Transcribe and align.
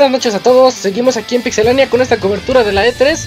Buenas 0.00 0.12
noches 0.12 0.34
a 0.34 0.38
todos, 0.38 0.72
seguimos 0.72 1.18
aquí 1.18 1.36
en 1.36 1.42
Pixelania 1.42 1.90
con 1.90 2.00
esta 2.00 2.16
cobertura 2.16 2.64
de 2.64 2.72
la 2.72 2.86
E3 2.86 3.18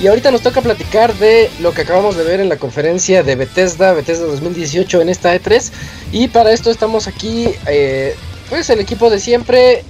y 0.00 0.06
ahorita 0.06 0.30
nos 0.30 0.42
toca 0.42 0.62
platicar 0.62 1.12
de 1.14 1.50
lo 1.58 1.72
que 1.72 1.82
acabamos 1.82 2.16
de 2.16 2.22
ver 2.22 2.38
en 2.38 2.48
la 2.48 2.56
conferencia 2.56 3.24
de 3.24 3.34
Bethesda, 3.34 3.92
Bethesda 3.94 4.26
2018 4.26 5.00
en 5.00 5.08
esta 5.08 5.34
E3 5.34 5.72
y 6.12 6.28
para 6.28 6.52
esto 6.52 6.70
estamos 6.70 7.08
aquí, 7.08 7.48
eh, 7.66 8.14
pues 8.48 8.70
el 8.70 8.78
equipo 8.78 9.10
de 9.10 9.18
siempre, 9.18 9.82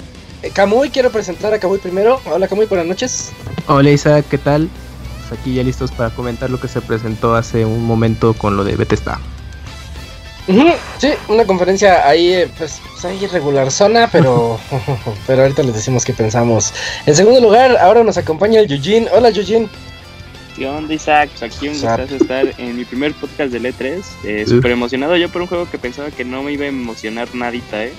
eh, 0.42 0.50
Kamui, 0.50 0.88
quiero 0.88 1.12
presentar 1.12 1.52
a 1.52 1.58
Kamui 1.58 1.76
primero, 1.76 2.22
hola 2.24 2.48
Kamui, 2.48 2.64
buenas 2.64 2.86
noches. 2.86 3.32
Hola 3.66 3.90
Isaac, 3.90 4.24
¿qué 4.30 4.38
tal? 4.38 4.70
Pues 5.28 5.38
aquí 5.38 5.52
ya 5.52 5.62
listos 5.62 5.92
para 5.92 6.08
comentar 6.08 6.48
lo 6.48 6.58
que 6.58 6.68
se 6.68 6.80
presentó 6.80 7.34
hace 7.34 7.66
un 7.66 7.84
momento 7.84 8.32
con 8.32 8.56
lo 8.56 8.64
de 8.64 8.76
Bethesda. 8.76 9.20
Sí, 10.98 11.08
una 11.28 11.44
conferencia 11.44 12.06
ahí, 12.08 12.32
eh, 12.32 12.50
pues, 12.58 12.80
pues 12.90 13.04
ahí 13.04 13.26
regular 13.26 13.70
zona, 13.70 14.08
pero, 14.10 14.58
pero 15.26 15.42
ahorita 15.42 15.62
les 15.62 15.74
decimos 15.74 16.04
qué 16.04 16.12
pensamos. 16.12 16.72
En 17.06 17.14
segundo 17.14 17.40
lugar, 17.40 17.76
ahora 17.78 18.02
nos 18.02 18.18
acompaña 18.18 18.60
el 18.60 18.66
Yujin. 18.66 19.08
Hola 19.12 19.30
Yujin. 19.30 19.68
¿Qué 20.56 20.66
onda 20.68 20.92
Isaac? 20.92 21.30
Pues 21.38 21.54
aquí 21.54 21.68
un 21.68 21.74
gustazo 21.74 22.16
estar 22.16 22.52
en 22.58 22.76
mi 22.76 22.84
primer 22.84 23.14
podcast 23.14 23.52
del 23.52 23.64
E3. 23.64 24.02
Eh, 24.24 24.44
Súper 24.46 24.72
emocionado 24.72 25.16
yo 25.16 25.28
por 25.28 25.42
un 25.42 25.48
juego 25.48 25.70
que 25.70 25.78
pensaba 25.78 26.10
que 26.10 26.24
no 26.24 26.42
me 26.42 26.52
iba 26.52 26.64
a 26.64 26.68
emocionar 26.68 27.28
nadita, 27.34 27.84
¿eh? 27.84 27.92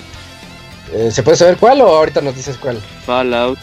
Eh, 0.92 1.10
¿Se 1.10 1.22
puede 1.22 1.38
saber 1.38 1.56
cuál 1.56 1.80
o 1.80 1.88
ahorita 1.88 2.20
nos 2.20 2.36
dices 2.36 2.58
cuál? 2.58 2.78
Fallout. 3.06 3.58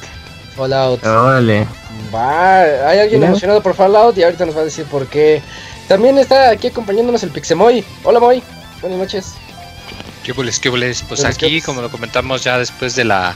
Fallout. 0.56 1.06
Órale. 1.06 1.68
Va, 2.14 2.62
hay 2.62 3.00
alguien 3.00 3.24
emocionado 3.24 3.62
por 3.62 3.76
Fallout 3.76 4.18
y 4.18 4.24
ahorita 4.24 4.46
nos 4.46 4.58
va 4.58 4.62
a 4.62 4.66
decir 4.66 4.86
por 4.86 5.06
qué. 5.08 5.42
También 5.88 6.18
está 6.18 6.50
aquí 6.50 6.68
acompañándonos 6.68 7.22
el 7.24 7.30
Pixemoy. 7.30 7.84
Hola 8.04 8.20
Moy, 8.20 8.44
buenas 8.82 9.00
noches. 9.00 9.34
¿Qué 10.24 10.34
boles, 10.34 10.60
qué 10.60 10.70
boles? 10.70 11.04
Pues 11.08 11.22
Buenas, 11.22 11.38
¿qué 11.38 11.46
aquí, 11.48 11.62
como 11.62 11.82
lo 11.82 11.90
comentamos 11.90 12.44
ya 12.44 12.58
después 12.58 12.96
de 12.96 13.04
la, 13.06 13.36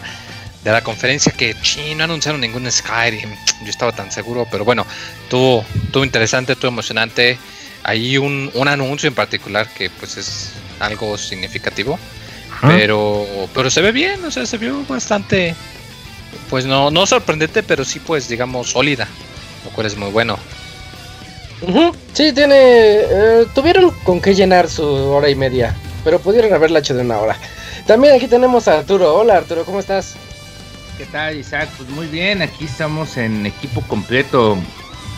de 0.64 0.72
la 0.72 0.82
conferencia, 0.82 1.32
que 1.32 1.56
chi, 1.62 1.96
no 1.96 2.04
anunciaron 2.04 2.42
ningún 2.42 2.72
Skyrim. 2.72 3.30
Yo 3.64 3.70
estaba 3.70 3.92
tan 3.92 4.12
seguro, 4.12 4.48
pero 4.50 4.66
bueno, 4.66 4.86
estuvo, 5.24 5.66
estuvo 5.86 6.04
interesante, 6.04 6.54
estuvo 6.54 6.70
emocionante. 6.70 7.38
Hay 7.84 8.18
un, 8.18 8.50
un 8.54 8.68
anuncio 8.68 9.08
en 9.08 9.16
particular 9.16 9.68
que 9.70 9.90
pues 9.90 10.18
es 10.18 10.52
algo 10.80 11.18
significativo, 11.18 12.00
pero, 12.62 13.26
pero 13.54 13.70
se 13.70 13.82
ve 13.82 13.92
bien, 13.92 14.24
o 14.24 14.32
sea, 14.32 14.46
se 14.46 14.58
vio 14.58 14.86
bastante, 14.86 15.54
pues 16.50 16.66
no, 16.66 16.92
no 16.92 17.06
sorprendente, 17.06 17.62
pero 17.62 17.84
sí 17.84 18.00
pues 18.00 18.30
digamos 18.30 18.70
sólida, 18.70 19.08
lo 19.66 19.72
cual 19.72 19.88
es 19.88 19.98
muy 19.98 20.12
bueno. 20.12 20.40
Ujú, 21.68 21.96
Sí, 22.14 22.32
tiene. 22.34 22.56
eh, 22.58 23.46
tuvieron 23.56 23.92
con 24.04 24.22
qué 24.22 24.36
llenar 24.36 24.70
su 24.70 24.84
hora 24.86 25.30
y 25.30 25.36
media, 25.36 25.76
pero 26.04 26.20
pudieron 26.20 26.54
haberla 26.54 26.80
hecho 26.80 26.94
de 26.94 27.02
una 27.02 27.18
hora. 27.20 27.38
También 27.88 28.16
aquí 28.16 28.28
tenemos 28.28 28.68
a 28.68 28.80
Arturo. 28.80 29.16
Hola 29.16 29.38
Arturo, 29.38 29.64
¿cómo 29.66 29.80
estás? 29.80 30.16
¿Qué 30.98 31.06
tal, 31.06 31.38
Isaac? 31.38 31.70
Pues 31.78 31.90
muy 31.90 32.08
bien, 32.08 32.42
aquí 32.42 32.66
estamos 32.66 33.18
en 33.18 33.46
equipo 33.46 33.82
completo. 33.82 34.58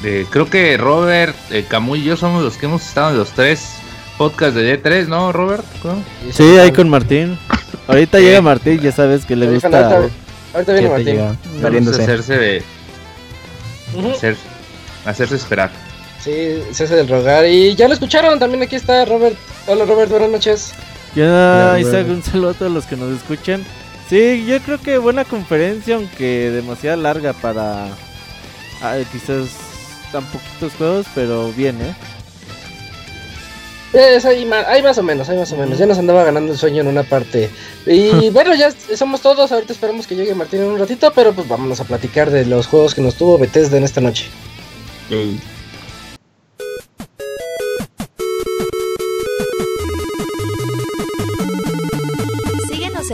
De, 0.02 0.26
creo 0.30 0.50
que 0.50 0.78
Robert, 0.78 1.36
eh, 1.52 1.66
Camuy 1.68 2.00
y 2.00 2.04
yo 2.04 2.18
somos 2.18 2.44
los 2.44 2.58
que 2.58 2.66
hemos 2.68 2.86
estado 2.86 3.12
en 3.12 3.18
los 3.18 3.30
tres 3.32 3.74
podcasts 4.18 4.56
de 4.56 4.82
D3, 4.82 5.08
¿no, 5.08 5.32
Robert? 5.32 5.66
¿Cómo? 5.82 6.04
Sí, 6.32 6.44
ahí 6.58 6.72
con 6.72 6.90
Martín. 6.90 7.38
Ahorita 7.88 8.20
llega 8.20 8.42
Martín, 8.42 8.80
ya 8.82 8.92
sabes 8.92 9.26
que 9.26 9.36
le 9.36 9.48
gusta. 9.48 9.68
ahorita, 9.68 10.14
ahorita 10.54 10.74
viene 10.74 10.90
Martín. 10.90 11.38
Vamos 11.62 11.88
a 12.00 12.04
hacerse 12.04 12.38
de 12.38 12.64
hacer- 14.14 14.38
hacerse 15.06 15.36
esperar. 15.36 15.72
Sí, 16.26 16.64
se 16.72 16.86
hace 16.86 16.96
del 16.96 17.08
rogar. 17.08 17.46
Y 17.46 17.76
ya 17.76 17.88
lo 17.88 17.94
escucharon, 17.94 18.40
también 18.40 18.64
aquí 18.64 18.76
está 18.76 19.06
Robert. 19.06 19.38
Hola 19.68 19.86
Robert, 19.86 20.10
buenas 20.10 20.32
noches. 20.32 20.72
Ya, 21.16 21.78
Isaac, 21.80 22.08
un 22.10 22.24
saludo 22.24 22.50
a 22.50 22.54
todos 22.56 22.72
los 22.72 22.86
que 22.88 22.96
nos 22.96 23.16
escuchan. 23.16 23.64
Sí, 24.10 24.44
yo 24.48 24.60
creo 24.62 24.82
que 24.82 24.98
buena 24.98 25.24
conferencia, 25.24 25.94
aunque 25.94 26.50
demasiado 26.50 27.00
larga 27.00 27.34
para 27.34 27.90
ah, 28.82 28.98
quizás 29.12 29.50
tan 30.12 30.26
poquitos 30.26 30.74
juegos, 30.74 31.06
pero 31.14 31.52
bien, 31.52 31.80
¿eh? 31.80 31.96
Es 33.94 34.26
ahí, 34.26 34.46
más 34.46 34.98
o 34.98 35.04
menos, 35.04 35.30
ahí 35.30 35.38
más 35.38 35.52
o 35.52 35.58
menos. 35.58 35.78
Ya 35.78 35.86
nos 35.86 36.00
andaba 36.00 36.24
ganando 36.24 36.54
el 36.54 36.58
sueño 36.58 36.82
en 36.82 36.88
una 36.88 37.04
parte. 37.04 37.52
Y 37.86 38.30
bueno, 38.32 38.56
ya 38.56 38.74
somos 38.96 39.22
todos. 39.22 39.52
Ahorita 39.52 39.74
esperamos 39.74 40.08
que 40.08 40.16
llegue 40.16 40.34
Martín 40.34 40.62
en 40.62 40.70
un 40.70 40.80
ratito. 40.80 41.14
Pero 41.14 41.34
pues 41.34 41.48
vámonos 41.48 41.80
a 41.80 41.84
platicar 41.84 42.32
de 42.32 42.46
los 42.46 42.66
juegos 42.66 42.96
que 42.96 43.02
nos 43.02 43.14
tuvo 43.14 43.38
Bethesda 43.38 43.78
en 43.78 43.84
esta 43.84 44.02
noche. 44.02 44.26
Síguenos 45.08 45.55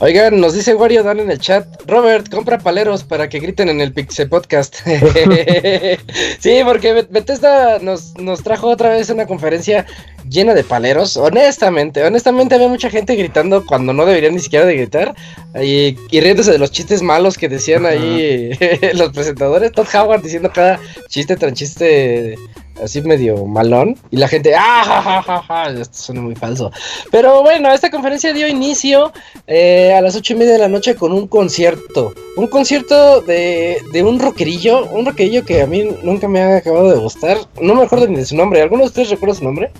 Oigan, 0.00 0.40
nos 0.40 0.54
dice 0.54 0.76
Wario 0.76 1.02
Dan 1.02 1.18
en 1.18 1.30
el 1.30 1.40
chat. 1.40 1.66
Robert, 1.86 2.28
compra 2.30 2.58
paleros 2.58 3.02
para 3.02 3.28
que 3.28 3.40
griten 3.40 3.68
en 3.68 3.80
el 3.80 3.92
Pixe 3.92 4.26
Podcast. 4.26 4.76
sí, 6.38 6.60
porque 6.64 6.92
Bet- 6.92 7.10
Bethesda 7.10 7.80
nos, 7.80 8.14
nos 8.16 8.44
trajo 8.44 8.68
otra 8.68 8.90
vez 8.90 9.10
una 9.10 9.26
conferencia 9.26 9.86
llena 10.28 10.54
de 10.54 10.62
paleros. 10.62 11.16
Honestamente, 11.16 12.04
honestamente 12.04 12.54
había 12.54 12.68
mucha 12.68 12.90
gente 12.90 13.16
gritando 13.16 13.66
cuando 13.66 13.92
no 13.92 14.06
deberían 14.06 14.34
ni 14.34 14.40
siquiera 14.40 14.66
de 14.66 14.76
gritar. 14.76 15.16
Y, 15.60 15.96
y 16.10 16.20
riéndose 16.20 16.52
de 16.52 16.58
los 16.58 16.70
chistes 16.70 17.02
malos 17.02 17.36
que 17.36 17.48
decían 17.48 17.84
ahí 17.84 18.56
los 18.94 19.10
presentadores. 19.12 19.72
Todd 19.72 19.88
Howard 19.94 20.22
diciendo 20.22 20.52
cada 20.54 20.78
chiste 21.08 21.34
tras 21.34 21.54
chiste 21.54 22.36
así 22.82 23.02
medio 23.02 23.44
malón. 23.44 23.96
Y 24.10 24.16
la 24.16 24.28
gente, 24.28 24.54
¡ah! 24.54 24.82
Ja, 24.84 25.02
ja, 25.02 25.22
ja, 25.22 25.42
ja! 25.42 25.70
Esto 25.70 25.98
suena 25.98 26.20
muy 26.20 26.34
falso. 26.34 26.70
Pero 27.10 27.42
bueno, 27.42 27.72
esta 27.72 27.90
conferencia 27.90 28.32
dio 28.32 28.48
inicio 28.48 29.12
eh, 29.46 29.94
a 29.96 30.00
las 30.00 30.16
ocho 30.16 30.34
y 30.34 30.36
media 30.36 30.52
de 30.52 30.58
la 30.58 30.68
noche 30.68 30.94
con 30.94 31.12
un 31.12 31.26
concierto. 31.26 32.12
Un 32.36 32.46
concierto 32.46 33.20
de, 33.22 33.78
de 33.92 34.02
un 34.02 34.18
rockerillo. 34.18 34.86
Un 34.86 35.06
rockerillo 35.06 35.44
que 35.44 35.62
a 35.62 35.66
mí 35.66 35.88
nunca 36.02 36.28
me 36.28 36.40
ha 36.40 36.56
acabado 36.56 36.90
de 36.90 36.98
gustar. 36.98 37.38
No 37.60 37.74
me 37.74 37.82
acuerdo 37.82 38.06
ni 38.08 38.16
de 38.16 38.26
su 38.26 38.36
nombre. 38.36 38.60
¿Alguno 38.62 38.82
de 38.82 38.88
ustedes 38.88 39.10
recuerda 39.10 39.34
su 39.34 39.44
nombre? 39.44 39.70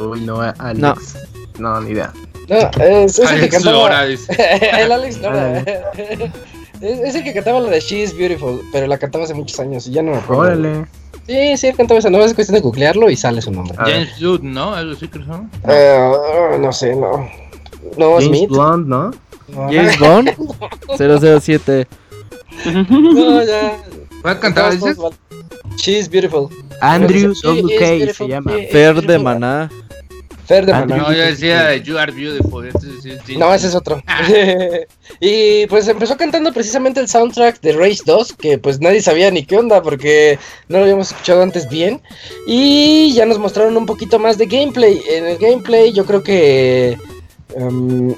Uy, 0.00 0.20
no, 0.20 0.40
Alex. 0.40 1.16
No, 1.58 1.80
ni 1.80 1.90
idea. 1.92 2.12
No, 2.48 2.56
es, 2.82 3.18
es 3.18 3.18
el 3.18 3.26
que 3.26 3.34
Alex 3.34 3.54
cantaba. 3.54 3.76
Lora, 3.76 4.04
dice. 4.06 4.36
el 4.80 4.92
Alex 4.92 5.18
Lora. 5.18 5.58
es, 6.80 6.98
es 7.00 7.14
el 7.14 7.24
que 7.24 7.34
cantaba 7.34 7.60
la 7.60 7.70
de 7.70 7.80
She 7.80 8.02
is 8.02 8.16
Beautiful, 8.16 8.62
pero 8.72 8.86
la 8.86 8.96
cantaba 8.98 9.24
hace 9.24 9.34
muchos 9.34 9.58
años 9.60 9.86
y 9.86 9.92
ya 9.92 10.02
no 10.02 10.12
me 10.12 10.18
acuerdo. 10.18 10.42
Órale. 10.42 10.86
Sí, 11.28 11.58
sí, 11.58 11.66
él 11.66 11.76
cantaba 11.76 12.00
esa. 12.00 12.08
No 12.08 12.18
es 12.24 12.32
cuestión 12.32 12.54
de 12.54 12.62
googlearlo 12.62 13.10
y 13.10 13.16
sale 13.16 13.42
su 13.42 13.50
nombre. 13.50 13.74
A. 13.76 13.84
James 13.84 14.14
Jude, 14.18 14.40
¿no? 14.42 14.74
Algo 14.74 14.94
así 14.94 15.08
creo 15.08 15.26
llama. 15.26 15.50
Eh, 15.68 16.58
no 16.58 16.72
sé, 16.72 16.96
no. 16.96 17.28
No, 17.98 18.12
James 18.12 18.24
Smith. 18.24 18.48
Blunt, 18.48 18.86
¿no? 18.86 19.10
No, 19.48 19.68
James 19.70 19.98
Bond 19.98 20.30
007. 20.96 21.86
no, 22.88 23.44
ya. 23.44 23.76
¿Cuál 24.22 24.40
cantaba, 24.40 24.70
dices? 24.70 24.96
She 25.76 25.98
is 25.98 26.08
Beautiful. 26.08 26.48
Andrew 26.80 27.34
WK 27.44 28.14
se 28.14 28.26
llama. 28.26 28.52
Fer 28.70 29.02
de. 29.02 29.18
Maná. 29.18 29.70
Fer 30.48 30.64
de. 30.64 30.72
Maná. 30.72 30.96
No, 30.96 31.12
yo 31.12 31.18
decía 31.22 31.76
You 31.76 31.98
Are 31.98 32.10
Beautiful. 32.10 32.70
No, 33.36 33.52
ese 33.54 33.66
es 33.68 33.74
otro. 33.74 34.02
y 35.20 35.66
pues 35.66 35.86
empezó 35.88 36.16
cantando 36.16 36.52
precisamente 36.54 37.00
el 37.00 37.08
soundtrack 37.08 37.60
de 37.60 37.72
Race 37.72 38.02
2, 38.06 38.32
que 38.32 38.56
pues 38.56 38.80
nadie 38.80 39.02
sabía 39.02 39.30
ni 39.30 39.44
qué 39.44 39.58
onda 39.58 39.82
porque 39.82 40.38
no 40.68 40.78
lo 40.78 40.84
habíamos 40.84 41.10
escuchado 41.12 41.42
antes 41.42 41.68
bien. 41.68 42.00
Y 42.46 43.12
ya 43.12 43.26
nos 43.26 43.38
mostraron 43.38 43.76
un 43.76 43.84
poquito 43.84 44.18
más 44.18 44.38
de 44.38 44.46
gameplay. 44.46 45.02
En 45.10 45.26
el 45.26 45.36
gameplay 45.36 45.92
yo 45.92 46.06
creo 46.06 46.22
que... 46.22 46.96
em, 47.54 48.14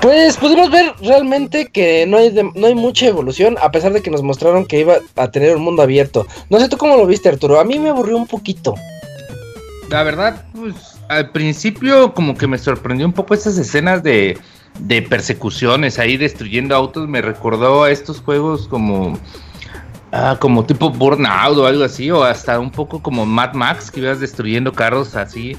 pues 0.00 0.36
pudimos 0.36 0.70
ver 0.70 0.92
realmente 1.00 1.66
que 1.66 2.06
no 2.06 2.18
hay, 2.18 2.30
de- 2.30 2.50
no 2.54 2.66
hay 2.66 2.74
mucha 2.74 3.06
evolución, 3.06 3.56
a 3.60 3.70
pesar 3.70 3.92
de 3.92 4.02
que 4.02 4.10
nos 4.10 4.22
mostraron 4.22 4.66
que 4.66 4.80
iba 4.80 4.98
a 5.16 5.30
tener 5.30 5.56
un 5.56 5.62
mundo 5.62 5.82
abierto. 5.82 6.26
No 6.50 6.58
sé 6.60 6.68
tú 6.68 6.76
cómo 6.76 6.96
lo 6.96 7.06
viste, 7.06 7.28
Arturo. 7.28 7.58
A 7.60 7.64
mí 7.64 7.78
me 7.78 7.88
aburrió 7.90 8.16
un 8.16 8.26
poquito. 8.26 8.74
La 9.88 10.02
verdad, 10.02 10.44
pues 10.54 10.98
al 11.08 11.30
principio 11.30 12.12
como 12.12 12.36
que 12.36 12.46
me 12.46 12.58
sorprendió 12.58 13.06
un 13.06 13.12
poco 13.12 13.34
esas 13.34 13.56
escenas 13.56 14.02
de, 14.02 14.36
de 14.80 15.02
persecuciones 15.02 15.98
ahí 15.98 16.16
destruyendo 16.16 16.74
autos. 16.74 17.08
Me 17.08 17.22
recordó 17.22 17.84
a 17.84 17.90
estos 17.90 18.20
juegos 18.20 18.66
como 18.66 19.18
ah, 20.12 20.36
como 20.40 20.64
tipo 20.64 20.90
Burnout 20.90 21.56
o 21.58 21.66
algo 21.66 21.84
así 21.84 22.10
o 22.10 22.24
hasta 22.24 22.58
un 22.58 22.70
poco 22.70 23.02
como 23.02 23.26
Mad 23.26 23.54
Max 23.54 23.90
que 23.90 24.00
ibas 24.00 24.20
destruyendo 24.20 24.72
carros 24.72 25.14
así. 25.14 25.56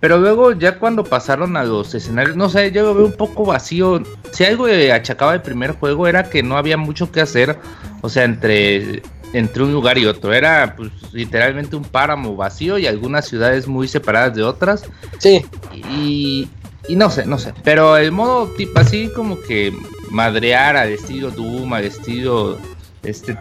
Pero 0.00 0.18
luego 0.18 0.52
ya 0.52 0.78
cuando 0.78 1.02
pasaron 1.02 1.56
a 1.56 1.64
los 1.64 1.94
escenarios 1.94 2.36
no 2.36 2.48
sé 2.48 2.70
yo 2.72 2.82
lo 2.82 2.94
veo 2.94 3.06
un 3.06 3.16
poco 3.16 3.44
vacío. 3.44 4.02
Si 4.32 4.44
algo 4.44 4.66
achacaba 4.92 5.34
el 5.34 5.42
primer 5.42 5.72
juego 5.72 6.08
era 6.08 6.24
que 6.24 6.42
no 6.42 6.56
había 6.56 6.76
mucho 6.76 7.12
que 7.12 7.20
hacer 7.20 7.58
o 8.00 8.08
sea 8.08 8.24
entre 8.24 9.02
entre 9.32 9.62
un 9.62 9.72
lugar 9.72 9.98
y 9.98 10.06
otro 10.06 10.32
era 10.32 10.74
pues 10.76 10.90
literalmente 11.12 11.76
un 11.76 11.84
páramo 11.84 12.34
vacío 12.36 12.78
y 12.78 12.86
algunas 12.86 13.26
ciudades 13.28 13.66
muy 13.68 13.86
separadas 13.88 14.34
de 14.34 14.42
otras 14.42 14.84
Sí, 15.18 15.44
y, 15.74 16.48
y 16.88 16.96
no 16.96 17.10
sé, 17.10 17.26
no 17.26 17.38
sé. 17.38 17.52
Pero 17.64 17.96
el 17.96 18.10
modo 18.12 18.46
tipo 18.56 18.78
así 18.80 19.10
como 19.14 19.38
que 19.40 19.72
madrear 20.10 20.76
al 20.76 20.88
estilo 20.90 21.30
Doom, 21.30 21.72
al 21.74 21.84
estilo 21.84 22.58
este 23.02 23.36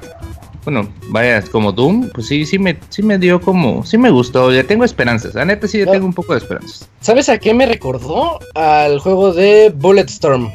bueno, 0.66 0.90
vaya, 1.12 1.42
como 1.44 1.72
Doom, 1.72 2.10
pues 2.14 2.28
sí, 2.28 2.46
sí 2.46 2.60
me, 2.60 2.78
sí 2.90 3.02
me 3.02 3.18
dio 3.18 3.40
como, 3.40 3.86
sí 3.86 3.98
me 3.98 4.10
gustó, 4.10 4.52
ya 4.52 4.66
tengo 4.66 4.84
esperanzas, 4.84 5.34
la 5.34 5.46
neta 5.46 5.66
sí 5.66 5.80
ya 5.80 5.86
No. 5.86 5.92
tengo 5.94 6.06
un 6.06 6.14
poco 6.14 6.34
de 6.34 6.40
esperanzas. 6.40 6.90
¿sabes 7.00 7.30
a 7.30 7.38
qué 7.38 7.54
me 7.54 7.66
recordó? 7.66 8.38
Al 8.54 9.00
juego 9.00 9.32
de 9.32 9.72
Bulletstorm. 9.74 10.52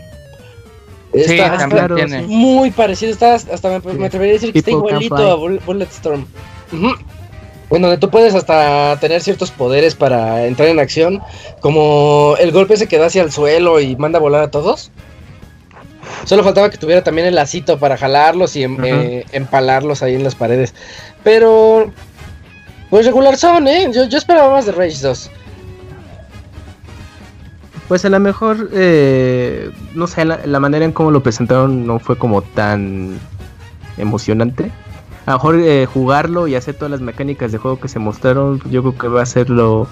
Sí, 1.14 1.20
Está- 1.34 1.58
también 1.58 1.68
claro, 1.70 1.94
tiene. 1.96 2.20
sí. 2.20 2.26
muy 2.28 2.70
parecido, 2.70 3.12
está, 3.12 3.34
hasta 3.34 3.80
me, 3.80 3.92
me 3.94 4.06
atrevería 4.06 4.32
a 4.32 4.38
decir 4.38 4.52
que 4.52 4.60
está 4.60 4.70
igualito 4.70 5.14
a 5.16 5.34
Bull- 5.36 5.60
Bulletstorm. 5.66 6.26
Ujú. 6.72 6.88
En 7.70 7.82
donde 7.82 7.98
tú 7.98 8.08
puedes 8.10 8.34
hasta 8.34 8.98
tener 9.00 9.20
ciertos 9.22 9.50
poderes 9.50 9.94
para 9.94 10.46
entrar 10.46 10.68
en 10.68 10.78
acción, 10.78 11.22
como 11.60 12.34
el 12.38 12.50
golpe 12.52 12.74
ese 12.74 12.86
que 12.88 12.98
da 12.98 13.06
hacia 13.06 13.22
el 13.22 13.32
suelo 13.32 13.80
y 13.80 13.94
manda 13.96 14.18
a 14.18 14.20
volar 14.22 14.42
a 14.42 14.50
todos. 14.50 14.90
Solo 16.24 16.44
faltaba 16.44 16.70
que 16.70 16.76
tuviera 16.78 17.02
también 17.02 17.26
el 17.26 17.34
lacito 17.34 17.78
para 17.78 17.96
jalarlos 17.96 18.56
y 18.56 18.64
em- 18.64 18.82
eh, 18.84 19.24
empalarlos 19.32 20.02
ahí 20.02 20.14
en 20.14 20.24
las 20.24 20.34
paredes. 20.34 20.74
Pero, 21.24 21.90
pues 22.90 23.06
regular 23.06 23.36
son, 23.36 23.66
¿eh? 23.68 23.88
Yo, 23.92 24.04
yo 24.04 24.18
esperaba 24.18 24.50
más 24.52 24.66
de 24.66 24.72
Rage 24.72 24.98
2. 25.02 25.30
Pues 27.92 28.06
a 28.06 28.08
lo 28.08 28.18
mejor, 28.20 28.70
eh, 28.72 29.70
no 29.94 30.06
sé, 30.06 30.24
la, 30.24 30.40
la 30.46 30.60
manera 30.60 30.82
en 30.86 30.92
cómo 30.92 31.10
lo 31.10 31.22
presentaron 31.22 31.86
no 31.86 31.98
fue 31.98 32.16
como 32.16 32.40
tan 32.40 33.18
emocionante. 33.98 34.70
A 35.26 35.32
lo 35.32 35.36
mejor 35.36 35.56
eh, 35.60 35.84
jugarlo 35.84 36.48
y 36.48 36.54
hacer 36.54 36.74
todas 36.74 36.90
las 36.90 37.02
mecánicas 37.02 37.52
de 37.52 37.58
juego 37.58 37.78
que 37.78 37.88
se 37.88 37.98
mostraron, 37.98 38.62
yo 38.70 38.80
creo 38.80 38.96
que 38.96 39.08
va 39.08 39.20
a 39.20 39.26
ser 39.26 39.50
lo, 39.50 39.86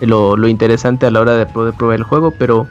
lo, 0.00 0.38
lo 0.38 0.48
interesante 0.48 1.04
a 1.04 1.10
la 1.10 1.20
hora 1.20 1.36
de 1.36 1.44
poder 1.44 1.74
probar 1.74 1.96
el 1.98 2.04
juego, 2.04 2.30
pero 2.38 2.66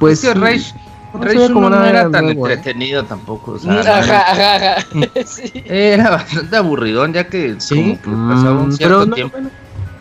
pues... 0.00 0.24
es 0.24 0.32
que 0.32 0.40
Rage, 0.40 0.72
no 1.12 1.20
Rage 1.22 1.38
1 1.44 1.52
como 1.52 1.68
no 1.68 1.76
nada 1.76 1.90
era 1.90 2.10
tan 2.10 2.24
nuevo, 2.24 2.48
¿eh? 2.48 2.54
entretenido 2.54 3.04
tampoco. 3.04 3.50
o 3.52 3.58
sea, 3.58 3.72
Mm, 3.74 3.78
Ajá, 3.78 4.20
ajá, 4.32 4.56
ajá. 4.56 4.86
sí. 5.26 5.52
Era 5.66 6.08
bastante 6.08 6.56
aburridón 6.56 7.12
ya 7.12 7.28
que 7.28 7.56
Sí. 7.58 7.98
como 8.02 8.28
que 8.28 8.32
pasaba 8.34 8.52
un 8.58 8.68
Mm, 8.68 8.72
cierto 8.72 8.94
pero 9.00 9.06
no, 9.06 9.14
tiempo. 9.16 9.32
bueno. 9.36 9.50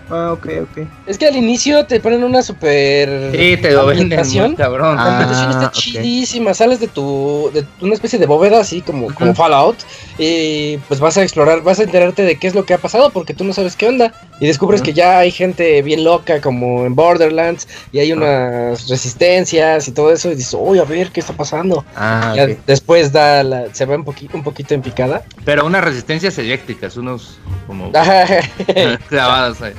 Ah, 0.09 0.31
ok, 0.33 0.47
ok. 0.63 0.87
Es 1.07 1.17
que 1.17 1.27
al 1.27 1.35
inicio 1.35 1.85
te 1.85 1.99
ponen 1.99 2.23
una 2.23 2.41
super 2.41 3.31
Sí, 3.31 3.57
te 3.57 3.71
lo 3.71 3.85
venden 3.85 4.19
muy 4.27 4.55
cabrón. 4.55 4.95
La 4.97 5.03
ambientación 5.11 5.47
Ah, 5.47 5.51
está 5.51 5.65
ok. 5.67 5.73
chidísima, 5.73 6.53
sales 6.53 6.79
de 6.79 6.87
tu 6.87 7.49
de 7.53 7.65
una 7.81 7.93
especie 7.93 8.19
de 8.19 8.25
bóveda 8.25 8.59
así 8.59 8.81
como, 8.81 9.13
como 9.13 9.33
Fallout 9.33 9.77
y 10.17 10.77
pues 10.87 10.99
vas 10.99 11.17
a 11.17 11.23
explorar, 11.23 11.61
vas 11.61 11.79
a 11.79 11.83
enterarte 11.83 12.23
de 12.23 12.37
qué 12.37 12.47
es 12.47 12.53
lo 12.55 12.65
que 12.65 12.73
ha 12.73 12.77
pasado 12.77 13.09
porque 13.11 13.33
tú 13.33 13.43
no 13.43 13.53
sabes 13.53 13.75
qué 13.75 13.87
onda 13.87 14.13
y 14.39 14.47
descubres 14.47 14.81
que 14.81 14.93
ya 14.93 15.19
hay 15.19 15.31
gente 15.31 15.81
bien 15.81 16.03
loca 16.03 16.41
como 16.41 16.85
en 16.85 16.95
Borderlands 16.95 17.67
y 17.91 17.99
hay 17.99 18.11
unas 18.11 18.87
resistencias 18.89 19.87
y 19.87 19.91
todo 19.93 20.11
eso 20.11 20.31
y 20.31 20.35
dices, 20.35 20.55
uy, 20.59 20.79
a 20.79 20.83
ver 20.83 21.11
qué 21.11 21.21
está 21.21 21.33
pasando. 21.33 21.85
Ah, 21.95 22.35
después 22.67 23.11
da 23.11 23.43
la, 23.43 23.73
se 23.73 23.85
va 23.85 23.95
un 23.95 24.03
poquito 24.03 24.35
un 24.37 24.43
poquito 24.43 24.73
en 24.73 24.81
picada. 24.81 25.23
Pero 25.45 25.65
unas 25.65 25.83
resistencias 25.83 26.37
eléctricas, 26.37 26.97
unos 26.97 27.37
como 27.67 27.91
clavadas 29.09 29.61
ahí. 29.61 29.73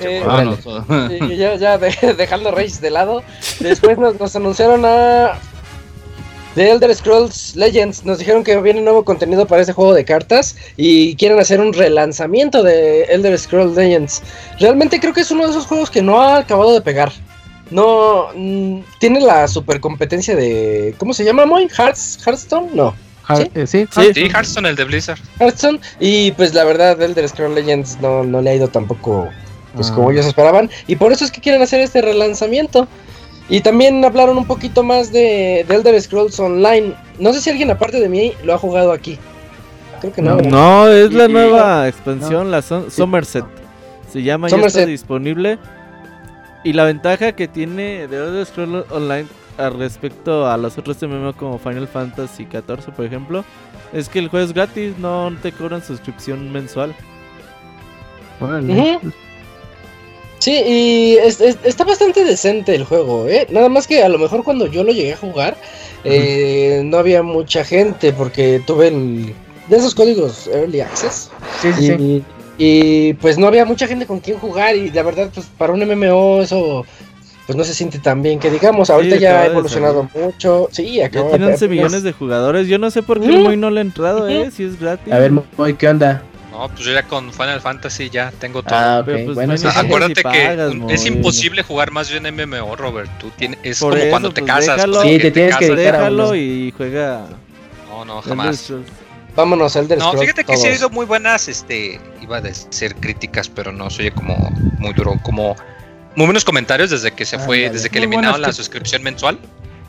Eh. 0.00 1.18
Y 1.30 1.36
ya, 1.36 1.56
ya 1.56 1.78
de- 1.78 2.14
dejando 2.18 2.50
Rage 2.50 2.80
de 2.80 2.90
lado. 2.90 3.22
Después 3.60 3.98
nos, 3.98 4.18
nos 4.18 4.34
anunciaron 4.36 4.84
a 4.84 5.38
The 6.54 6.70
Elder 6.70 6.94
Scrolls 6.94 7.54
Legends. 7.54 8.04
Nos 8.04 8.18
dijeron 8.18 8.42
que 8.42 8.58
viene 8.60 8.80
nuevo 8.80 9.04
contenido 9.04 9.46
para 9.46 9.60
este 9.60 9.72
juego 9.72 9.92
de 9.94 10.04
cartas 10.04 10.56
y 10.76 11.14
quieren 11.16 11.38
hacer 11.38 11.60
un 11.60 11.72
relanzamiento 11.72 12.62
de 12.62 13.02
Elder 13.04 13.38
Scrolls 13.38 13.76
Legends. 13.76 14.22
Realmente 14.58 14.98
creo 14.98 15.12
que 15.12 15.20
es 15.20 15.30
uno 15.30 15.44
de 15.44 15.50
esos 15.50 15.66
juegos 15.66 15.90
que 15.90 16.02
no 16.02 16.20
ha 16.20 16.38
acabado 16.38 16.72
de 16.72 16.80
pegar. 16.80 17.12
No 17.70 18.28
mm, 18.34 18.80
tiene 19.00 19.20
la 19.20 19.48
super 19.48 19.80
competencia 19.80 20.36
de 20.36 20.94
¿cómo 20.98 21.12
se 21.12 21.24
llama, 21.24 21.46
Moy? 21.46 21.68
Hearts, 21.68 22.18
Hearthstone, 22.24 22.70
no. 22.74 22.94
¿Sí? 23.36 23.50
eh. 23.54 23.66
Sí, 23.66 23.86
Hearthstone, 24.32 24.68
el 24.68 24.76
de 24.76 24.84
Blizzard. 24.84 25.18
Hearthstone 25.40 25.80
y 25.98 26.30
pues 26.32 26.54
la 26.54 26.62
verdad 26.64 27.02
Elder 27.02 27.28
Scrolls 27.28 27.56
Legends 27.56 27.98
no, 28.00 28.22
no 28.22 28.40
le 28.40 28.50
ha 28.50 28.54
ido 28.54 28.68
tampoco 28.68 29.28
pues 29.76 29.90
Ah. 29.90 29.94
como 29.94 30.10
ellos 30.10 30.26
esperaban 30.26 30.68
y 30.88 30.96
por 30.96 31.12
eso 31.12 31.24
es 31.24 31.30
que 31.30 31.40
quieren 31.40 31.62
hacer 31.62 31.80
este 31.80 32.02
relanzamiento 32.02 32.88
y 33.48 33.60
también 33.60 34.04
hablaron 34.04 34.36
un 34.38 34.46
poquito 34.46 34.82
más 34.82 35.12
de, 35.12 35.64
de 35.68 35.74
Elder 35.76 36.00
Scrolls 36.02 36.40
Online 36.40 36.94
no 37.20 37.32
sé 37.32 37.40
si 37.40 37.50
alguien 37.50 37.70
aparte 37.70 38.00
de 38.00 38.08
mí 38.08 38.32
lo 38.42 38.54
ha 38.54 38.58
jugado 38.58 38.90
aquí 38.92 39.18
creo 40.00 40.12
que 40.12 40.20
no. 40.22 40.36
No, 40.36 40.88
es 40.88 41.12
la 41.12 41.24
Y- 41.26 41.32
nueva 41.32 41.86
expansión, 41.88 42.50
la 42.50 42.60
Som- 42.60 42.90
Somerset. 42.90 43.44
Se 44.12 44.22
llama, 44.22 44.48
ya 44.48 44.56
Somerset. 44.56 44.80
está 44.80 44.90
disponible. 44.90 45.58
Y 46.64 46.74
la 46.74 46.84
ventaja 46.84 47.32
que 47.32 47.48
tiene 47.48 48.06
de 48.06 48.16
Elder 48.16 48.44
Scrolls 48.44 48.84
Online 48.90 49.26
al 49.56 49.78
respecto 49.78 50.46
a 50.46 50.56
los 50.58 50.76
otros 50.76 51.00
MMO 51.02 51.32
como 51.34 51.58
Final 51.58 51.88
Fantasy 51.88 52.44
XIV, 52.44 52.92
por 52.94 53.04
ejemplo, 53.06 53.42
es 53.94 54.08
que 54.10 54.18
el 54.18 54.28
juego 54.28 54.44
es 54.44 54.52
gratis, 54.52 54.98
no 54.98 55.32
te 55.42 55.50
cobran 55.52 55.82
suscripción 55.82 56.52
mensual. 56.52 56.94
órale. 58.40 58.96
Ujú. 58.96 59.12
Sí, 60.46 60.52
y 60.64 61.16
es- 61.16 61.40
es- 61.40 61.58
está 61.64 61.82
bastante 61.82 62.24
decente 62.24 62.72
el 62.72 62.84
juego, 62.84 63.26
¿eh? 63.26 63.48
Nada 63.50 63.68
más 63.68 63.88
que 63.88 64.04
a 64.04 64.08
lo 64.08 64.16
mejor 64.16 64.44
cuando 64.44 64.68
yo 64.68 64.84
lo 64.84 64.92
llegué 64.92 65.14
a 65.14 65.16
jugar, 65.16 65.56
eh, 66.04 66.82
no 66.84 66.98
había 66.98 67.24
mucha 67.24 67.64
gente 67.64 68.12
porque 68.12 68.62
tuve 68.64 68.86
el, 68.86 69.34
de 69.68 69.76
esos 69.76 69.92
códigos 69.92 70.46
Early 70.46 70.82
Access. 70.82 71.30
Sí, 71.60 71.72
sí, 71.72 71.86
sí. 71.96 72.22
Y, 72.58 73.14
pues 73.14 73.38
no 73.38 73.48
había 73.48 73.64
mucha 73.64 73.88
gente 73.88 74.06
con 74.06 74.20
quien 74.20 74.38
jugar 74.38 74.76
y 74.76 74.92
la 74.92 75.02
verdad 75.02 75.30
pues 75.34 75.46
para 75.58 75.72
un 75.72 75.82
MMO 75.82 76.40
eso 76.42 76.86
pues 77.46 77.56
no 77.56 77.64
se 77.64 77.74
siente 77.74 77.98
tan 77.98 78.22
bien 78.22 78.38
que 78.38 78.48
digamos, 78.48 78.88
ahorita 78.88 79.16
ya 79.16 79.40
ha 79.40 79.46
evolucionado 79.46 80.08
mucho. 80.14 80.68
Sí, 80.70 80.94
Ya 80.94 81.06
acaba 81.06 81.28
tiene 81.30 81.46
de 81.46 81.52
11 81.54 81.66
millones 81.66 82.04
de 82.04 82.12
jugadores. 82.12 82.68
Yo 82.68 82.78
no 82.78 82.92
sé 82.92 83.02
por 83.02 83.18
qué 83.18 83.26
el. 83.26 83.40
Moy 83.42 83.56
no 83.56 83.72
le 83.72 83.80
ha 83.80 83.82
entrado, 83.82 84.28
eh, 84.28 84.52
si 84.52 84.62
es 84.62 84.78
gratis. 84.78 85.12
A 85.12 85.18
ver, 85.18 85.32
Moy, 85.56 85.74
¿qué 85.74 85.88
onda? 85.88 86.22
No, 86.58 86.68
pues 86.68 86.80
yo 86.86 86.92
ya 86.92 87.02
con 87.02 87.32
Final 87.32 87.60
Fantasy 87.60 88.08
ya 88.08 88.30
tengo 88.38 88.62
todo. 88.62 88.78
Ah, 88.78 88.98
ok. 89.00 89.06
Pero, 89.06 89.24
pues, 89.26 89.34
bueno, 89.34 89.54
bueno, 89.56 89.70
sí, 89.72 89.78
Acuérdate 89.78 90.14
que 90.14 90.22
pagas, 90.22 90.70
un- 90.72 90.90
es 90.90 91.04
imposible 91.06 91.62
jugar 91.62 91.90
más 91.90 92.08
de 92.08 92.16
un 92.18 92.26
MMO, 92.26 92.76
Robert. 92.76 93.10
Tú 93.18 93.30
tienes, 93.36 93.58
es 93.62 93.78
Por 93.78 93.90
como 93.92 94.02
eso, 94.02 94.10
cuando 94.10 94.30
te 94.32 94.40
pues, 94.40 94.52
casas. 94.52 94.76
déjalo. 94.76 94.94
pues, 95.02 95.08
Sí, 95.12 95.18
te 95.18 95.30
tienes 95.32 95.56
que 95.56 95.74
Déjalo 95.76 96.34
y 96.34 96.72
juega. 96.76 97.26
No, 97.90 98.04
no, 98.04 98.22
jamás. 98.22 98.72
Vámonos, 99.34 99.76
Elder 99.76 99.98
No, 99.98 100.04
Scrolls 100.06 100.20
fíjate 100.22 100.44
que 100.44 100.52
sí 100.56 100.60
ha 100.60 100.70
todos. 100.70 100.82
habido 100.82 100.90
muy 100.90 101.04
buenas, 101.04 101.46
este, 101.48 102.00
iba 102.22 102.38
a 102.38 102.42
ser 102.70 102.94
críticas, 102.94 103.50
pero 103.50 103.70
no, 103.70 103.90
soy 103.90 104.10
como 104.10 104.34
muy 104.78 104.94
duro, 104.94 105.18
como 105.22 105.54
muy 106.14 106.24
buenos 106.24 106.42
comentarios 106.42 106.88
desde 106.88 107.10
que 107.12 107.26
se 107.26 107.38
fue, 107.38 107.68
desde 107.68 107.90
que 107.90 107.98
Muy 107.98 108.06
eliminaron 108.06 108.40
la 108.40 108.48
que- 108.48 108.54
suscripción 108.54 109.02
mensual. 109.02 109.38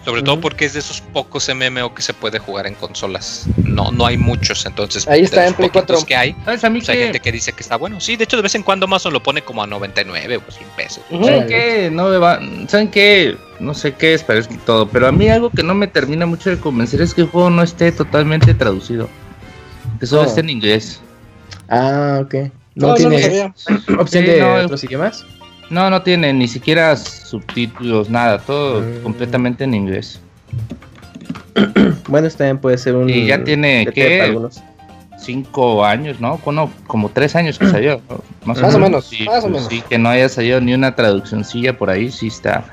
Sobre 0.08 0.22
todo 0.22 0.40
porque 0.40 0.64
es 0.64 0.72
de 0.72 0.80
esos 0.80 1.02
pocos 1.02 1.50
MMO 1.54 1.94
que 1.94 2.02
se 2.02 2.14
puede 2.14 2.40
jugar 2.40 2.66
en 2.66 2.76
consolas. 2.76 3.46
No, 3.58 3.92
no 3.92 4.06
hay 4.06 4.18
muchos, 4.18 4.66
entonces. 4.66 5.06
Ahí 5.06 5.24
está, 5.24 5.42
de 5.42 5.48
los 5.48 5.52
en 5.52 5.56
Play 5.58 5.70
poquitos 5.70 5.98
4. 5.98 6.08
que 6.08 6.16
hay, 6.16 6.36
¿Sabes 6.46 6.64
a 6.64 6.70
mí 6.70 6.80
pues 6.80 6.88
hay 6.88 6.98
que 7.00 7.04
gente 7.04 7.20
que 7.20 7.32
dice 7.34 7.52
que 7.52 7.62
está 7.62 7.76
bueno. 7.76 8.00
Sí, 8.00 8.16
de 8.16 8.24
hecho 8.24 8.38
de 8.38 8.44
vez 8.44 8.56
en 8.56 8.64
cuando 8.64 8.86
Amazon 8.86 9.12
lo 9.12 9.22
pone 9.22 9.42
como 9.42 9.62
a 9.64 9.68
99 9.68 10.38
o 10.38 10.50
100 10.50 10.70
pesos. 10.78 11.04
Ujú. 11.10 11.26
¿Saben 11.26 11.48
qué? 11.48 11.90
No 11.92 12.08
me 12.08 12.18
va, 12.20 12.40
¿Saben 12.70 12.90
qué? 12.90 13.36
No 13.60 13.74
sé 13.74 13.96
qué 13.96 14.14
es, 14.14 14.24
pero 14.24 14.40
es 14.40 14.48
todo. 14.66 14.88
Pero 14.88 15.08
a 15.08 15.12
mí 15.12 15.28
algo 15.28 15.50
que 15.50 15.62
no 15.62 15.76
me 15.76 15.88
termina 15.88 16.26
mucho 16.26 16.50
de 16.52 16.58
convencer 16.58 17.02
es 17.02 17.14
que 17.14 17.20
el 17.24 17.28
juego 17.28 17.50
no 17.50 17.62
esté 17.62 17.92
totalmente 17.92 18.54
traducido. 18.54 19.10
Que 20.00 20.06
solo 20.06 20.22
Oh. 20.22 20.26
esté 20.26 20.40
en 20.40 20.52
inglés. 20.52 21.02
Ah, 21.68 22.20
ok. 22.22 22.34
No, 22.76 22.88
¿No, 22.88 22.88
no 22.88 22.94
tiene 22.96 23.22
sabía. 23.22 23.54
opción 24.00 24.24
Sí, 24.24 24.30
de 24.32 24.40
no, 24.40 24.54
otros 24.56 24.84
idiomas? 24.86 25.26
No, 25.70 25.90
no 25.90 26.02
tiene 26.02 26.32
ni 26.34 26.48
siquiera 26.48 26.96
subtítulos, 26.96 28.10
nada. 28.10 28.40
Todo 28.40 28.82
Mm. 28.82 29.04
completamente 29.04 29.64
en 29.64 29.74
inglés. 29.74 30.20
Bueno, 32.08 32.30
también 32.30 32.58
puede 32.60 32.78
ser 32.78 32.96
un... 32.96 33.10
Y 33.10 33.28
ya 33.28 33.44
tiene, 33.44 33.86
algunos. 34.24 34.62
Cinco 35.20 35.84
años, 35.84 36.22
¿no? 36.22 36.40
Bueno, 36.46 36.72
como 36.86 37.10
tres 37.10 37.36
años 37.36 37.58
que 37.60 37.68
salió. 37.70 38.00
¿no? 38.10 38.24
Más 38.46 38.74
o 38.76 38.80
menos, 38.80 39.06
Sí, 39.08 39.26
más 39.26 39.44
o 39.44 39.48
menos. 39.50 39.68
sí, 39.68 39.84
que 39.90 39.98
no 39.98 40.08
haya 40.10 40.30
salido 40.30 40.62
ni 40.62 40.74
una 40.74 40.96
traduccioncilla 40.96 41.78
por 41.78 41.90
ahí, 41.90 42.12
sí 42.12 42.28
está 42.28 42.64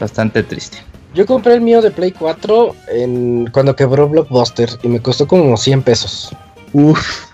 bastante 0.00 0.42
triste. 0.42 0.78
Yo 1.14 1.24
compré 1.26 1.54
el 1.54 1.60
mío 1.60 1.80
de 1.80 1.92
Play 1.92 2.10
4 2.10 2.74
en, 2.88 3.48
cuando 3.52 3.76
quebró 3.76 4.08
Blockbuster 4.08 4.70
y 4.82 4.88
me 4.88 4.98
costó 4.98 5.28
como 5.28 5.56
100 5.56 5.82
pesos. 5.82 6.34
Uf. 6.72 7.26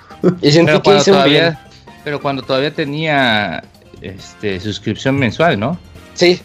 Y 0.43 0.53
sentí 0.53 0.67
Pero 0.73 0.83
que 0.83 0.97
hice 0.97 1.13
un 1.13 1.25
bien. 1.25 1.39
todavía, 1.45 1.61
pero 2.05 2.21
cuando 2.21 2.43
todavía 2.43 2.75
tenía 2.75 3.65
este 4.03 4.61
suscripción 4.61 5.19
mensual, 5.19 5.59
¿no? 5.59 5.79
Sí, 6.15 6.41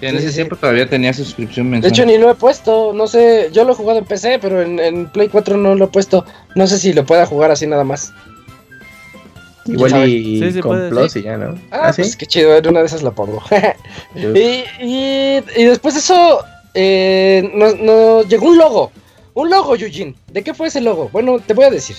en 0.00 0.10
Sí, 0.12 0.16
ese 0.16 0.28
sí, 0.30 0.34
tiempo 0.36 0.56
todavía 0.56 0.88
tenía 0.88 1.12
suscripción 1.12 1.66
De 1.66 1.70
mensual. 1.70 1.92
hecho, 1.92 2.04
ni 2.06 2.18
lo 2.18 2.30
he 2.30 2.34
puesto. 2.34 2.92
No 2.92 3.06
sé, 3.06 3.50
yo 3.52 3.64
lo 3.64 3.72
he 3.72 3.76
jugado 3.76 4.00
en 4.00 4.04
PC, 4.04 4.38
pero 4.40 4.60
en, 4.60 4.78
en 4.80 5.06
Play 5.10 5.28
4 5.28 5.56
no 5.56 5.74
lo 5.76 5.84
he 5.84 5.88
puesto. 5.88 6.24
No 6.56 6.66
sé 6.66 6.78
si 6.78 6.92
lo 6.92 7.06
pueda 7.06 7.24
jugar 7.26 7.50
así 7.52 7.66
nada 7.66 7.84
más. 7.84 8.12
Igual 9.64 10.08
y 10.08 10.40
Sí, 10.40 10.52
sí 10.52 10.60
con 10.60 10.72
puede, 10.76 10.88
Plus 10.90 11.12
sí. 11.12 11.20
y 11.20 11.22
ya, 11.22 11.36
¿no? 11.36 11.54
Ah, 11.70 11.92
pues 11.94 12.16
qué 12.16 12.26
chido, 12.26 12.56
en 12.56 12.66
una 12.66 12.80
de 12.80 12.86
esas 12.86 13.02
lo 13.02 13.12
pongo. 13.14 13.40
Y, 14.16 14.64
y, 14.84 15.36
y 15.56 15.64
después 15.64 15.94
de 15.94 16.00
eso, 16.00 16.44
eh, 16.74 17.48
nos, 17.54 17.78
nos 17.78 18.28
llegó 18.28 18.48
un 18.48 18.58
logo. 18.58 18.90
Un 19.34 19.50
logo, 19.50 19.76
Eugene. 19.76 20.14
¿De 20.32 20.42
qué 20.42 20.52
fue 20.52 20.66
ese 20.66 20.80
logo? 20.80 21.08
Bueno, 21.12 21.38
te 21.38 21.54
voy 21.54 21.66
a 21.66 21.70
decir. 21.70 21.94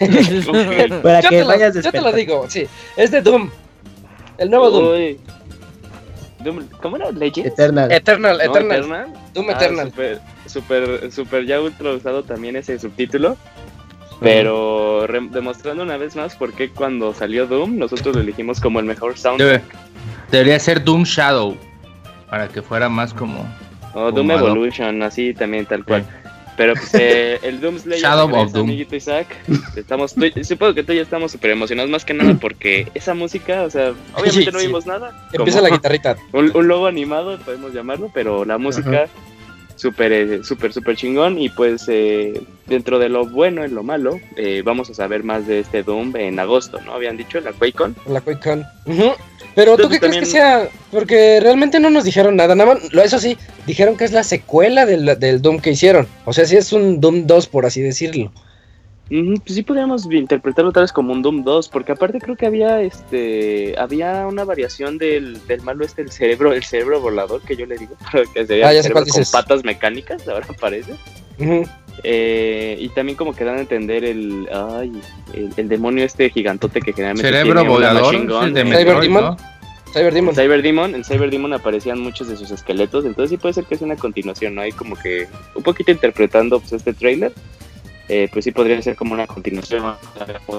Para 1.02 1.20
yo, 1.20 1.28
que 1.28 1.36
te 1.36 1.42
lo, 1.42 1.46
vayas 1.48 1.74
yo 1.74 1.92
te 1.92 2.00
lo 2.00 2.10
digo, 2.12 2.46
sí. 2.48 2.66
Es 2.96 3.10
de 3.10 3.20
Doom. 3.20 3.50
El 4.38 4.50
nuevo 4.50 4.70
Doom. 4.70 4.92
Uy. 4.92 5.18
Doom- 6.40 6.68
¿Cómo 6.82 6.96
era? 6.96 7.10
¿Legends? 7.10 7.52
Eternal. 7.52 7.90
Eternal, 7.90 8.36
¿No? 8.38 8.42
Eternal. 8.44 8.78
Eternal. 8.78 9.06
Doom 9.32 9.46
Ah, 9.48 9.52
Eternal. 9.52 9.86
Super, 9.90 10.20
super, 10.46 11.12
super 11.12 11.46
ya 11.46 11.60
ultra 11.60 11.92
usado 11.92 12.22
también 12.22 12.56
ese 12.56 12.78
subtítulo. 12.78 13.36
Pero 14.20 15.06
re- 15.06 15.28
demostrando 15.30 15.82
una 15.82 15.96
vez 15.96 16.14
más 16.16 16.36
por 16.36 16.52
qué 16.52 16.70
cuando 16.70 17.12
salió 17.12 17.46
Doom 17.46 17.76
nosotros 17.78 18.14
lo 18.14 18.22
elegimos 18.22 18.60
como 18.60 18.78
el 18.80 18.86
mejor 18.86 19.18
sound. 19.18 19.40
Debe- 19.40 19.60
debería 20.30 20.58
ser 20.58 20.82
Doom 20.84 21.02
Shadow. 21.02 21.56
Para 22.30 22.48
que 22.48 22.62
fuera 22.62 22.88
más 22.88 23.12
como. 23.12 23.44
O 23.94 24.10
Doom 24.10 24.30
Evolution, 24.30 25.02
así 25.02 25.34
también 25.34 25.66
tal 25.66 25.84
cual. 25.84 26.04
Pero 26.56 26.74
pues 26.74 26.94
eh, 26.94 27.38
el 27.42 27.60
Doom 27.60 27.78
Slayer 27.78 28.00
Shadow 28.02 28.32
of 28.34 28.52
Doom. 28.52 28.68
amiguito 28.68 28.94
Isaac. 28.96 29.26
Estamos, 29.76 30.14
tú- 30.14 30.30
supongo 30.44 30.74
que 30.74 30.84
tú 30.84 30.92
y 30.92 30.96
yo 30.96 31.02
estamos 31.02 31.32
súper 31.32 31.50
emocionados 31.50 31.90
más 31.90 32.04
que 32.04 32.14
nada 32.14 32.34
porque 32.40 32.86
esa 32.94 33.14
música, 33.14 33.62
o 33.62 33.70
sea, 33.70 33.92
obviamente 34.14 34.44
Sí, 34.44 34.50
no 34.52 34.60
sí. 34.60 34.66
vimos 34.66 34.86
nada. 34.86 35.28
Empieza 35.32 35.58
como 35.58 35.68
la 35.70 35.76
guitarrita. 35.76 36.16
Un, 36.32 36.52
un 36.56 36.68
logo 36.68 36.86
animado, 36.86 37.38
podemos 37.40 37.72
llamarlo, 37.74 38.10
pero 38.14 38.44
la 38.44 38.58
música 38.58 39.08
súper, 39.76 40.12
eh, 40.12 40.44
súper, 40.44 40.72
súper 40.72 40.96
chingón. 40.96 41.38
Y 41.38 41.48
pues 41.48 41.86
eh, 41.88 42.40
dentro 42.66 42.98
de 43.00 43.08
lo 43.08 43.26
bueno 43.26 43.64
y 43.64 43.68
lo 43.70 43.82
malo, 43.82 44.20
eh, 44.36 44.62
vamos 44.64 44.88
a 44.90 44.94
saber 44.94 45.24
más 45.24 45.46
de 45.48 45.58
este 45.58 45.82
Doom 45.82 46.14
en 46.16 46.38
agosto, 46.38 46.80
¿no? 46.82 46.92
Habían 46.92 47.16
dicho, 47.16 47.40
la 47.40 47.52
QuakeCon. 47.52 47.96
La 48.06 48.20
QuakeCon. 48.20 48.64
Ujú. 48.86 49.12
Pero 49.54 49.76
tú 49.76 49.88
qué 49.88 50.00
crees 50.00 50.18
que 50.18 50.26
sea, 50.26 50.68
porque 50.90 51.38
realmente 51.40 51.78
no 51.80 51.88
nos 51.90 52.04
dijeron 52.04 52.36
nada, 52.36 52.54
nada 52.54 52.74
más, 52.74 52.92
eso 53.04 53.18
sí, 53.18 53.38
dijeron 53.66 53.96
que 53.96 54.04
es 54.04 54.12
la 54.12 54.24
secuela 54.24 54.84
del, 54.86 55.18
del 55.18 55.40
Doom 55.42 55.60
que 55.60 55.70
hicieron. 55.70 56.08
O 56.24 56.32
sea, 56.32 56.44
sí 56.44 56.56
es 56.56 56.72
un 56.72 57.00
Doom 57.00 57.26
2, 57.26 57.46
por 57.48 57.64
así 57.66 57.80
decirlo. 57.80 58.32
Pues 59.08 59.54
sí 59.54 59.62
podríamos 59.62 60.06
interpretarlo 60.10 60.72
tal 60.72 60.84
vez 60.84 60.92
como 60.92 61.12
un 61.12 61.20
Doom 61.20 61.44
2, 61.44 61.68
porque 61.68 61.92
aparte 61.92 62.18
creo 62.20 62.36
que 62.36 62.46
había 62.46 62.80
este 62.80 63.74
había 63.78 64.26
una 64.26 64.44
variación 64.44 64.96
del, 64.96 65.46
del 65.46 65.60
malo 65.60 65.84
este, 65.84 66.00
el 66.02 66.10
cerebro, 66.10 66.54
el 66.54 66.64
cerebro 66.64 67.00
volador 67.02 67.42
que 67.42 67.54
yo 67.54 67.66
le 67.66 67.76
digo, 67.76 67.94
que 68.34 68.46
sería 68.46 68.68
Ah, 68.68 68.72
el 68.72 68.82
cerebro 68.82 69.02
con 69.02 69.04
dices. 69.04 69.30
patas 69.30 69.62
mecánicas, 69.62 70.26
ahora 70.28 70.46
parece. 70.58 70.92
Ujú. 71.38 71.64
Eh, 72.02 72.76
y 72.80 72.88
también 72.90 73.16
como 73.16 73.34
que 73.34 73.44
dan 73.44 73.56
a 73.56 73.60
entender 73.60 74.04
el, 74.04 74.48
ay, 74.52 74.92
el, 75.32 75.50
el 75.56 75.68
demonio 75.68 76.04
este 76.04 76.28
gigantote 76.28 76.80
que 76.80 76.92
generalmente 76.92 77.28
Cerebro 77.28 77.60
tiene 77.60 77.60
una 77.60 77.70
volador. 77.70 78.14
es 78.14 78.20
el 78.48 78.54
de 78.54 78.62
Cyber 78.62 78.84
Metroid, 78.84 79.02
Demon. 79.02 79.24
¿no? 79.24 79.36
Cyber 79.92 80.12
Demon. 80.12 80.30
el 80.30 80.36
Cyber 80.36 80.62
Demon, 80.62 80.94
el 80.96 81.04
Cyber 81.04 81.30
Demon 81.30 81.52
aparecían 81.52 82.00
muchos 82.00 82.28
de 82.28 82.36
sus 82.36 82.50
esqueletos, 82.50 83.04
entonces 83.04 83.30
sí 83.30 83.36
puede 83.36 83.54
ser 83.54 83.64
que 83.64 83.76
sea 83.76 83.86
una 83.86 83.96
continuación, 83.96 84.56
¿no? 84.56 84.62
Hay 84.62 84.72
como 84.72 84.96
que 84.96 85.28
un 85.54 85.62
poquito 85.62 85.92
interpretando 85.92 86.58
pues, 86.58 86.72
este 86.72 86.92
trailer, 86.92 87.32
eh, 88.08 88.28
pues 88.32 88.44
sí 88.44 88.50
podría 88.50 88.82
ser 88.82 88.96
como 88.96 89.14
una 89.14 89.26
continuación 89.26 89.94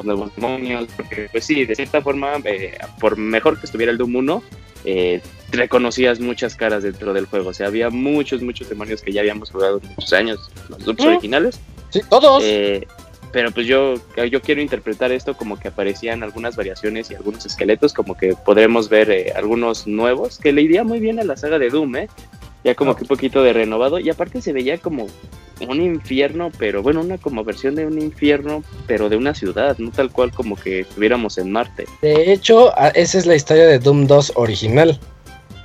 nuevos 0.04 0.36
demonios, 0.36 0.88
porque 0.96 1.27
pues 1.32 1.46
sí, 1.46 1.65
de 1.65 1.75
cierta 1.75 2.01
forma, 2.01 2.38
eh, 2.46 2.77
por 3.00 3.18
mejor 3.18 3.60
que 3.60 3.65
estuviera 3.65 3.92
el 3.92 3.98
Doom 3.98 4.15
1, 4.15 4.44
eh, 4.86 5.22
reconocías 5.55 6.19
muchas 6.19 6.55
caras 6.55 6.83
dentro 6.83 7.13
del 7.13 7.25
juego, 7.25 7.50
o 7.50 7.53
sea, 7.53 7.67
había 7.67 7.89
muchos, 7.89 8.41
muchos 8.41 8.69
demonios 8.69 9.01
que 9.01 9.12
ya 9.12 9.21
habíamos 9.21 9.51
jugado 9.51 9.79
muchos 9.95 10.13
años, 10.13 10.39
los 10.69 10.83
Dooms 10.85 11.03
Mm. 11.03 11.07
originales, 11.07 11.59
Sí, 11.89 12.01
todos. 12.09 12.43
eh, 12.45 12.88
pero 13.31 13.51
pues 13.51 13.67
yo, 13.67 13.95
yo 14.31 14.41
quiero 14.41 14.62
interpretar 14.62 15.12
esto 15.12 15.35
como 15.35 15.59
que 15.59 15.67
aparecían 15.67 16.24
algunas 16.24 16.55
variaciones 16.55 17.12
y 17.12 17.15
algunos 17.15 17.45
esqueletos, 17.45 17.93
como 17.93 18.15
que 18.15 18.33
podremos 18.33 18.88
ver 18.89 19.09
eh, 19.12 19.33
algunos 19.35 19.88
nuevos, 19.88 20.38
que 20.38 20.51
le 20.53 20.62
iría 20.62 20.83
muy 20.83 21.00
bien 21.00 21.19
a 21.19 21.24
la 21.24 21.35
saga 21.35 21.59
de 21.59 21.69
Doom, 21.69 21.95
¿eh? 21.97 22.09
Ya 22.63 22.74
como 22.74 22.95
que 22.95 23.03
un 23.03 23.07
poquito 23.09 23.43
de 23.43 23.53
renovado, 23.53 24.00
y 24.00 24.09
aparte 24.09 24.41
se 24.41 24.51
veía 24.51 24.79
como 24.79 25.05
un 25.67 25.81
infierno, 25.81 26.50
pero 26.57 26.81
bueno, 26.81 27.01
una 27.01 27.17
como 27.19 27.43
versión 27.43 27.75
de 27.75 27.85
un 27.85 28.01
infierno, 28.01 28.63
pero 28.88 29.07
de 29.07 29.17
una 29.17 29.35
ciudad, 29.35 29.77
no 29.77 29.91
tal 29.91 30.12
cual 30.12 30.31
como 30.31 30.55
que 30.55 30.79
estuviéramos 30.79 31.38
en 31.38 31.51
Marte. 31.51 31.85
De 32.01 32.31
hecho, 32.33 32.74
a- 32.79 32.88
esa 32.89 33.19
es 33.19 33.25
la 33.27 33.35
historia 33.35 33.67
de 33.67 33.77
Doom 33.79 34.07
2 34.07 34.31
original, 34.35 35.00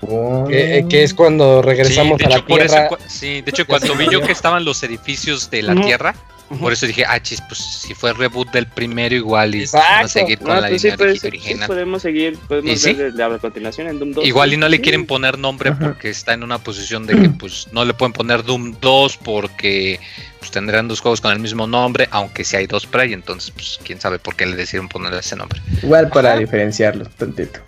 Oh. 0.03 0.47
que, 0.49 0.79
eh, 0.79 0.87
que 0.89 1.03
es 1.03 1.13
cuando 1.15 1.61
Sí, 1.63 1.67
regresamos 1.69 2.19
de 2.19 2.25
a 2.25 2.29
la 2.31 2.37
hecho, 2.37 2.47
por 2.47 2.61
eso, 2.61 2.75
Tierra. 2.75 2.89
cu- 2.89 2.97
sí, 3.07 3.43
de 3.43 3.51
hecho, 3.51 3.67
cuando 3.67 3.95
vi 3.97 4.07
yo 4.11 4.23
que 4.23 4.33
estaban 4.33 4.65
los 4.65 4.83
edificios 4.83 5.51
de 5.51 5.63
la. 5.63 5.75
Tierra, 5.75 6.15
por 6.59 6.73
eso 6.73 6.85
dije, 6.87 7.05
ah, 7.07 7.21
chis, 7.23 7.41
pues 7.43 7.61
si 7.61 7.95
fue 7.95 8.13
reboot 8.13 8.51
del 8.51 8.67
primero 8.67 9.15
igual 9.15 9.55
y 9.55 9.61
Exacto. 9.61 9.87
van 9.89 10.05
a 10.05 10.09
seguir 10.09 10.39
con 10.39 10.49
la 10.61 10.69
pues 10.69 10.83
sí, 10.83 10.89
línea 10.89 10.97
puede 10.97 11.13
origi- 11.13 11.21
ser, 11.21 11.31
sí, 11.33 11.39
original. 11.39 11.67
podemos 11.69 12.03
seguir, 12.03 12.39
podemos 12.49 12.71
¿Y 12.73 12.77
sí? 12.77 12.93
ver 12.95 13.15
la 13.15 13.39
continuación 13.39 13.87
en 13.89 13.99
Doom 14.01 14.13
2. 14.15 14.27
Igual 14.27 14.53
y 14.55 14.57
no 14.57 14.69
le 14.69 14.79
Sí. 14.79 14.83
quieren 14.83 15.07
poner 15.07 15.39
nombre 15.39 15.71
porque 15.73 16.09
está 16.11 16.33
en 16.33 16.43
una 16.43 16.59
posición 16.59 17.07
de 17.07 17.15
que 17.21 17.29
pues 17.31 17.69
no 17.73 17.85
le 17.85 17.95
pueden 17.95 18.13
poner 18.15 18.43
Doom 18.43 18.77
2 18.81 19.17
porque 19.19 20.01
pues 20.41 20.51
tendrán 20.51 20.89
dos 20.89 21.01
juegos 21.01 21.21
con 21.21 21.31
el 21.31 21.39
mismo 21.39 21.67
nombre, 21.69 22.09
aunque 22.11 22.43
si 22.43 22.57
hay 22.57 22.67
dos 22.67 22.85
Prey, 22.87 23.13
entonces 23.13 23.51
pues 23.53 23.79
quién 23.85 24.01
sabe 24.01 24.19
por 24.19 24.35
qué 24.35 24.47
le 24.47 24.57
decidieron 24.57 24.89
poner 24.89 25.13
ese 25.15 25.37
nombre. 25.37 25.61
Igual 25.83 26.09
para 26.09 26.31
Ajá. 26.31 26.39
diferenciarlos 26.41 27.11
tantito. 27.11 27.61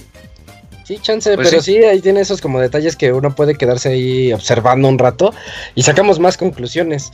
Sí, 0.84 0.98
chance, 0.98 1.34
Pues 1.34 1.48
pero 1.50 1.62
sí. 1.62 1.74
sí. 1.76 1.84
ahí 1.84 2.00
tiene 2.00 2.20
esos 2.20 2.40
como 2.40 2.60
detalles 2.60 2.96
que 2.96 3.12
uno 3.12 3.34
puede 3.34 3.54
quedarse 3.54 3.90
ahí 3.90 4.32
observando 4.32 4.88
un 4.88 4.98
rato 4.98 5.32
y 5.74 5.82
sacamos 5.82 6.18
más 6.18 6.36
conclusiones. 6.36 7.12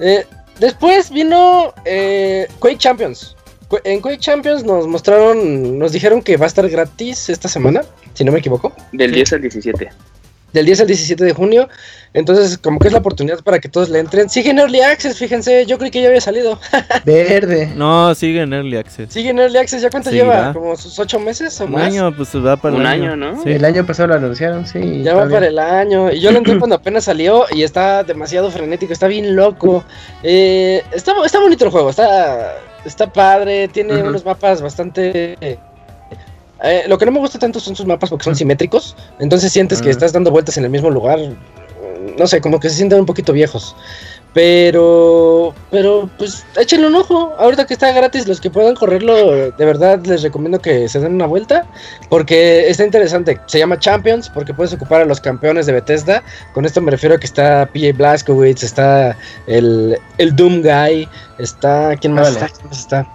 Eh, 0.00 0.26
después 0.60 1.10
vino 1.10 1.72
eh, 1.84 2.46
Quake 2.58 2.78
Champions. 2.78 3.34
En 3.84 4.00
Quake 4.00 4.18
Champions 4.20 4.62
nos 4.62 4.86
mostraron, 4.86 5.78
nos 5.78 5.90
dijeron 5.92 6.22
que 6.22 6.36
va 6.36 6.44
a 6.44 6.48
estar 6.48 6.68
gratis 6.68 7.28
esta 7.28 7.48
semana, 7.48 7.82
si 8.14 8.22
no 8.22 8.30
me 8.30 8.38
equivoco, 8.38 8.72
Del 8.92 9.12
10 9.12 9.32
al 9.32 9.40
17. 9.40 9.88
Del 10.56 10.66
10 10.66 10.80
al 10.80 10.86
17 10.86 11.24
de 11.24 11.32
junio. 11.32 11.68
Entonces, 12.14 12.56
como 12.56 12.78
que 12.78 12.88
es 12.88 12.92
la 12.92 13.00
oportunidad 13.00 13.44
para 13.44 13.58
que 13.58 13.68
todos 13.68 13.90
le 13.90 13.98
entren. 13.98 14.30
Sigue 14.30 14.50
en 14.50 14.58
Early 14.58 14.80
Access, 14.80 15.18
fíjense, 15.18 15.66
yo 15.66 15.76
creí 15.78 15.90
que 15.90 16.00
ya 16.00 16.08
había 16.08 16.20
salido. 16.20 16.58
Verde. 17.04 17.70
No, 17.76 18.14
sigue 18.14 18.40
en 18.40 18.54
Early 18.54 18.78
Access. 18.78 19.12
Sigue 19.12 19.30
en 19.30 19.38
Early 19.38 19.58
Access, 19.58 19.82
¿ya 19.82 19.90
cuánto 19.90 20.08
Sí, 20.10 20.16
lleva? 20.16 20.54
¿Como 20.54 20.76
sus 20.76 20.98
ocho 20.98 21.20
meses 21.20 21.60
o 21.60 21.66
Un 21.66 21.72
más? 21.72 21.82
año, 21.82 22.16
pues 22.16 22.34
va 22.34 22.56
para 22.56 22.74
el 22.74 22.80
Un 22.80 22.86
año, 22.86 23.16
¿no? 23.16 23.42
Sí. 23.42 23.50
El 23.50 23.64
año 23.64 23.84
pasado 23.84 24.08
lo 24.08 24.14
anunciaron, 24.14 24.66
sí. 24.66 25.02
Ya 25.02 25.14
va 25.14 25.28
para 25.28 25.46
el 25.46 25.58
año. 25.58 26.10
Y 26.10 26.20
yo 26.20 26.32
lo 26.32 26.38
entré 26.38 26.58
cuando 26.58 26.76
apenas 26.76 27.04
salió 27.04 27.44
y 27.52 27.62
está 27.62 28.02
demasiado 28.02 28.50
frenético, 28.50 28.94
está 28.94 29.08
bien 29.08 29.36
loco. 29.36 29.84
Eh, 30.22 30.82
está, 30.92 31.12
está 31.24 31.38
bonito 31.38 31.66
el 31.66 31.70
juego, 31.70 31.90
está, 31.90 32.56
está 32.86 33.12
padre, 33.12 33.68
tiene 33.68 34.02
unos 34.02 34.24
mapas 34.24 34.62
bastante... 34.62 35.36
eh, 36.62 36.84
lo 36.88 36.96
que 36.98 37.06
no 37.06 37.12
me 37.12 37.18
gusta 37.20 37.38
tanto 37.38 37.60
son 37.60 37.74
sus 37.76 37.86
mapas 37.86 38.10
porque 38.10 38.24
son 38.24 38.36
simétricos. 38.36 38.96
Entonces 39.18 39.52
sientes 39.52 39.80
que 39.82 39.88
Ah. 39.88 39.92
estás 39.92 40.12
dando 40.12 40.30
vueltas 40.30 40.56
en 40.58 40.64
el 40.64 40.70
mismo 40.70 40.90
lugar. 40.90 41.18
mm, 41.18 42.16
No 42.18 42.26
sé, 42.26 42.40
como 42.40 42.60
que 42.60 42.68
se 42.70 42.76
sienten 42.76 43.00
un 43.00 43.06
poquito 43.06 43.32
viejos. 43.32 43.74
Pero, 44.32 45.54
pero, 45.70 46.08
pues, 46.18 46.44
échenle 46.56 46.86
un 46.86 46.94
ojo. 46.94 47.34
Ahorita 47.38 47.66
que 47.66 47.72
está 47.74 47.90
gratis, 47.92 48.28
los 48.28 48.40
que 48.40 48.50
puedan 48.50 48.74
correrlo, 48.74 49.50
de 49.50 49.64
verdad 49.64 49.98
les 50.04 50.22
recomiendo 50.22 50.60
que 50.60 50.88
se 50.88 51.00
den 51.00 51.14
una 51.14 51.26
vuelta. 51.26 51.66
Porque 52.10 52.68
está 52.68 52.84
interesante. 52.84 53.40
Se 53.46 53.58
llama 53.58 53.78
Champions, 53.78 54.28
porque 54.28 54.54
puedes 54.54 54.72
ocupar 54.74 55.00
a 55.02 55.04
los 55.04 55.20
campeones 55.20 55.66
de 55.66 55.72
Bethesda. 55.72 56.22
Con 56.54 56.64
esto 56.64 56.80
me 56.80 56.90
refiero 56.90 57.16
a 57.16 57.18
que 57.18 57.26
está 57.26 57.68
PJ 57.72 57.92
Blazkowicz, 57.96 58.62
está 58.62 59.16
el, 59.46 59.98
el 60.18 60.36
Doom 60.36 60.62
Guy, 60.62 61.08
está. 61.38 61.96
¿Quién 61.96 62.12
más 62.12 62.28
está? 62.28 62.48
¿Quién 62.48 62.68
más 62.68 62.78
está? 62.78 63.06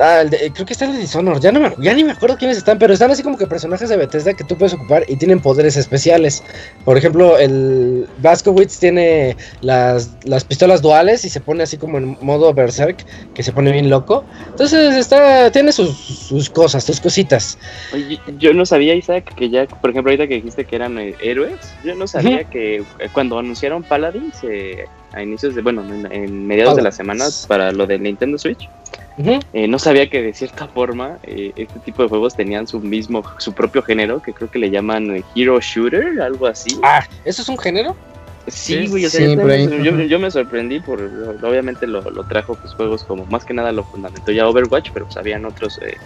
Ah, 0.00 0.20
el 0.20 0.30
de- 0.30 0.52
creo 0.52 0.64
que 0.64 0.72
está 0.72 0.84
el 0.84 0.92
de 0.92 0.98
Dishonor. 0.98 1.40
Ya, 1.40 1.50
no 1.50 1.60
me, 1.60 1.74
ya 1.78 1.92
ni 1.94 2.04
me 2.04 2.12
acuerdo 2.12 2.36
quiénes 2.36 2.56
están, 2.56 2.78
pero 2.78 2.92
están 2.92 3.10
así 3.10 3.22
como 3.22 3.36
que 3.36 3.46
personajes 3.46 3.88
de 3.88 3.96
Bethesda 3.96 4.34
que 4.34 4.44
tú 4.44 4.56
puedes 4.56 4.74
ocupar 4.74 5.04
y 5.08 5.16
tienen 5.16 5.40
poderes 5.40 5.76
especiales. 5.76 6.42
Por 6.84 6.96
ejemplo, 6.96 7.36
el 7.38 8.06
Blazkowicz 8.18 8.78
tiene 8.78 9.36
las, 9.60 10.10
las 10.24 10.44
pistolas 10.44 10.82
duales 10.82 11.24
y 11.24 11.30
se 11.30 11.40
pone 11.40 11.62
así 11.64 11.78
como 11.78 11.98
en 11.98 12.16
modo 12.20 12.54
Berserk, 12.54 13.04
que 13.34 13.42
se 13.42 13.52
pone 13.52 13.72
bien 13.72 13.90
loco. 13.90 14.24
Entonces 14.50 14.94
está 14.96 15.50
tiene 15.50 15.72
sus, 15.72 15.96
sus 15.96 16.48
cosas, 16.50 16.84
sus 16.84 17.00
cositas. 17.00 17.58
Oye, 17.92 18.20
yo 18.38 18.54
no 18.54 18.64
sabía, 18.66 18.94
Isaac, 18.94 19.34
que 19.34 19.50
ya, 19.50 19.66
por 19.66 19.90
ejemplo, 19.90 20.10
ahorita 20.10 20.28
que 20.28 20.34
dijiste 20.34 20.64
que 20.64 20.76
eran 20.76 20.98
eh, 20.98 21.14
héroes, 21.20 21.56
yo 21.84 21.94
no 21.94 22.06
sabía 22.06 22.44
que 22.44 22.76
eh, 22.76 23.08
cuando 23.12 23.38
anunciaron 23.38 23.82
Paladins 23.82 24.36
eh, 24.44 24.84
a 25.12 25.22
inicios 25.22 25.54
de, 25.54 25.62
bueno, 25.62 25.82
en, 25.82 26.12
en 26.12 26.46
mediados 26.46 26.76
de 26.76 26.82
la 26.82 26.92
semana 26.92 27.20
Paladins. 27.24 27.46
para 27.46 27.72
lo 27.72 27.86
del 27.86 28.02
Nintendo 28.02 28.38
Switch, 28.38 28.68
Eh, 29.52 29.66
no 29.66 29.78
sabía 29.78 30.08
que 30.08 30.22
de 30.22 30.32
cierta 30.32 30.68
forma 30.68 31.18
eh, 31.24 31.52
este 31.56 31.80
tipo 31.80 32.02
de 32.02 32.08
juegos 32.08 32.36
tenían 32.36 32.66
su 32.66 32.80
mismo, 32.80 33.22
su 33.38 33.52
propio 33.52 33.82
género, 33.82 34.22
que 34.22 34.32
creo 34.32 34.50
que 34.50 34.58
le 34.58 34.70
llaman 34.70 35.16
eh, 35.16 35.24
Hero 35.34 35.60
Shooter, 35.60 36.20
algo 36.20 36.46
así. 36.46 36.78
Ah, 36.82 37.04
¿eso 37.24 37.42
es 37.42 37.48
un 37.48 37.58
género? 37.58 37.96
Sí, 38.46 38.74
Sí, 38.74 38.86
güey, 38.86 39.04
o 39.04 39.10
sea, 39.10 39.28
sí, 39.28 39.36
yo, 39.82 40.00
yo, 40.00 40.18
me 40.18 40.30
sorprendí 40.30 40.80
por, 40.80 41.02
obviamente 41.42 41.86
lo, 41.86 42.00
lo 42.10 42.24
trajo 42.24 42.54
pues 42.54 42.72
juegos 42.72 43.04
como, 43.04 43.26
más 43.26 43.44
que 43.44 43.52
nada 43.52 43.72
lo 43.72 43.84
fundamentó 43.84 44.32
ya 44.32 44.48
Overwatch, 44.48 44.90
pero 44.94 45.04
pues 45.04 45.18
habían 45.18 45.44
otros, 45.44 45.78
eh, 45.82 45.96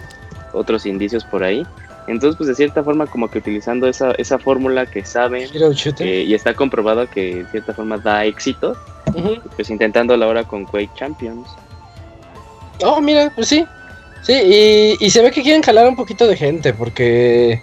otros 0.51 0.85
indicios 0.85 1.23
por 1.23 1.43
ahí. 1.43 1.65
Entonces, 2.07 2.35
pues 2.35 2.49
de 2.49 2.55
cierta 2.55 2.83
forma, 2.83 3.07
como 3.07 3.29
que 3.29 3.37
utilizando 3.37 3.87
esa, 3.87 4.11
esa 4.13 4.37
fórmula 4.37 4.85
que 4.85 5.05
saben 5.05 5.49
eh, 5.99 6.25
y 6.27 6.33
está 6.33 6.53
comprobado 6.53 7.09
que 7.09 7.35
de 7.35 7.45
cierta 7.45 7.73
forma 7.73 7.97
da 7.97 8.25
éxito, 8.25 8.75
pues 9.55 9.69
intentándolo 9.69 10.25
ahora 10.25 10.43
con 10.43 10.65
Quake 10.65 10.91
Champions. 10.95 11.47
Oh, 12.81 12.99
mira, 13.01 13.31
pues 13.35 13.47
sí. 13.49 13.65
Sí, 14.21 14.33
y, 14.33 15.05
y 15.05 15.09
se 15.09 15.21
ve 15.21 15.31
que 15.31 15.41
quieren 15.43 15.61
jalar 15.61 15.87
un 15.87 15.95
poquito 15.97 16.25
de 16.27 16.37
gente 16.37 16.73
porque 16.73 17.61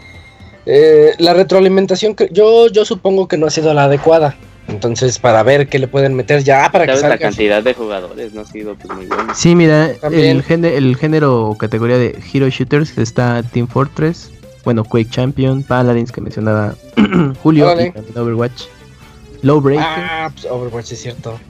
eh, 0.67 1.15
la 1.19 1.33
retroalimentación, 1.35 2.15
que- 2.15 2.29
yo, 2.33 2.69
yo 2.69 2.85
supongo 2.85 3.27
que 3.29 3.39
no 3.39 3.47
ha 3.47 3.51
sido 3.51 3.73
la 3.75 3.85
adecuada. 3.85 4.37
Entonces, 4.69 5.19
para 5.19 5.43
ver 5.43 5.67
qué 5.69 5.79
le 5.81 5.89
pueden 5.89 6.15
meter 6.15 6.45
ya 6.45 6.71
para 6.71 6.85
que 6.85 6.91
¿Sabes 6.93 7.03
la 7.03 7.09
salga. 7.09 7.23
cantidad 7.29 7.63
de 7.63 7.75
jugadores? 7.75 8.33
No 8.35 8.43
ha 8.43 8.47
sido 8.47 8.77
pues 8.77 8.95
muy 8.95 9.07
buena. 9.07 9.35
Sí, 9.35 9.57
mira, 9.57 9.87
el, 10.13 10.45
géne- 10.45 10.75
el 10.77 10.97
género 10.97 11.45
o 11.49 11.59
categoría 11.59 11.97
de 11.99 12.17
Hero 12.33 12.49
Shooters 12.49 12.97
está 12.99 13.43
Team 13.43 13.67
Fortress, 13.67 14.31
bueno, 14.63 14.85
Quake 14.85 15.11
Champion, 15.11 15.65
Paladins 15.65 16.13
que 16.13 16.21
mencionaba 16.21 16.75
Julio, 17.43 17.67
Órale. 17.67 17.87
y 17.89 17.91
también 17.91 18.19
Overwatch, 18.19 18.63
Lowbreaker. 19.43 19.85
Ah, 19.85 20.31
pues 20.33 20.45
Overwatch 20.45 20.93
es 20.93 21.01
cierto. 21.01 21.41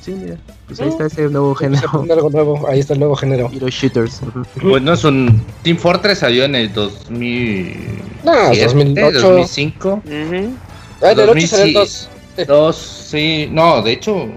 Sí, 0.00 0.12
mira, 0.12 0.36
pues 0.66 0.80
ahí 0.80 0.88
está 0.88 1.06
ese 1.06 1.28
nuevo 1.28 1.54
género, 1.54 2.06
algo 2.10 2.30
nuevo. 2.30 2.68
Ahí 2.68 2.80
está 2.80 2.94
el 2.94 3.00
nuevo 3.00 3.16
género. 3.16 3.50
Hero 3.52 3.68
Shooters. 3.68 4.22
ujú. 4.22 4.44
Pues 4.60 4.82
no 4.82 4.94
es 4.94 5.04
un. 5.04 5.42
Team 5.62 5.76
Fortress 5.76 6.20
salió 6.20 6.44
en 6.44 6.54
el 6.54 6.72
2000. 6.72 7.76
No, 8.24 8.48
2008. 8.48 9.20
2005. 9.20 9.88
Ujú. 9.88 10.54
Ah, 11.02 11.12
en 11.12 11.20
el 11.20 11.20
8 11.20 11.26
2000 11.26 11.48
salió 11.48 11.80
el 11.82 11.88
sí. 11.88 12.06
2. 12.36 12.46
Dos, 12.46 12.76
sí. 12.76 13.48
No, 13.50 13.82
de 13.82 13.92
hecho. 13.92 14.28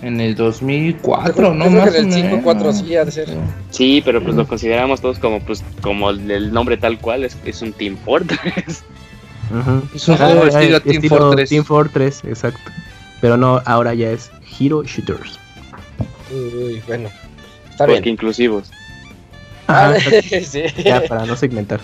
En 0.00 0.20
el 0.20 0.36
2004, 0.36 1.48
Yo 1.48 1.54
¿no? 1.54 1.68
Más 1.70 1.92
en 1.92 2.04
el 2.04 2.08
o 2.08 2.12
5, 2.12 2.28
menos. 2.28 2.44
4 2.44 2.72
sí 2.72 2.94
ha 2.94 3.04
de 3.04 3.10
ser. 3.10 3.28
Sí, 3.70 4.00
pero 4.04 4.22
pues 4.22 4.36
lo 4.36 4.46
consideramos 4.46 5.00
todos 5.00 5.18
como 5.18 5.40
pues 5.40 5.64
como 5.80 6.10
el 6.10 6.52
nombre 6.52 6.76
tal 6.76 7.00
cual 7.00 7.24
es, 7.24 7.36
es 7.44 7.62
un 7.62 7.72
Team 7.72 7.96
Fortress. 8.04 8.84
Ujú. 9.50 9.82
Es 9.94 10.06
un 10.06 10.16
juego 10.16 10.42
ah, 10.44 10.48
estilo 10.48 10.80
Team 10.80 11.02
Fortress. 11.02 11.50
Team 11.50 11.64
Fortress, 11.64 12.24
exacto. 12.24 12.60
Pero 13.20 13.36
no, 13.36 13.60
ahora 13.64 13.94
ya 13.94 14.10
es 14.10 14.30
Hero 14.60 14.82
Shooters. 14.84 15.38
Uy, 16.30 16.82
bueno. 16.86 17.08
Está 17.70 17.86
porque 17.86 18.00
bien. 18.00 18.12
inclusivos. 18.14 18.70
Ah, 19.66 19.94
Ajá, 19.96 20.10
sí. 20.44 20.62
ya 20.84 21.02
para 21.08 21.26
no 21.26 21.36
segmentar. 21.36 21.80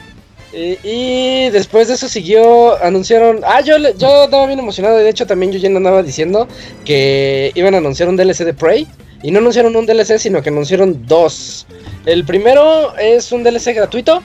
Y, 0.53 0.79
y 0.85 1.51
después 1.51 1.89
de 1.89 1.95
eso 1.95 2.09
siguió, 2.09 2.81
anunciaron, 2.83 3.41
ah, 3.45 3.61
yo, 3.61 3.77
le- 3.77 3.95
yo 3.99 4.25
estaba 4.25 4.47
bien 4.47 4.59
emocionado, 4.61 5.01
y 5.01 5.03
de 5.03 5.11
hecho 5.11 5.27
también 5.27 5.51
yo 5.51 5.59
ya 5.59 5.67
andaba 5.69 6.03
diciendo 6.03 6.47
que 6.85 7.51
iban 7.57 7.75
a 7.75 7.79
anunciar 7.79 8.09
un 8.09 8.17
DLC 8.17 8.45
de 8.45 8.55
Prey, 8.55 8.87
y 9.23 9.31
no 9.33 9.41
anunciaron 9.41 9.75
un 9.75 9.85
DLC, 9.87 10.19
sino 10.19 10.43
que 10.43 10.51
anunciaron 10.51 11.07
dos. 11.07 11.67
El 12.07 12.25
primero 12.25 12.97
es 12.99 13.33
un 13.33 13.43
DLC 13.43 13.75
gratuito, 13.75 14.23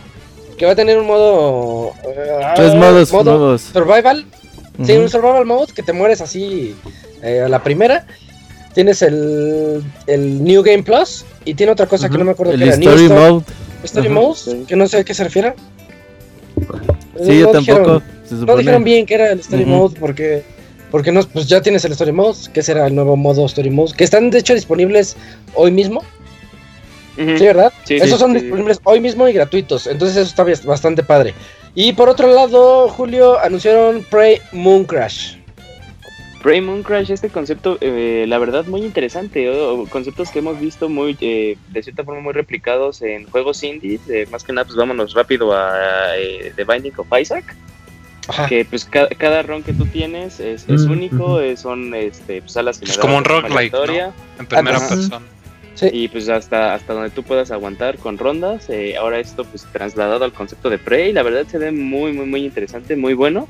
que 0.57 0.65
va 0.67 0.73
a 0.73 0.75
tener 0.75 0.99
un 0.99 1.07
modo... 1.07 1.93
eh, 2.03 2.41
Tres 2.55 2.75
modos 2.75 3.11
modo 3.11 3.23
nuevos. 3.37 3.61
Survival, 3.73 4.25
sí, 4.85 4.93
un 4.97 5.09
Survival 5.09 5.45
Mode, 5.45 5.73
que 5.73 5.83
te 5.83 5.93
mueres 5.93 6.21
así 6.21 6.75
eh, 7.23 7.41
a 7.41 7.49
la 7.49 7.61
primera. 7.63 8.05
Tienes 8.73 9.01
el, 9.01 9.83
el 10.07 10.43
New 10.43 10.61
Game 10.63 10.83
Plus, 10.83 11.25
y 11.43 11.53
tiene 11.55 11.71
otra 11.71 11.87
cosa 11.87 12.07
que 12.09 12.17
no 12.17 12.23
me 12.25 12.31
acuerdo 12.31 12.53
El 12.53 12.59
qué 12.59 12.65
era. 12.67 12.77
New 12.77 12.89
Story 12.89 13.05
Story- 13.07 13.31
Mode. 13.31 13.45
Story 13.83 14.07
Ajá, 14.07 14.15
Mode, 14.15 14.35
sí. 14.37 14.65
que 14.67 14.75
no 14.75 14.87
sé 14.87 14.97
a 14.97 15.03
qué 15.03 15.13
se 15.13 15.23
refiere. 15.23 15.53
Sí, 17.23 17.39
yo 17.39 17.51
No 17.51 17.59
dijeron- 17.59 17.83
tampoco. 17.83 18.01
Se 18.27 18.35
no 18.35 18.55
dijeron 18.57 18.83
bien 18.83 19.05
que 19.05 19.15
era 19.15 19.31
el 19.31 19.39
Story. 19.39 19.65
Mode 19.65 19.95
porque 19.99 20.43
porque 20.91 21.11
no, 21.11 21.21
pues 21.23 21.47
ya 21.47 21.61
tienes 21.61 21.85
el 21.85 21.91
Story 21.91 22.11
Mode, 22.11 22.37
que 22.51 22.63
será 22.63 22.87
el 22.87 22.95
nuevo 22.95 23.15
modo 23.15 23.45
Story 23.45 23.69
Mode, 23.69 23.93
que 23.95 24.03
están 24.03 24.29
de 24.31 24.39
hecho 24.39 24.55
disponibles 24.55 25.15
hoy 25.53 25.69
mismo, 25.71 25.99
Ujú. 27.17 27.37
¿sí, 27.37 27.45
verdad? 27.45 27.71
Sí, 27.83 27.95
Esos 27.97 28.09
sí, 28.11 28.17
son 28.17 28.33
sí. 28.33 28.39
disponibles 28.41 28.79
hoy 28.83 28.99
mismo 28.99 29.27
y 29.27 29.33
gratuitos, 29.33 29.85
entonces 29.85 30.17
eso 30.17 30.27
está 30.29 30.43
bas- 30.43 30.63
bastante 30.65 31.03
padre. 31.03 31.35
Y 31.75 31.93
por 31.93 32.09
otro 32.09 32.33
lado, 32.33 32.89
Julio 32.89 33.39
anunciaron 33.39 34.03
Prey 34.09 34.39
Moon 34.51 34.85
Crash. 34.85 35.35
Prey 36.41 36.61
Moon 36.61 36.83
Crash, 36.83 37.11
este 37.11 37.29
concepto, 37.29 37.77
eh, 37.81 38.25
la 38.27 38.37
verdad, 38.37 38.65
muy 38.65 38.81
interesante. 38.81 39.49
conceptos 39.89 40.29
que 40.31 40.39
hemos 40.39 40.59
visto 40.59 40.87
muy, 40.89 41.17
eh, 41.21 41.57
de 41.69 41.83
cierta 41.83 42.03
forma, 42.03 42.21
muy 42.21 42.33
replicados 42.33 43.01
en 43.01 43.29
juegos 43.29 43.61
indies. 43.63 44.01
eh, 44.09 44.25
más 44.31 44.43
que 44.43 44.53
nada, 44.53 44.65
pues 44.65 44.77
vámonos 44.77 45.13
rápido 45.13 45.53
a 45.53 46.15
eh, 46.17 46.53
The 46.55 46.63
Binding 46.63 46.93
of 46.97 47.07
Isaac. 47.19 47.55
Ajá. 48.29 48.47
Que 48.47 48.63
pues 48.63 48.85
ca- 48.85 49.09
cada 49.17 49.41
ron 49.41 49.63
que 49.63 49.73
tú 49.73 49.85
tienes 49.87 50.39
es, 50.39 50.69
es 50.69 50.85
Mm, 50.85 50.91
único, 50.91 51.39
eh, 51.41 51.57
son 51.57 51.95
este, 51.95 52.41
pues, 52.41 52.53
salas 52.53 52.79
Es 52.81 52.97
como 52.99 53.17
un 53.17 53.25
roguelike, 53.25 53.73
En 54.37 54.45
primera 54.45 54.77
Ajá. 54.77 54.87
persona. 54.89 55.21
Sí. 55.79 55.89
Y 55.93 56.07
pues 56.09 56.27
hasta, 56.27 56.73
hasta 56.73 56.93
donde 56.93 57.09
tú 57.09 57.23
puedas 57.23 57.51
aguantar 57.51 57.97
con 57.97 58.17
rondas. 58.17 58.69
eh, 58.69 58.97
ahora 58.97 59.19
esto 59.19 59.45
pues 59.45 59.65
trasladado 59.71 60.25
al 60.25 60.33
concepto 60.33 60.69
de 60.69 60.77
Prey. 60.77 61.13
La 61.13 61.23
verdad 61.23 61.45
se 61.47 61.57
ve 61.57 61.71
muy, 61.71 62.11
muy, 62.11 62.25
muy 62.25 62.43
interesante, 62.43 62.97
muy 62.97 63.13
bueno. 63.13 63.47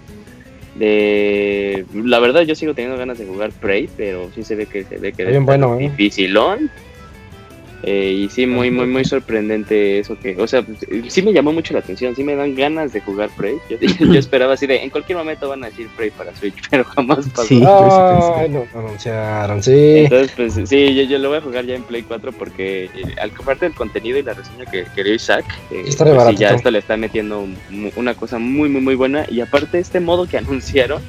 De... 0.76 1.86
La 1.94 2.20
verdad 2.20 2.44
yo 2.44 2.54
sigo 2.54 2.76
teniendo 2.76 3.00
ganas 3.00 3.18
de 3.18 3.26
jugar 3.26 3.52
Prey, 3.52 3.90
pero 3.98 4.30
sí 4.36 4.44
se 4.44 4.56
ve 4.56 4.68
que 4.68 4.84
se 4.84 4.98
ve 4.98 5.12
que 5.12 5.26
bien 5.26 5.46
bueno, 5.46 5.76
¿eh? 5.76 5.90
dificilón. 5.90 6.70
Eh, 7.84 8.24
y 8.26 8.30
sí, 8.30 8.46
muy, 8.46 8.72
muy, 8.72 8.88
muy 8.88 9.06
sorprendente 9.06 10.00
eso 10.00 10.18
que, 10.20 10.36
o 10.38 10.48
sea, 10.48 10.62
pues, 10.64 10.84
eh, 10.84 11.04
sí 11.08 11.22
me 11.22 11.32
llamó 11.32 11.54
mucho 11.54 11.74
la 11.74 11.80
atención, 11.80 12.16
sí 12.16 12.24
me 12.24 12.36
dan 12.36 12.54
ganas 12.56 12.92
de 12.92 13.02
jugar 13.02 13.30
Prey. 13.38 13.56
Yo, 13.70 13.78
yo 14.00 14.14
esperaba 14.20 14.54
así 14.54 14.68
de, 14.68 14.84
en 14.84 14.90
cualquier 14.90 15.18
momento 15.18 15.48
van 15.48 15.64
a 15.64 15.70
decir 15.70 15.88
Prey 15.96 16.12
para 16.12 16.36
Switch, 16.36 16.56
pero 16.70 16.84
jamás 16.84 17.28
pasó. 17.30 17.48
Sí, 17.48 17.60
no 17.60 18.66
anunciaron, 18.76 19.64
sí. 19.64 20.00
Entonces, 20.00 20.32
pues 20.36 20.70
sí, 20.70 20.96
yo, 20.96 21.04
yo 21.04 21.18
lo 21.20 21.30
voy 21.30 21.38
a 21.38 21.42
jugar 21.42 21.66
ya 21.66 21.76
en 21.76 21.84
Play 21.84 22.04
4 22.04 22.32
porque 22.34 22.86
eh, 22.86 23.16
al 23.22 23.32
comparte 23.32 23.66
el 23.66 23.74
contenido 23.74 24.18
y 24.18 24.24
la 24.24 24.34
reseña 24.34 24.66
que 24.66 24.86
quería 24.96 25.16
Isaac, 25.16 25.46
eh, 25.72 25.84
Está 25.88 26.06
pues, 26.06 26.30
sí, 26.30 26.36
ya 26.36 26.52
esto 26.52 26.72
le 26.72 26.80
está 26.80 26.98
metiendo 26.98 27.46
una 27.96 28.14
cosa 28.14 28.40
muy, 28.40 28.70
muy, 28.70 28.82
muy 28.82 28.96
buena. 28.96 29.26
Y 29.30 29.42
aparte, 29.42 29.80
este 29.80 30.00
modo 30.00 30.28
que 30.28 30.38
anunciaron 30.38 31.02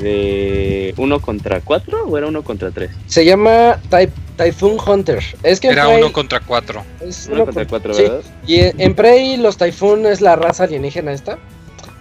de 0.00 0.94
uno 0.96 1.20
contra 1.20 1.60
cuatro 1.60 2.04
o 2.06 2.18
era 2.18 2.26
uno 2.26 2.42
contra 2.42 2.70
tres? 2.70 2.90
Se 3.06 3.24
llama 3.24 3.78
Type, 3.90 4.12
Typhoon 4.36 4.76
Hunter. 4.86 5.22
Es 5.42 5.60
que 5.60 5.68
Era 5.68 5.86
Prey 5.86 5.98
uno 5.98 6.12
contra 6.12 6.40
cuatro. 6.40 6.82
es 7.00 7.26
Uno 7.26 7.36
uno 7.36 7.44
contra 7.46 7.64
con- 7.64 7.68
cuatro, 7.70 7.94
sí. 7.94 8.02
¿verdad? 8.02 8.20
Y 8.46 8.60
en 8.60 8.80
en 8.80 8.94
Prey 8.94 9.36
los 9.36 9.56
Typhoon 9.56 10.06
es 10.06 10.20
la 10.20 10.36
raza 10.36 10.64
alienígena 10.64 11.12
esta. 11.12 11.38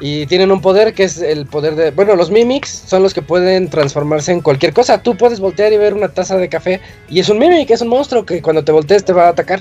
Y 0.01 0.27
tienen 0.27 0.49
un 0.49 0.61
poder 0.61 0.93
que 0.93 1.03
es 1.03 1.17
el 1.21 1.45
poder 1.45 1.75
de... 1.75 1.91
Bueno, 1.91 2.15
los 2.15 2.31
Mimics 2.31 2.69
son 2.87 3.03
los 3.03 3.13
que 3.13 3.21
pueden 3.21 3.69
transformarse 3.69 4.31
en 4.31 4.39
cualquier 4.39 4.71
cosa. 4.71 5.03
Tú 5.03 5.17
puedes 5.17 5.41
voltear 5.41 5.73
y 5.73 5.77
ver 5.77 5.93
una 5.93 6.07
taza 6.07 6.37
de 6.37 6.47
café 6.47 6.79
y 7.09 7.19
es 7.19 7.27
un 7.27 7.37
Mimic, 7.37 7.69
es 7.71 7.81
un 7.81 7.89
monstruo 7.89 8.25
que 8.25 8.41
cuando 8.41 8.63
te 8.63 8.71
voltees 8.71 9.03
te 9.03 9.11
va 9.11 9.25
a 9.25 9.29
atacar. 9.31 9.59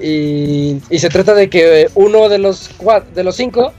Y, 0.00 0.76
y 0.90 0.98
se 1.00 1.08
trata 1.08 1.34
de 1.34 1.50
que 1.50 1.88
uno 1.96 2.28
de 2.28 2.38
los, 2.38 2.70
de 3.16 3.24
los 3.24 3.34
cinco 3.34 3.72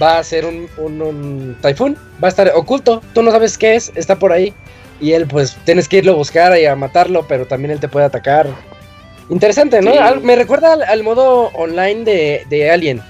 va 0.00 0.18
a 0.18 0.24
ser 0.24 0.44
un, 0.44 0.68
un, 0.78 1.02
un 1.02 1.56
Typhoon. 1.62 1.96
Va 2.22 2.28
a 2.28 2.30
estar 2.30 2.50
oculto. 2.54 3.02
Tú 3.14 3.22
no 3.22 3.30
sabes 3.30 3.56
qué 3.58 3.74
es, 3.76 3.92
está 3.94 4.16
por 4.18 4.32
ahí. 4.32 4.52
Y 5.00 5.12
él 5.12 5.26
pues 5.26 5.56
tienes 5.64 5.88
que 5.88 5.98
irlo 5.98 6.12
a 6.12 6.16
buscar 6.16 6.58
y 6.58 6.64
a 6.66 6.74
matarlo, 6.76 7.26
pero 7.28 7.46
también 7.46 7.70
él 7.72 7.80
te 7.80 7.88
puede 7.88 8.06
atacar. 8.06 8.48
Interesante, 9.28 9.80
¿no? 9.82 9.92
Sí. 9.92 9.98
Al- 9.98 10.20
me 10.22 10.36
recuerda 10.36 10.72
al, 10.74 10.82
al 10.82 11.02
modo 11.02 11.48
online 11.54 12.04
de, 12.04 12.46
de 12.48 12.70
Alien. 12.70 13.02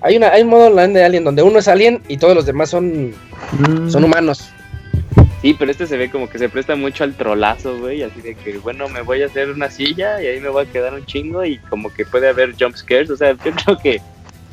Hay, 0.00 0.16
una, 0.16 0.28
hay 0.30 0.42
un 0.42 0.48
modo 0.48 0.66
online 0.68 0.92
de 0.98 1.04
Alien 1.04 1.24
donde 1.24 1.42
uno 1.42 1.58
es 1.58 1.68
Alien 1.68 2.02
y 2.08 2.16
todos 2.18 2.34
los 2.34 2.46
demás 2.46 2.70
son, 2.70 3.14
Mm, 3.52 3.88
son 3.90 4.02
humanos. 4.04 4.50
Sí, 5.42 5.54
pero 5.58 5.70
este 5.70 5.86
se 5.86 5.96
ve 5.96 6.10
como 6.10 6.28
que 6.28 6.38
se 6.38 6.48
presta 6.48 6.74
mucho 6.74 7.04
al 7.04 7.14
trolazo, 7.14 7.78
güey. 7.78 8.02
Así 8.02 8.20
de 8.22 8.34
que, 8.34 8.58
bueno, 8.58 8.88
me 8.88 9.02
voy 9.02 9.22
a 9.22 9.26
hacer 9.26 9.50
una 9.50 9.70
silla 9.70 10.20
y 10.22 10.26
ahí 10.26 10.40
me 10.40 10.48
voy 10.48 10.64
a 10.66 10.72
quedar 10.72 10.94
un 10.94 11.04
chingo 11.06 11.44
y 11.44 11.58
como 11.58 11.92
que 11.92 12.04
puede 12.04 12.28
haber 12.28 12.54
jump 12.58 12.74
scares. 12.76 13.10
O 13.10 13.16
sea, 13.16 13.32
yo 13.44 13.52
creo 13.52 13.78
que 13.78 14.00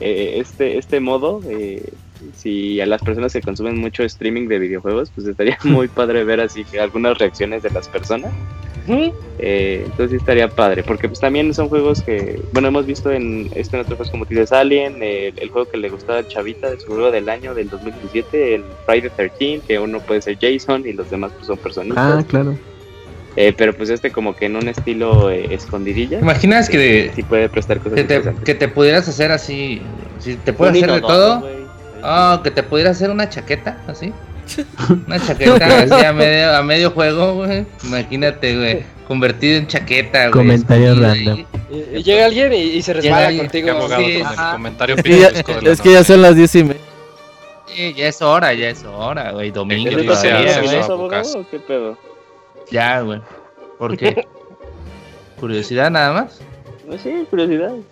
eh, 0.04 0.40
este, 0.42 0.78
este 0.78 1.00
modo, 1.00 1.40
eh, 1.50 1.82
si 2.36 2.82
a 2.82 2.86
las 2.86 3.02
personas 3.02 3.32
que 3.32 3.42
consumen 3.42 3.80
mucho 3.80 4.04
streaming 4.04 4.50
de 4.50 4.60
videojuegos, 4.60 5.10
pues 5.16 5.28
estaría 5.28 5.58
muy 5.64 5.88
padre 5.88 6.26
ver 6.26 6.42
así 6.42 6.66
que 6.66 6.82
algunas 6.82 7.18
reacciones 7.18 7.64
de 7.64 7.70
las 7.70 7.88
personas. 7.88 8.34
Eh, 9.40 9.84
entonces 9.86 10.20
estaría 10.20 10.50
padre, 10.50 10.84
porque 10.84 11.08
pues 11.08 11.22
también 11.22 11.54
son 11.54 11.70
juegos 11.70 12.02
que, 12.02 12.42
bueno, 12.52 12.68
hemos 12.68 12.86
visto 12.86 13.14
en 13.14 13.50
esto 13.56 13.78
en 13.78 13.84
otros 13.84 13.96
juegos 13.96 14.12
como 14.12 14.26
Tires 14.26 14.52
Alien, 14.52 15.02
el, 15.02 15.40
el 15.40 15.50
juego 15.50 15.72
que 15.72 15.78
le 15.78 15.88
gustaba 15.88 16.20
a 16.20 16.28
Chavita, 16.28 16.70
de 16.70 16.82
su 16.82 16.88
juego 16.88 17.10
del 17.10 17.30
año 17.30 17.56
del 17.56 17.70
2017, 17.70 18.56
el 18.56 18.64
Friday 18.86 19.10
13, 19.10 19.62
que 19.66 19.80
uno 19.80 20.02
puede 20.02 20.22
ser 20.22 20.38
Jason 20.38 20.86
y 20.86 20.92
los 20.92 21.10
demás 21.10 21.32
pues, 21.32 21.48
son 21.48 21.58
personitas. 21.60 21.98
Ah, 21.98 22.26
claro. 22.28 22.58
Eh, 23.36 23.54
pero 23.58 23.74
pues 23.74 23.90
este 23.90 24.12
como 24.12 24.36
que 24.36 24.46
en 24.46 24.56
un 24.56 24.68
estilo 24.68 25.32
eh, 25.32 25.48
escondidilla. 25.54 26.18
¿Te 26.18 26.24
imaginas 26.24 26.70
que, 26.70 27.12
Sí 27.16 27.24
puede 27.24 27.50
prestar 27.50 27.80
cosas 27.80 27.94
que, 27.94 28.04
te, 28.04 28.16
interesantes. 28.16 28.44
que 28.44 28.56
te 28.56 28.68
pudieras 28.68 29.08
hacer 29.08 29.32
así? 29.32 29.82
Si 30.20 30.36
te 30.36 30.54
puedes 30.54 30.76
hacer 30.76 30.92
de 30.92 31.02
todo. 31.02 31.48
Ah, 32.04 32.42
que 32.44 32.52
te 32.52 32.64
pudieras 32.64 32.98
hacer 32.98 33.10
una 33.10 33.30
chaqueta, 33.30 33.78
así. 33.88 34.14
Una 35.08 35.26
chaqueta 35.26 35.80
así 35.80 36.06
a 36.06 36.12
medio, 36.12 36.54
a 36.54 36.62
medio 36.62 36.92
juego, 36.92 37.36
güey. 37.36 37.66
Imagínate, 37.86 38.58
güey. 38.58 38.84
Convertido 39.08 39.58
en 39.58 39.68
chaqueta, 39.68 40.24
güey. 40.24 40.32
Comentario 40.32 40.96
random. 40.96 41.46
Y, 41.72 41.98
y 41.98 42.04
llega 42.04 42.26
alguien 42.26 42.52
y, 42.52 42.58
y 42.58 42.82
se 42.82 42.94
resbala 42.94 43.36
contigo. 43.38 43.72
Abogado 43.72 44.04
sí, 44.04 44.22
con 44.22 44.52
comentario 44.52 44.96
Es 44.98 45.04
que 45.04 45.20
ya, 45.20 45.28
es 45.72 45.82
que 45.82 45.92
ya 45.94 46.04
son 46.04 46.22
las 46.22 46.36
diez 46.36 46.54
y 46.56 46.64
media. 46.66 46.82
Sí, 47.68 47.94
ya 47.94 48.08
es 48.08 48.22
hora, 48.22 48.54
ya 48.54 48.70
es 48.70 48.84
hora, 48.84 49.32
güey. 49.32 49.52
Domingo 49.52 49.90
¿Es 49.90 49.96
Yo 49.96 50.02
neta 50.02 50.14
no 50.14 50.20
sé, 50.20 50.28
que 50.28 50.34
todavía, 50.34 50.54
sí, 50.54 50.60
hacen 50.60 50.64
güey. 50.66 50.76
sí. 50.76 50.84
eso, 50.84 50.98
Pocas. 50.98 51.28
abogado, 51.28 51.40
o 51.40 51.50
qué 51.50 51.60
pedo? 51.60 51.98
Ya, 52.74 53.02
güey. 53.02 53.22
¿Por 53.78 53.96
qué? 53.96 54.28
¿Curiosidad 55.40 55.92
nada 55.92 56.12
más? 56.12 56.42
No 56.88 56.98
sé, 56.98 57.26
curiosidad. 57.30 57.76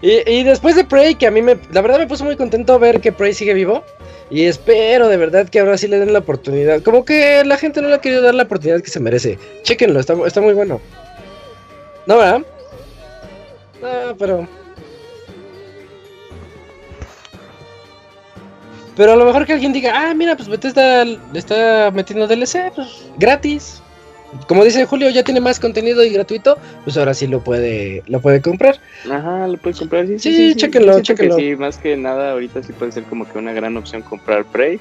Y, 0.00 0.30
y 0.30 0.44
después 0.44 0.76
de 0.76 0.84
Prey, 0.84 1.16
que 1.16 1.26
a 1.26 1.30
mí 1.30 1.42
me, 1.42 1.58
la 1.72 1.82
verdad 1.82 1.98
me 1.98 2.06
puso 2.06 2.24
muy 2.24 2.36
contento 2.36 2.78
ver 2.78 3.00
que 3.00 3.12
Prey 3.12 3.34
sigue 3.34 3.52
vivo. 3.52 3.82
Y 4.30 4.44
espero 4.44 5.08
de 5.08 5.16
verdad 5.16 5.48
que 5.48 5.58
ahora 5.58 5.76
sí 5.76 5.88
le 5.88 5.98
den 5.98 6.12
la 6.12 6.20
oportunidad. 6.20 6.80
Como 6.82 7.04
que 7.04 7.44
la 7.44 7.58
gente 7.58 7.82
no 7.82 7.88
le 7.88 7.96
ha 7.96 8.00
querido 8.00 8.22
dar 8.22 8.34
la 8.34 8.44
oportunidad 8.44 8.80
que 8.80 8.88
se 8.88 9.00
merece. 9.00 9.38
Chequenlo, 9.64 9.98
está, 9.98 10.14
está 10.24 10.40
muy 10.40 10.54
bueno. 10.54 10.80
¿No, 12.06 12.16
verdad? 12.16 12.42
No, 13.82 14.16
pero... 14.16 14.48
Pero 19.00 19.12
a 19.12 19.16
lo 19.16 19.24
mejor 19.24 19.46
que 19.46 19.54
alguien 19.54 19.72
diga, 19.72 19.92
ah, 19.94 20.12
mira, 20.12 20.36
pues 20.36 20.46
Bethesda 20.46 21.06
le 21.06 21.18
está 21.32 21.90
metiendo 21.90 22.26
DLC, 22.26 22.70
pues 22.74 23.06
gratis. 23.16 23.80
Como 24.46 24.62
dice 24.62 24.84
Julio, 24.84 25.08
ya 25.08 25.24
tiene 25.24 25.40
más 25.40 25.58
contenido 25.58 26.04
y 26.04 26.10
gratuito, 26.10 26.58
pues 26.84 26.98
ahora 26.98 27.14
sí 27.14 27.26
lo 27.26 27.40
puede, 27.40 28.02
lo 28.08 28.20
puede 28.20 28.42
comprar. 28.42 28.78
Ajá, 29.10 29.48
lo 29.48 29.56
puedes 29.56 29.78
comprar. 29.78 30.06
Sí, 30.06 30.18
Sí, 30.18 30.54
chéquenlo, 30.54 30.92
Siento 30.92 31.14
que 31.14 31.28
chéquenlo. 31.30 31.36
Sí, 31.36 31.56
más 31.56 31.78
que 31.78 31.96
nada, 31.96 32.32
ahorita 32.32 32.62
sí 32.62 32.74
puede 32.74 32.92
ser 32.92 33.04
como 33.04 33.26
que 33.26 33.38
una 33.38 33.54
gran 33.54 33.74
opción 33.78 34.02
comprar 34.02 34.44
Prey. 34.44 34.78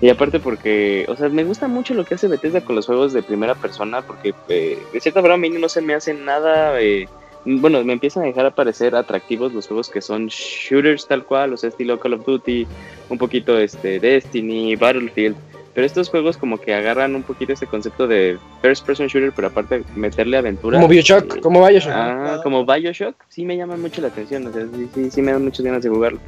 Y 0.00 0.08
aparte 0.08 0.40
porque, 0.40 1.04
o 1.08 1.14
sea, 1.14 1.28
me 1.28 1.44
gusta 1.44 1.68
mucho 1.68 1.92
lo 1.92 2.06
que 2.06 2.14
hace 2.14 2.28
Bethesda 2.28 2.62
con 2.62 2.76
los 2.76 2.86
juegos 2.86 3.12
de 3.12 3.22
primera 3.22 3.54
persona, 3.54 4.00
porque 4.00 4.32
eh, 4.48 4.78
de 4.90 5.00
cierta 5.00 5.20
forma 5.20 5.34
a 5.34 5.36
mí 5.36 5.50
no 5.50 5.68
se 5.68 5.82
me 5.82 5.92
hace 5.92 6.14
nada... 6.14 6.80
eh, 6.80 7.06
bueno, 7.44 7.82
me 7.84 7.92
empiezan 7.92 8.24
a 8.24 8.26
dejar 8.26 8.46
a 8.46 8.54
parecer 8.54 8.94
atractivos 8.94 9.52
los 9.52 9.66
juegos 9.66 9.88
que 9.88 10.00
son 10.00 10.26
shooters 10.26 11.06
tal 11.06 11.24
cual, 11.24 11.52
o 11.52 11.56
sea, 11.56 11.68
estilo 11.70 11.98
Call 11.98 12.14
of 12.14 12.26
Duty, 12.26 12.66
un 13.08 13.18
poquito 13.18 13.58
este 13.58 14.00
Destiny, 14.00 14.76
Battlefield. 14.76 15.36
Pero 15.72 15.86
estos 15.86 16.10
juegos 16.10 16.36
como 16.36 16.58
que 16.58 16.74
agarran 16.74 17.14
un 17.14 17.22
poquito 17.22 17.52
ese 17.52 17.66
concepto 17.66 18.08
de 18.08 18.38
first 18.60 18.84
person 18.84 19.06
shooter, 19.06 19.32
pero 19.34 19.48
aparte 19.48 19.84
meterle 19.94 20.36
aventura. 20.36 20.78
Como 20.78 20.88
Bioshock, 20.88 21.36
Eh, 21.36 21.40
como 21.40 21.64
Bioshock. 21.64 21.92
Ah, 21.94 22.40
como 22.42 22.66
Bioshock, 22.66 23.14
sí 23.28 23.44
me 23.44 23.56
llama 23.56 23.76
mucho 23.76 24.02
la 24.02 24.08
atención, 24.08 24.46
o 24.48 24.52
sea, 24.52 24.62
sí, 24.62 24.88
sí, 24.92 25.10
sí 25.10 25.22
me 25.22 25.32
dan 25.32 25.44
muchas 25.44 25.64
ganas 25.64 25.82
de 25.82 25.88
jugarlo. 25.88 26.18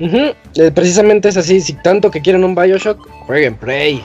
Eh, 0.00 0.34
precisamente 0.74 1.28
es 1.28 1.36
así, 1.36 1.60
si 1.60 1.74
tanto 1.82 2.10
que 2.10 2.20
quieren 2.20 2.44
un 2.44 2.54
Bioshock, 2.54 3.08
jueguen 3.26 3.56
Prey. 3.56 4.02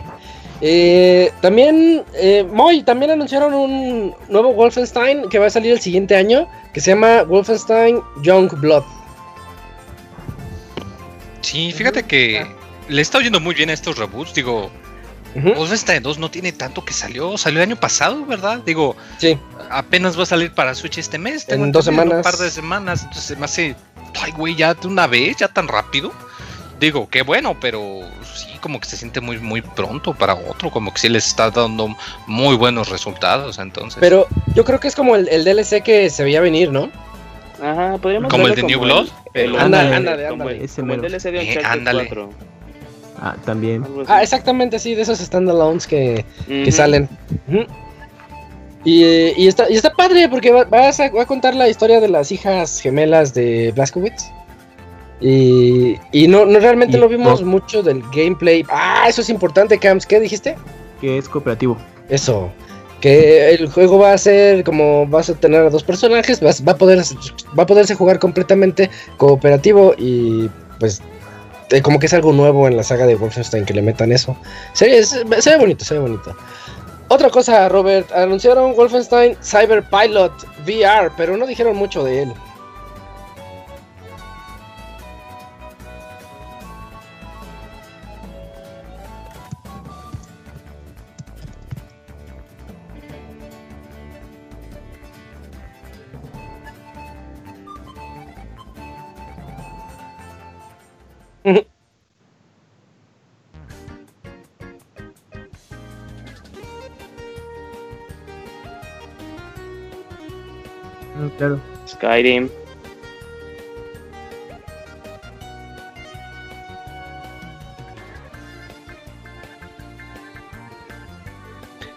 Eh, 0.65 1.29
también, 1.41 2.05
eh, 2.13 2.47
Moy, 2.49 2.83
también 2.83 3.11
anunciaron 3.11 3.53
un 3.53 4.15
nuevo 4.29 4.53
Wolfenstein 4.53 5.27
que 5.27 5.37
va 5.37 5.47
a 5.47 5.49
salir 5.49 5.73
el 5.73 5.81
siguiente 5.81 6.15
año, 6.15 6.47
que 6.73 6.79
se 6.79 6.91
llama 6.91 7.23
Wolfenstein 7.23 7.99
Young 8.21 8.49
Blood. 8.61 8.83
Sí, 11.41 11.73
fíjate 11.73 12.03
que 12.03 12.47
le 12.87 13.01
está 13.01 13.17
oyendo 13.17 13.41
muy 13.41 13.53
bien 13.55 13.69
a 13.71 13.73
estos 13.73 13.97
reboots. 13.97 14.33
Digo, 14.33 14.71
Ujú, 15.35 15.53
Wolfenstein 15.53 16.01
2 16.01 16.17
no 16.19 16.31
tiene 16.31 16.53
tanto 16.53 16.85
que 16.85 16.93
salió. 16.93 17.37
Salió 17.37 17.61
el 17.61 17.69
año 17.69 17.75
pasado, 17.75 18.25
¿verdad? 18.25 18.61
Digo, 18.65 18.95
Sí, 19.17 19.37
apenas 19.69 20.17
va 20.17 20.23
a 20.23 20.27
salir 20.27 20.53
para 20.53 20.73
Switch 20.75 20.97
este 20.97 21.17
mes. 21.17 21.45
En 21.49 21.73
dos 21.73 21.83
semanas. 21.83 22.15
Un 22.17 22.23
par 22.23 22.37
de 22.37 22.49
semanas. 22.49 23.03
Entonces 23.03 23.37
me 23.37 23.43
hace. 23.43 23.75
Ay, 24.21 24.31
güey, 24.31 24.55
ya 24.55 24.73
de 24.75 24.87
una 24.87 25.07
vez, 25.07 25.35
ya 25.35 25.49
tan 25.49 25.67
rápido. 25.67 26.13
Digo, 26.83 27.07
qué 27.09 27.21
bueno, 27.21 27.55
pero 27.61 28.01
sí, 28.35 28.47
como 28.59 28.77
que 28.81 28.87
se 28.89 28.97
siente 28.97 29.21
muy, 29.21 29.39
muy 29.39 29.61
pronto 29.61 30.13
para 30.13 30.33
otro. 30.35 30.69
Como 30.69 30.93
que 30.93 30.99
sí 30.99 31.07
les 31.07 31.25
está 31.25 31.49
dando 31.49 31.95
muy 32.27 32.57
buenos 32.57 32.89
resultados. 32.89 33.57
Entonces, 33.57 33.97
pero 34.01 34.27
yo 34.53 34.65
creo 34.65 34.81
que 34.81 34.89
es 34.89 34.95
como 34.95 35.15
el, 35.15 35.29
el 35.29 35.45
DLC 35.45 35.81
que 35.81 36.09
se 36.09 36.25
veía 36.25 36.41
venir, 36.41 36.71
¿no? 36.73 36.89
Ajá, 37.61 37.97
podríamos 37.99 38.29
¿Como 38.29 38.47
el 38.47 38.55
de 38.55 38.63
New 38.63 38.81
Blood? 38.81 39.07
Ándale, 39.57 39.95
ándale, 39.95 40.27
como 40.27 40.49
el- 40.49 40.55
ándale. 40.61 40.69
Como 40.75 40.93
el. 40.93 41.01
DLC 41.01 41.31
de 41.31 41.41
Eh, 41.53 41.57
Uncharted. 41.57 41.91
4. 42.07 42.29
Ah, 43.21 43.35
también. 43.45 43.85
Ah, 44.07 44.21
exactamente, 44.21 44.77
sí, 44.79 44.93
de 44.95 45.03
esos 45.03 45.19
standalones 45.19 45.87
que, 45.87 46.25
que 46.47 46.69
salen. 46.73 47.07
Y, 48.83 49.03
eh, 49.05 49.33
y 49.37 49.47
está, 49.47 49.69
y 49.69 49.75
está 49.75 49.93
padre 49.93 50.27
porque 50.27 50.51
va, 50.51 50.65
vas 50.65 50.99
a, 50.99 51.09
va 51.09 51.21
a 51.23 51.25
contar 51.25 51.55
la 51.55 51.69
historia 51.69 52.01
de 52.01 52.09
las 52.09 52.33
hijas 52.33 52.81
gemelas 52.81 53.33
de 53.33 53.71
Blaskowitz. 53.73 54.25
Y, 55.21 55.97
y 56.11 56.27
no, 56.27 56.45
no 56.45 56.59
realmente 56.59 56.97
Y 56.97 56.99
lo 56.99 57.07
vimos 57.07 57.41
no. 57.41 57.47
mucho 57.47 57.81
del 57.81 58.03
gameplay. 58.13 58.65
Ah, 58.69 59.05
eso 59.07 59.21
es 59.21 59.29
importante, 59.29 59.77
Camps. 59.77 60.05
¿Qué 60.05 60.19
dijiste? 60.19 60.55
Que 60.99 61.17
es 61.17 61.29
cooperativo. 61.29 61.77
Eso. 62.09 62.51
Que 62.99 63.49
el 63.53 63.69
juego 63.69 63.99
va 63.99 64.13
a 64.13 64.17
ser 64.17 64.63
como 64.63 65.05
vas 65.07 65.29
a 65.29 65.33
tener 65.35 65.61
a 65.65 65.69
dos 65.69 65.83
personajes, 65.83 66.39
vas- 66.39 66.63
va 66.65 66.71
a 66.73 66.77
poder 66.77 66.99
va 67.57 67.63
a 67.63 67.65
poderse 67.65 67.95
jugar 67.95 68.17
completamente 68.19 68.89
cooperativo 69.17 69.93
y 69.97 70.49
pues 70.79 71.01
eh, 71.69 71.81
como 71.81 71.99
que 71.99 72.05
es 72.05 72.13
algo 72.13 72.31
nuevo 72.31 72.65
en 72.67 72.77
la 72.77 72.83
saga 72.83 73.05
de 73.05 73.15
Wolfenstein 73.15 73.65
que 73.65 73.73
le 73.73 73.81
metan 73.81 74.11
eso. 74.13 74.37
Se, 74.73 74.87
ve- 74.87 75.03
se 75.41 75.49
ve- 75.49 75.57
bonito, 75.57 75.83
se 75.83 75.95
ve 75.95 75.99
bonito. 75.99 76.33
Otra 77.09 77.29
cosa, 77.29 77.67
Robert, 77.67 78.09
anunciaron 78.13 78.73
Wolfenstein 78.75 79.35
Cyber 79.43 79.83
Pilot 79.83 80.31
VR, 80.65 81.11
pero 81.17 81.35
no 81.35 81.45
dijeron 81.45 81.75
mucho 81.75 82.03
de 82.05 82.23
él. 82.23 82.33
Skyrim. 112.03 112.49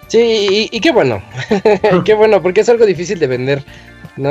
Sí, 0.09 0.69
y, 0.73 0.77
y 0.77 0.81
qué 0.81 0.93
bueno. 0.93 1.21
qué 2.05 2.15
bueno, 2.15 2.41
porque 2.41 2.61
es 2.61 2.69
algo 2.69 2.87
difícil 2.87 3.19
de 3.19 3.27
vender. 3.27 3.65
No, 4.17 4.31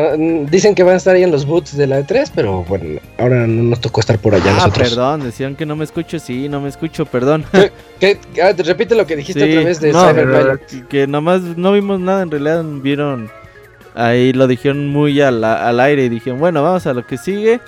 dicen 0.50 0.74
que 0.74 0.82
van 0.82 0.96
a 0.96 0.98
estar 0.98 1.16
ahí 1.16 1.22
en 1.22 1.32
los 1.32 1.46
boots 1.46 1.78
de 1.78 1.86
la 1.86 2.00
E3, 2.00 2.32
pero 2.34 2.64
bueno, 2.64 3.00
ahora 3.20 3.46
no 3.46 3.64
nos 3.64 3.82
tocó 3.82 4.00
estar 4.00 4.18
por 4.18 4.34
allá 4.34 4.46
ah, 4.52 4.54
nosotros. 4.56 4.90
perdón, 4.90 5.24
decían 5.24 5.56
que 5.56 5.66
no 5.66 5.76
me 5.76 5.84
escucho. 5.84 6.18
Sí, 6.18 6.50
no 6.50 6.60
me 6.62 6.70
escucho, 6.70 7.06
perdón. 7.06 7.46
¿Qué? 8.00 8.18
Ah, 8.42 8.54
te 8.54 8.64
repite 8.64 8.96
lo 8.96 9.06
que 9.06 9.16
dijiste 9.18 9.44
Sí, 9.46 9.52
otra 9.52 9.64
vez 9.66 9.80
de 9.82 9.92
no, 9.92 10.08
Cyber 10.10 10.26
Pilot. 10.26 10.66
que- 10.66 10.88
que 10.88 11.08
nomás 11.08 11.42
no 11.42 11.72
vimos 11.74 12.00
nada, 12.00 12.24
en 12.24 12.32
realidad 12.32 12.64
vieron, 12.64 13.30
ahí 13.96 14.34
lo 14.34 14.48
dijeron 14.48 14.90
muy 14.90 15.20
al, 15.22 15.44
al 15.44 15.80
aire 15.80 16.06
y 16.06 16.10
dijeron, 16.10 16.40
bueno, 16.40 16.62
vamos 16.62 16.86
a 16.86 16.94
lo 16.94 17.06
que 17.06 17.18
sigue. 17.18 17.60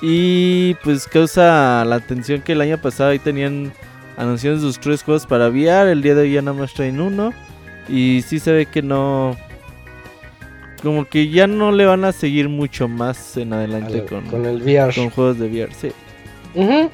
Y 0.00 0.74
pues 0.82 1.06
causa 1.06 1.84
la 1.84 1.96
atención 1.96 2.42
que 2.42 2.52
el 2.52 2.60
año 2.60 2.78
pasado 2.78 3.10
ahí 3.10 3.18
tenían 3.18 3.72
anunciados 4.16 4.60
sus 4.60 4.78
tres 4.78 5.02
juegos 5.02 5.26
para 5.26 5.48
VR, 5.48 5.90
el 5.92 6.02
día 6.02 6.14
de 6.14 6.22
hoy 6.22 6.32
ya 6.32 6.42
nada 6.42 6.58
más 6.58 6.74
traen 6.74 7.00
uno. 7.00 7.32
Y 7.88 8.22
sí 8.26 8.38
se 8.38 8.52
ve 8.52 8.66
que 8.66 8.82
no... 8.82 9.36
Como 10.82 11.04
que 11.04 11.28
ya 11.28 11.46
no 11.46 11.70
le 11.70 11.86
van 11.86 12.04
a 12.04 12.10
seguir 12.10 12.48
mucho 12.48 12.88
más 12.88 13.36
en 13.36 13.52
adelante 13.52 14.04
con, 14.04 14.24
con 14.26 14.44
el 14.44 14.60
VR. 14.62 14.92
con 14.92 15.10
juegos 15.10 15.38
de 15.38 15.46
VR, 15.46 15.72
sí. 15.72 15.92
Ujú. 16.54 16.90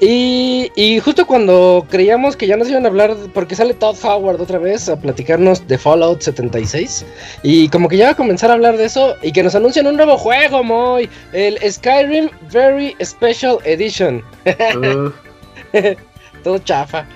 Y, 0.00 0.70
y 0.76 0.98
justo 1.00 1.26
cuando 1.26 1.86
creíamos 1.90 2.36
que 2.36 2.46
ya 2.46 2.56
nos 2.56 2.68
iban 2.68 2.84
a 2.84 2.88
hablar, 2.88 3.16
porque 3.32 3.54
sale 3.54 3.74
Todd 3.74 3.96
Howard 4.02 4.40
otra 4.40 4.58
vez 4.58 4.88
a 4.88 4.96
platicarnos 4.96 5.66
de 5.66 5.78
Fallout 5.78 6.20
76, 6.20 7.04
y 7.42 7.68
como 7.68 7.88
que 7.88 7.96
ya 7.96 8.06
va 8.06 8.10
a 8.12 8.16
comenzar 8.16 8.50
a 8.50 8.54
hablar 8.54 8.76
de 8.76 8.84
eso, 8.84 9.14
y 9.22 9.32
que 9.32 9.42
nos 9.42 9.54
anuncian 9.54 9.86
un 9.86 9.96
nuevo 9.96 10.16
juego, 10.18 10.62
Moy, 10.62 11.08
el 11.32 11.58
Skyrim 11.70 12.28
Very 12.52 12.96
Special 13.02 13.58
Edition. 13.64 14.22
Uh, 14.76 15.94
Todo 16.44 16.58
chafa. 16.60 17.06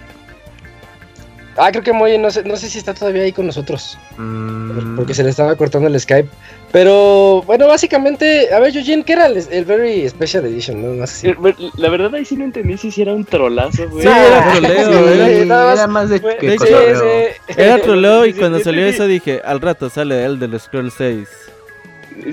Ah, 1.57 1.71
creo 1.73 1.83
que 1.83 1.93
Moy, 1.93 2.17
no 2.17 2.31
sé, 2.31 2.45
no 2.45 2.57
sé 2.57 2.71
si 2.71 2.79
está 2.79 2.95
todavía 2.95 3.23
ahí 3.23 3.33
con 3.33 3.45
nosotros. 3.47 3.99
mm, 4.17 4.97
Porque 4.97 5.15
se 5.15 5.23
le 5.25 5.31
estaba 5.31 5.55
cortando 5.57 5.89
el 5.89 5.99
Skype. 6.01 6.29
Pero 6.73 7.43
bueno, 7.43 7.67
básicamente, 7.67 8.55
a 8.55 8.61
ver, 8.61 8.75
Eugene, 8.77 9.03
¿qué 9.05 9.15
era 9.15 9.27
el, 9.27 9.43
el 9.51 9.65
Very 9.65 10.09
Special 10.09 10.45
Edition? 10.47 10.81
No, 10.81 10.95
no 10.95 11.07
sé 11.07 11.15
si- 11.15 11.33
bueno, 11.33 11.57
La 11.77 11.89
verdad 11.91 12.15
ahí 12.15 12.25
sí 12.25 12.37
no 12.37 12.45
entendí 12.45 12.79
si 12.79 12.91
sí 12.93 13.03
era 13.03 13.13
un 13.13 13.25
trolazo, 13.25 13.89
güey. 13.91 14.03
Sí, 14.03 14.09
era 14.09 14.53
troleo, 14.53 15.09
Sí, 15.09 15.33
era- 15.33 15.45
nada 15.47 15.65
más 15.67 15.79
era 15.79 15.87
más 15.89 16.09
de 16.11 16.21
que 16.21 16.47
de 16.47 16.55
hecho, 16.55 16.65
cotorreo. 16.65 17.01
sí. 17.49 17.53
Era 17.57 17.79
troleo 17.83 18.27
y 18.27 18.33
cuando 18.35 18.61
salió 18.61 18.87
eso 18.87 19.07
dije, 19.07 19.43
al 19.45 19.61
rato 19.61 19.91
sale 19.91 20.25
el 20.25 20.39
del 20.39 20.59
Scroll 20.61 20.91
6. 20.93 21.29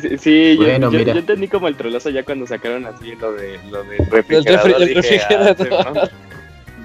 Sí, 0.02 0.18
Sí, 0.20 0.58
yo, 0.58 0.64
Bueno, 0.64 0.92
yo- 0.92 1.00
mira. 1.00 1.14
yo 1.14 1.20
entendí 1.20 1.48
como 1.48 1.68
el 1.68 1.76
trolazo 1.76 2.10
ya 2.12 2.24
cuando 2.24 2.46
sacaron 2.46 2.86
así 2.86 3.16
lo 3.16 3.32
de 3.34 3.58
lo 3.72 3.84
del 3.84 4.00
refri- 4.10 4.44
refrigerador. 4.44 4.72
el 4.82 4.88
dije, 4.90 4.94
refrigerador. 5.02 5.56
"Ah, 5.60 5.64
Simón". 5.64 6.10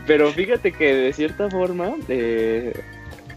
Pero 0.07 0.33
fíjate 0.33 0.73
que 0.73 0.95
de 0.95 1.13
cierta 1.13 1.49
forma 1.51 1.93
eh, 2.09 2.73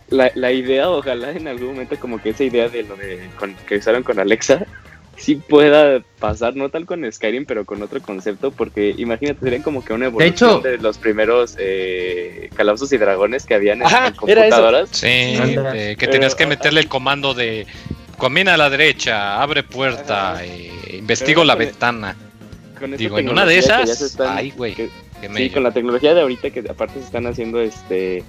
la, 0.09 0.31
la 0.35 0.51
idea, 0.51 0.89
ojalá 0.89 1.31
en 1.31 1.47
algún 1.47 1.69
momento 1.73 1.95
como 1.99 2.21
que 2.21 2.29
esa 2.29 2.43
idea 2.43 2.69
de 2.69 2.83
lo 2.83 2.95
de 2.95 3.19
con- 3.39 3.55
que 3.67 3.77
usaron 3.77 4.03
con 4.03 4.19
Alexa 4.19 4.65
sí 5.17 5.35
pueda 5.35 6.01
pasar, 6.19 6.55
no 6.57 6.69
tal 6.69 6.85
con 6.85 7.09
Skyrim, 7.09 7.45
pero 7.45 7.63
con 7.65 7.81
otro 7.81 8.01
concepto, 8.01 8.51
porque 8.51 8.93
imagínate, 8.97 9.39
serían 9.41 9.61
como 9.61 9.83
que 9.85 9.93
una 9.93 10.07
evolución 10.07 10.33
hecho- 10.33 10.59
de, 10.59 10.77
los 10.77 10.97
primeros 10.97 11.55
eh, 11.57 12.49
calabozos 12.55 12.91
y 12.91 12.97
dragones 12.97 13.45
que 13.45 13.53
habían 13.55 13.79
en, 13.79 13.87
Ajá, 13.87 14.07
en 14.07 14.29
era 14.29 14.45
eso. 14.47 14.55
computadoras. 14.57 14.89
Sí, 14.91 15.07
de 15.07 15.95
que 15.97 16.07
tenías 16.07 16.35
que 16.35 16.45
meterle 16.47 16.81
el 16.81 16.89
comando 16.89 17.33
de 17.33 17.65
Combina 18.17 18.55
a 18.55 18.57
la 18.57 18.69
derecha, 18.69 19.41
abre 19.41 19.63
puerta, 19.63 20.39
eh, 20.43 20.71
investigo 20.97 21.43
la 21.45 21.53
con- 21.53 21.59
ventana. 21.65 22.15
Con 22.79 22.97
Digo, 22.97 23.17
en 23.19 23.29
una 23.29 23.45
de 23.45 23.57
esas, 23.57 24.17
ay, 24.19 24.51
güey. 24.51 24.73
que- 24.73 24.89
Sí, 25.35 25.49
con 25.49 25.63
la 25.63 25.71
tecnología 25.71 26.13
de 26.13 26.21
ahorita 26.21 26.51
que 26.51 26.59
aparte 26.69 26.99
se 26.99 27.05
están 27.05 27.25
haciendo 27.25 27.59
este 27.61 28.23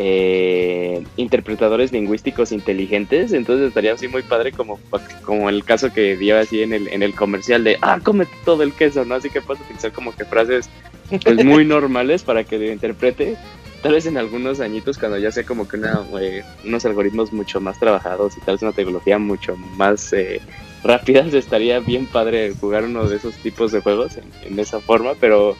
eh, 0.00 1.02
interpretadores 1.16 1.92
lingüísticos 1.92 2.52
inteligentes, 2.52 3.32
entonces 3.32 3.68
estaría 3.68 3.94
así 3.94 4.06
muy 4.06 4.22
padre 4.22 4.52
como, 4.52 4.78
como 5.24 5.48
el 5.48 5.64
caso 5.64 5.92
que 5.92 6.16
dio 6.16 6.38
así 6.38 6.62
en 6.62 6.72
el, 6.72 6.88
en 6.88 7.02
el 7.02 7.14
comercial 7.14 7.64
de 7.64 7.78
ah, 7.82 7.98
cómete 8.02 8.30
todo 8.44 8.62
el 8.62 8.72
queso, 8.72 9.04
¿no? 9.04 9.16
Así 9.16 9.28
que 9.28 9.40
puedes 9.40 9.64
utilizar 9.64 9.92
como 9.92 10.14
que 10.14 10.24
frases 10.24 10.70
pues, 11.10 11.44
muy 11.44 11.64
normales 11.66 12.22
para 12.22 12.44
que 12.44 12.58
lo 12.58 12.70
interprete. 12.70 13.36
Tal 13.82 13.92
vez 13.92 14.06
en 14.06 14.18
algunos 14.18 14.60
añitos 14.60 14.98
cuando 14.98 15.18
ya 15.18 15.32
sea 15.32 15.44
como 15.44 15.66
que 15.66 15.76
una, 15.76 16.00
eh, 16.20 16.42
unos 16.64 16.84
algoritmos 16.84 17.32
mucho 17.32 17.60
más 17.60 17.78
trabajados 17.80 18.36
y 18.36 18.40
tal 18.40 18.54
vez 18.54 18.62
una 18.62 18.72
tecnología 18.72 19.18
mucho 19.18 19.56
más 19.56 20.12
eh, 20.12 20.40
rápida, 20.84 21.20
estaría 21.32 21.80
bien 21.80 22.06
padre 22.06 22.52
jugar 22.60 22.84
uno 22.84 23.08
de 23.08 23.16
esos 23.16 23.34
tipos 23.36 23.72
de 23.72 23.80
juegos 23.80 24.16
en, 24.16 24.24
en 24.44 24.58
esa 24.60 24.80
forma, 24.80 25.14
pero 25.18 25.56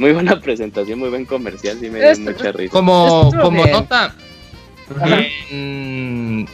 muy 0.00 0.12
buena 0.12 0.40
presentación, 0.40 0.98
muy 0.98 1.10
buen 1.10 1.24
comercial, 1.26 1.76
sí 1.80 1.90
me 1.90 1.98
dio 2.00 2.08
Esto- 2.10 2.30
mucha 2.32 2.52
risa. 2.52 2.72
Como, 2.72 3.30
como 3.40 3.62
bien. 3.62 3.72
nota, 3.72 4.14
en, 5.50 6.46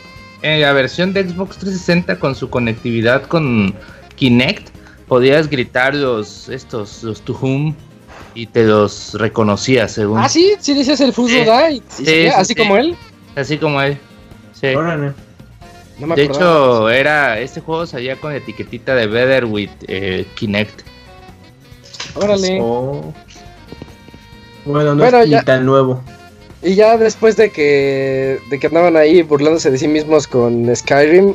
en 0.42 0.61
la 0.61 0.72
versión 0.72 1.12
de 1.12 1.28
Xbox 1.28 1.56
360 1.59 2.18
con 2.18 2.35
su 2.35 2.50
conectividad 2.50 3.22
con 3.22 3.74
Kinect, 4.16 4.68
podías 5.09 5.48
gritar 5.48 5.94
los 5.94 6.48
estos, 6.48 7.02
los 7.02 7.22
to 7.22 7.38
whom 7.40 7.74
y 8.35 8.46
te 8.46 8.64
los 8.64 9.14
reconocía 9.14 9.88
según. 9.88 10.18
Ah, 10.18 10.28
sí, 10.28 10.54
sí 10.59 10.74
dices 10.74 11.00
el 11.00 11.12
Fuso 11.12 11.35
Sí. 11.35 11.40
Die. 11.44 11.82
Sí, 11.88 12.04
Sí, 12.04 12.04
sí, 12.04 12.26
así 12.26 12.54
sí. 12.54 12.54
como 12.54 12.76
él. 12.76 12.96
Así 13.35 13.56
como 13.59 13.80
él. 13.80 13.96
Sí. 14.61 14.68
Órale. 14.68 15.12
No 15.98 16.06
me 16.06 16.14
De 16.14 16.24
acordaba. 16.24 16.44
hecho, 16.44 16.90
era 16.90 17.40
este 17.40 17.61
juego 17.62 17.87
salía 17.87 18.16
con 18.16 18.32
etiquetita 18.35 18.94
de 18.94 19.06
Better 19.06 19.46
with 19.46 19.70
eh, 19.88 20.26
Kinect. 20.35 20.82
Órale. 22.14 22.59
Oh. 22.61 23.14
Bueno, 24.66 24.94
no 24.94 25.02
Bueno, 25.02 25.20
es 25.20 25.31
ya- 25.31 25.42
tan 25.42 25.64
nuevo. 25.64 26.02
Y 26.62 26.74
ya 26.74 26.96
después 26.98 27.37
de 27.37 27.50
que, 27.50 28.38
de 28.50 28.59
que 28.59 28.66
andaban 28.66 28.96
ahí 28.96 29.22
burlándose 29.22 29.70
de 29.70 29.79
sí 29.79 29.87
mismos 29.88 30.26
con 30.26 30.74
Skyrim, 30.74 31.35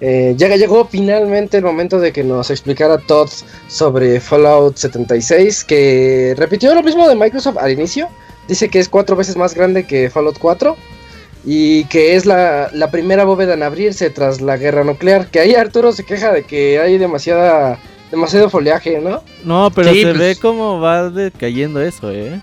eh, 0.00 0.34
ya 0.36 0.48
llegó 0.56 0.86
finalmente 0.86 1.58
el 1.58 1.64
momento 1.64 1.98
de 2.00 2.12
que 2.12 2.22
nos 2.24 2.50
explicara 2.50 2.98
Todd 2.98 3.28
sobre 3.68 4.20
Fallout 4.20 4.76
76, 4.76 5.64
que 5.64 6.34
repitió 6.36 6.74
lo 6.74 6.82
mismo 6.82 7.08
de 7.08 7.14
Microsoft 7.16 7.58
al 7.58 7.72
inicio. 7.72 8.08
Dice 8.48 8.68
que 8.68 8.78
es 8.78 8.88
cuatro 8.88 9.16
veces 9.16 9.36
más 9.36 9.54
grande 9.54 9.84
que 9.86 10.08
Fallout 10.10 10.38
4 10.38 10.76
y 11.44 11.84
que 11.86 12.14
es 12.16 12.24
la, 12.26 12.70
la 12.72 12.90
primera 12.90 13.24
bóveda 13.24 13.54
en 13.54 13.62
abrirse 13.62 14.10
tras 14.10 14.40
la 14.40 14.56
guerra 14.56 14.84
nuclear. 14.84 15.26
Que 15.28 15.40
ahí 15.40 15.54
Arturo 15.54 15.92
se 15.92 16.04
queja 16.04 16.32
de 16.32 16.44
que 16.44 16.78
hay 16.78 16.98
demasiada, 16.98 17.78
demasiado 18.10 18.50
follaje, 18.50 19.00
¿no? 19.00 19.22
No, 19.44 19.70
pero 19.70 19.92
Sí, 19.92 20.02
se 20.02 20.06
pues- 20.08 20.18
ve 20.18 20.36
cómo 20.40 20.80
va 20.80 21.10
decayendo 21.10 21.80
eso, 21.80 22.10
¿eh? 22.10 22.40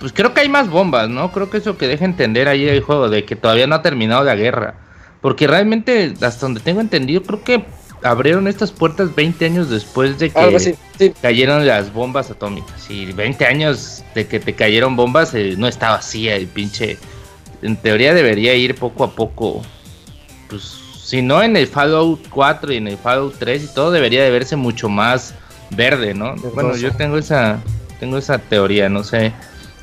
Pues 0.00 0.12
creo 0.12 0.34
que 0.34 0.40
hay 0.40 0.48
más 0.48 0.68
bombas, 0.68 1.08
¿no? 1.08 1.30
Creo 1.30 1.48
que 1.48 1.58
eso 1.58 1.76
que 1.78 1.86
deja 1.86 2.04
entender 2.04 2.48
ahí 2.48 2.68
el 2.68 2.82
juego, 2.82 3.08
de 3.08 3.24
que 3.24 3.36
todavía 3.36 3.66
no 3.68 3.76
ha 3.76 3.82
terminado 3.82 4.24
la 4.24 4.34
guerra. 4.34 4.74
Porque 5.20 5.46
realmente, 5.46 6.14
hasta 6.20 6.46
donde 6.46 6.60
tengo 6.60 6.80
entendido, 6.80 7.22
creo 7.22 7.44
que 7.44 7.64
abrieron 8.02 8.48
estas 8.48 8.72
puertas 8.72 9.14
20 9.14 9.44
años 9.44 9.70
después 9.70 10.18
de 10.18 10.30
que. 10.30 10.74
Sí, 10.98 11.14
cayeron 11.22 11.64
las 11.68 11.92
bombas 11.92 12.30
atómicas. 12.32 12.90
Y 12.90 13.12
20 13.12 13.46
años 13.46 14.02
de 14.16 14.26
que 14.26 14.40
te 14.40 14.54
cayeron 14.54 14.96
bombas, 14.96 15.34
eh, 15.34 15.54
no 15.56 15.68
está 15.68 15.90
vacía 15.90 16.34
el 16.34 16.48
pinche. 16.48 16.98
En 17.62 17.76
teoría 17.76 18.12
debería 18.12 18.54
ir 18.56 18.74
poco 18.74 19.04
a 19.04 19.12
poco. 19.12 19.62
Pues 20.48 20.80
si 21.12 21.20
no 21.20 21.42
en 21.42 21.58
el 21.58 21.66
Fallout 21.66 22.26
4 22.30 22.72
y 22.72 22.78
en 22.78 22.88
el 22.88 22.96
Fallout 22.96 23.34
3 23.38 23.64
y 23.64 23.74
todo, 23.74 23.90
debería 23.90 24.24
de 24.24 24.30
verse 24.30 24.56
mucho 24.56 24.88
más 24.88 25.34
verde, 25.68 26.14
¿no? 26.14 26.36
Bueno, 26.54 26.74
yo 26.74 26.90
tengo 26.92 27.18
esa, 27.18 27.58
tengo 28.00 28.16
esa 28.16 28.38
teoría, 28.38 28.88
no 28.88 29.04
sé. 29.04 29.30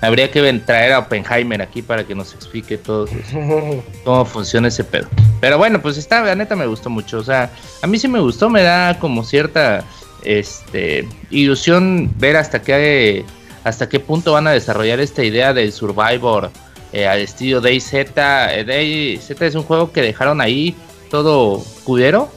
Habría 0.01 0.31
que 0.31 0.51
traer 0.65 0.91
a 0.91 0.97
Oppenheimer 0.97 1.61
aquí 1.61 1.83
para 1.83 2.03
que 2.03 2.15
nos 2.15 2.33
explique 2.33 2.79
todo 2.79 3.05
eso 3.05 3.83
cómo 4.03 4.25
funciona 4.25 4.69
ese 4.69 4.83
pedo. 4.83 5.07
Pero 5.39 5.59
bueno, 5.59 5.79
pues 5.83 5.97
está, 5.97 6.23
la 6.23 6.33
neta 6.33 6.55
me 6.55 6.65
gustó 6.65 6.89
mucho. 6.89 7.19
O 7.19 7.23
sea, 7.23 7.51
a 7.83 7.85
mí 7.85 7.99
sí 7.99 8.07
me 8.07 8.19
gustó, 8.19 8.49
me 8.49 8.63
da 8.63 8.97
como 8.97 9.23
cierta 9.23 9.83
este 10.23 11.07
ilusión 11.29 12.11
ver 12.17 12.37
hasta 12.37 12.63
qué 12.63 13.23
hasta 13.63 13.87
qué 13.87 13.99
punto 13.99 14.33
van 14.33 14.47
a 14.47 14.51
desarrollar 14.51 14.99
esta 14.99 15.23
idea 15.23 15.53
del 15.53 15.73
Survivor 15.73 16.49
eh, 16.91 17.07
al 17.07 17.19
estilo 17.19 17.61
DayZ. 17.61 17.93
Eh, 17.93 18.63
DayZ 18.65 19.29
es 19.29 19.53
un 19.53 19.61
juego 19.61 19.91
que 19.91 20.01
dejaron 20.01 20.41
ahí 20.41 20.75
todo 21.09 21.63
culero 21.83 22.29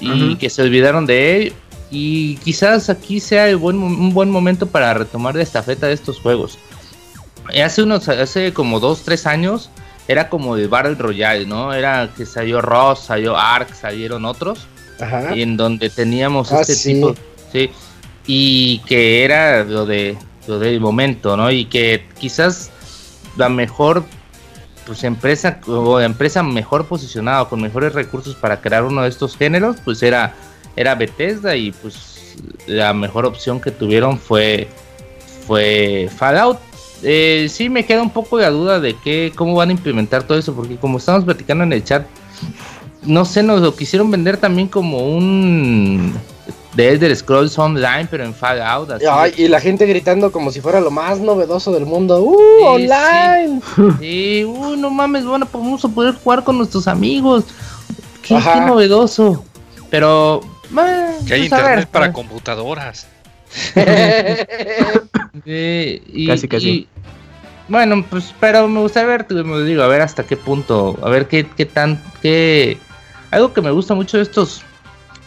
y 0.00 0.36
que 0.36 0.50
se 0.50 0.62
olvidaron 0.62 1.06
de 1.06 1.36
él. 1.36 1.52
Y 1.90 2.36
quizás 2.36 2.88
aquí 2.88 3.18
sea 3.20 3.48
el 3.48 3.56
buen, 3.56 3.76
un 3.78 4.14
buen 4.14 4.30
momento 4.30 4.66
para 4.66 4.94
retomar 4.94 5.34
la 5.34 5.42
estafeta 5.42 5.86
de 5.88 5.92
estos 5.94 6.20
juegos. 6.20 6.58
Hace 7.62 7.82
unos, 7.82 8.08
hace 8.08 8.52
como 8.52 8.78
dos, 8.78 9.02
tres 9.02 9.26
años, 9.26 9.70
era 10.06 10.28
como 10.28 10.56
el 10.56 10.68
Battle 10.68 10.94
Royale, 10.94 11.46
¿no? 11.46 11.72
Era 11.72 12.10
que 12.16 12.26
salió 12.26 12.60
Ross, 12.60 13.00
salió 13.00 13.36
Ark, 13.36 13.74
salieron 13.74 14.24
otros, 14.24 14.66
Ajá. 15.00 15.34
y 15.34 15.42
en 15.42 15.56
donde 15.56 15.90
teníamos 15.90 16.52
Ah, 16.52 16.60
este 16.60 16.74
sí. 16.74 16.94
tipo, 16.94 17.14
sí, 17.52 17.70
y 18.26 18.78
que 18.86 19.24
era 19.24 19.64
lo 19.64 19.84
de 19.84 20.16
lo 20.46 20.58
del 20.58 20.80
momento, 20.80 21.36
¿no? 21.36 21.50
Y 21.50 21.64
que 21.66 22.06
quizás 22.18 22.70
la 23.36 23.48
mejor 23.48 24.04
pues 24.90 25.04
empresa 25.04 25.60
o 25.68 26.00
empresa 26.00 26.42
mejor 26.42 26.84
posicionada 26.84 27.44
con 27.44 27.62
mejores 27.62 27.92
recursos 27.92 28.34
para 28.34 28.60
crear 28.60 28.82
uno 28.82 29.02
de 29.02 29.08
estos 29.08 29.36
géneros, 29.36 29.76
pues 29.84 30.02
era 30.02 30.34
era 30.74 30.96
Bethesda 30.96 31.54
y 31.54 31.70
pues 31.70 32.34
la 32.66 32.92
mejor 32.92 33.24
opción 33.24 33.60
que 33.60 33.70
tuvieron 33.70 34.18
fue 34.18 34.66
fue 35.46 36.10
Fallout. 36.16 36.58
Eh, 37.04 37.46
sí 37.48 37.68
me 37.68 37.86
queda 37.86 38.02
un 38.02 38.10
poco 38.10 38.40
la 38.40 38.50
duda 38.50 38.80
de 38.80 38.96
que 38.96 39.32
cómo 39.36 39.54
van 39.54 39.68
a 39.68 39.72
implementar 39.72 40.24
todo 40.24 40.36
eso 40.36 40.56
porque 40.56 40.74
como 40.74 40.98
estamos 40.98 41.24
platicando 41.24 41.62
en 41.62 41.72
el 41.72 41.84
chat 41.84 42.04
no 43.02 43.24
sé, 43.24 43.44
nos 43.44 43.60
lo 43.60 43.76
quisieron 43.76 44.10
vender 44.10 44.38
también 44.38 44.66
como 44.66 45.06
un 45.06 46.14
de 46.74 46.88
Elder 46.90 47.14
Scrolls 47.16 47.58
Online, 47.58 48.06
pero 48.10 48.24
en 48.24 48.34
Fallout. 48.34 48.90
Así 48.92 49.04
Ay, 49.10 49.34
y 49.36 49.48
la 49.48 49.60
gente 49.60 49.86
gritando 49.86 50.30
como 50.30 50.50
si 50.52 50.60
fuera 50.60 50.80
lo 50.80 50.90
más 50.90 51.18
novedoso 51.18 51.72
del 51.72 51.84
mundo. 51.86 52.20
¡Uh! 52.22 52.36
Sí, 52.38 52.64
¡Online! 52.64 53.60
Sí, 53.98 54.44
uy, 54.44 54.76
no 54.76 54.90
mames, 54.90 55.24
bueno, 55.24 55.46
pues 55.46 55.62
vamos 55.64 55.84
a 55.84 55.88
poder 55.88 56.14
jugar 56.14 56.44
con 56.44 56.58
nuestros 56.58 56.86
amigos. 56.86 57.44
Qué, 58.22 58.38
novedoso. 58.66 59.44
Pero, 59.90 60.40
Que 61.26 61.34
hay 61.34 61.40
pues, 61.40 61.42
internet 61.50 61.76
ver, 61.76 61.86
para 61.88 62.06
pues, 62.06 62.14
computadoras. 62.14 63.06
eh, 65.44 66.02
y- 66.12 66.26
Casi, 66.28 66.46
casi. 66.48 66.68
y- 66.70 66.88
bueno, 67.68 68.04
pues, 68.08 68.34
pero 68.40 68.66
me 68.68 68.80
gustaría 68.80 69.08
ver, 69.08 69.26
como 69.26 69.60
digo, 69.60 69.82
a 69.82 69.86
ver 69.86 70.00
hasta 70.02 70.24
qué 70.24 70.36
punto, 70.36 70.98
a 71.02 71.08
ver 71.08 71.26
qué, 71.28 71.46
qué 71.56 71.66
tan, 71.66 72.02
qué... 72.20 72.78
Algo 73.30 73.52
que 73.52 73.60
me 73.60 73.70
gusta 73.70 73.94
mucho 73.94 74.16
de 74.16 74.24
estos 74.24 74.62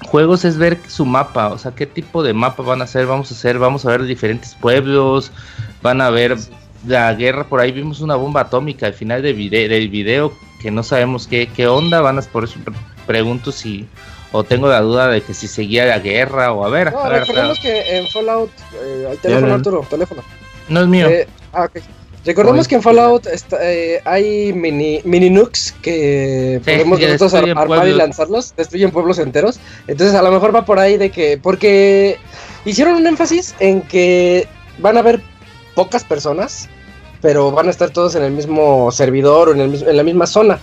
juegos 0.06 0.46
es 0.46 0.58
ver 0.58 0.78
su 0.88 1.06
mapa, 1.06 1.50
o 1.50 1.58
sea, 1.58 1.72
qué 1.74 1.86
tipo 1.86 2.24
de 2.24 2.34
mapa 2.34 2.64
van 2.64 2.82
a 2.82 2.86
hacer, 2.86 3.06
vamos 3.06 3.32
a 3.32 3.36
hacer, 3.36 3.58
vamos 3.60 3.86
a 3.86 3.90
ver 3.90 4.04
diferentes 4.04 4.56
pueblos, 4.56 5.32
van 5.82 6.02
a 6.02 6.10
ver 6.10 6.38
la 6.88 7.14
guerra, 7.14 7.46
por 7.46 7.60
ahí 7.62 7.72
vimos 7.72 8.02
una 8.02 8.16
bomba 8.16 8.42
atómica 8.42 8.86
al 8.88 8.94
final 8.94 9.22
del 9.22 9.36
video, 9.36 9.70
del 9.70 9.90
video 9.90 10.34
que 10.62 10.72
no 10.72 10.84
sabemos 10.84 11.28
qué, 11.28 11.48
qué 11.48 11.68
onda, 11.68 12.02
van 12.02 12.20
a, 12.20 12.22
por 12.22 12.44
eso 12.44 12.60
pre- 12.64 12.74
pregunto 13.08 13.52
si, 13.52 13.88
o 14.32 14.44
tengo 14.44 14.68
la 14.68 14.82
duda 14.82 15.08
de 15.08 15.22
que 15.22 15.34
si 15.34 15.48
seguía 15.48 15.86
la 15.86 16.00
guerra, 16.00 16.52
o 16.52 16.66
a 16.66 16.70
ver, 16.70 16.92
No, 16.92 17.00
a 17.00 17.10
ver, 17.10 17.20
recordemos 17.22 17.60
que 17.60 17.98
en 17.98 18.08
Fallout. 18.08 18.50
Eh, 18.82 19.08
hay 19.12 19.18
teléfono, 19.18 19.48
no. 19.48 19.54
Arturo, 19.56 19.88
teléfono. 19.90 20.24
no 20.70 20.82
es 20.82 20.88
mío. 20.88 21.08
Eh, 21.08 21.28
ah, 21.54 21.66
ok. 21.66 21.82
Recordemos 22.26 22.68
que 22.70 22.76
en 22.76 22.82
Fallout 22.82 23.28
está, 23.28 23.58
eh, 23.62 24.00
hay 24.06 24.54
mini, 24.54 25.02
mini 25.04 25.30
nukes 25.30 25.76
que 25.82 26.60
Sí, 26.64 26.72
podemos 26.78 27.00
que 27.00 27.06
nosotros 27.14 27.32
armar 27.58 27.80
y 27.88 27.92
lanzarlos, 27.98 28.54
destruyen 28.56 28.92
pueblos 28.92 29.20
enteros. 29.20 29.60
Entonces 29.88 30.16
a 30.16 30.22
lo 30.22 30.32
mejor 30.32 30.56
va 30.56 30.64
por 30.64 30.80
ahí 30.80 30.98
de 30.98 31.10
que, 31.10 31.38
porque 31.38 32.18
hicieron 32.64 32.96
un 32.96 33.08
énfasis 33.08 33.56
en 33.60 33.82
que 33.82 34.48
van 34.80 34.96
a 34.96 35.02
haber 35.02 35.22
pocas 35.76 36.04
personas, 36.06 36.70
pero 37.22 37.52
van 37.52 37.68
a 37.68 37.72
estar 37.72 37.90
todos 37.90 38.16
en 38.16 38.24
el 38.24 38.32
mismo 38.32 38.90
servidor 38.92 39.50
o 39.50 39.52
en, 39.54 39.60
el 39.62 39.70
mismo, 39.70 39.90
en 39.90 39.98
la 39.98 40.04
misma 40.04 40.26
zona. 40.26 40.60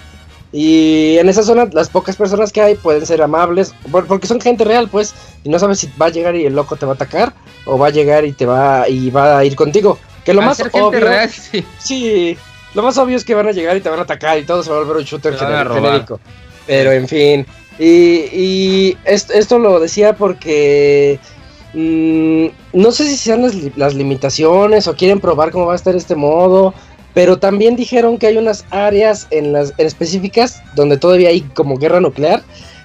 Y 0.52 1.16
en 1.18 1.28
esa 1.28 1.42
zona 1.42 1.68
las 1.72 1.90
pocas 1.90 2.16
personas 2.16 2.50
que 2.52 2.60
hay 2.60 2.74
pueden 2.74 3.06
ser 3.06 3.22
amables, 3.22 3.72
por- 3.92 4.06
porque 4.06 4.26
son 4.26 4.40
gente 4.40 4.64
real, 4.64 4.88
pues, 4.88 5.14
y 5.44 5.48
no 5.48 5.58
sabes 5.58 5.78
si 5.78 5.90
va 6.00 6.06
a 6.06 6.10
llegar 6.10 6.34
y 6.36 6.44
el 6.46 6.54
loco 6.54 6.74
te 6.76 6.86
va 6.86 6.92
a 6.92 6.94
atacar 6.96 7.32
o 7.66 7.78
va 7.78 7.88
a 7.88 7.90
llegar 7.90 8.24
y 8.24 8.32
te 8.32 8.46
va 8.46 8.88
y 8.88 9.10
va 9.10 9.38
a 9.38 9.44
ir 9.44 9.54
contigo. 9.54 9.98
Que 10.24 10.35
lo 10.35 10.40
Al 10.40 10.46
más 10.48 10.61
obvio, 10.61 11.00
real, 11.00 11.30
sí. 11.50 11.64
sí, 11.78 12.37
lo 12.74 12.83
más 12.83 12.98
obvio 12.98 13.16
es 13.16 13.24
que 13.24 13.35
van 13.35 13.48
a 13.48 13.52
llegar 13.52 13.76
y 13.76 13.80
te 13.80 13.88
van 13.88 13.98
a 13.98 14.02
atacar 14.02 14.38
y 14.38 14.44
todo 14.44 14.62
se 14.62 14.70
va 14.70 14.76
a 14.76 14.80
volver 14.80 14.98
un 14.98 15.04
shooter 15.04 15.35
genérico. 15.37 16.20
Pero 16.66 16.92
en 16.92 17.09
fin, 17.09 17.46
y, 17.78 17.85
y 18.33 18.98
est- 19.04 19.30
esto 19.30 19.59
lo 19.59 19.80
decía 19.80 20.14
porque 20.14 21.18
mm, 21.74 22.46
no 22.74 22.92
sé 22.92 23.06
si 23.09 23.16
sean 23.16 23.42
las, 23.42 23.54
las 23.76 23.94
limitaciones 23.94 24.87
o 24.87 24.94
quieren 24.94 25.20
probar 25.20 25.50
cómo 25.50 25.66
va 25.66 25.72
a 25.72 25.76
estar 25.76 25.96
este 25.96 26.14
modo. 26.14 26.74
Pero 27.12 27.38
también 27.40 27.74
dijeron 27.74 28.18
que 28.18 28.28
hay 28.28 28.37
unas 28.37 28.64
áreas 28.70 29.26
en 29.33 29.52
las 29.52 29.74
en 29.78 29.87
específicas 29.88 30.62
donde 30.76 30.96
todavía 30.96 31.30
hay 31.30 31.40
como 31.40 31.76
guerra 31.76 32.00
nuclear, 32.00 32.42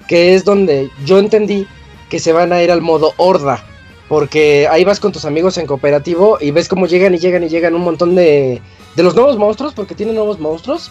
que 0.08 0.34
es 0.34 0.44
donde 0.44 0.90
yo 1.04 1.20
entendí 1.20 1.64
que 2.10 2.18
se 2.18 2.32
van 2.32 2.52
a 2.52 2.60
ir 2.60 2.72
al 2.72 2.80
modo 2.82 3.12
horda. 3.18 3.64
Porque 4.08 4.68
ahí 4.70 4.84
vas 4.84 5.00
con 5.00 5.12
tus 5.12 5.24
amigos 5.24 5.58
en 5.58 5.66
cooperativo 5.66 6.38
y 6.40 6.52
ves 6.52 6.68
cómo 6.68 6.86
llegan 6.86 7.14
y 7.14 7.18
llegan 7.18 7.42
y 7.42 7.48
llegan 7.48 7.74
un 7.74 7.82
montón 7.82 8.14
de, 8.14 8.62
de 8.94 9.02
los 9.02 9.14
nuevos 9.14 9.36
monstruos, 9.36 9.74
porque 9.74 9.94
tienen 9.94 10.14
nuevos 10.14 10.38
monstruos, 10.38 10.90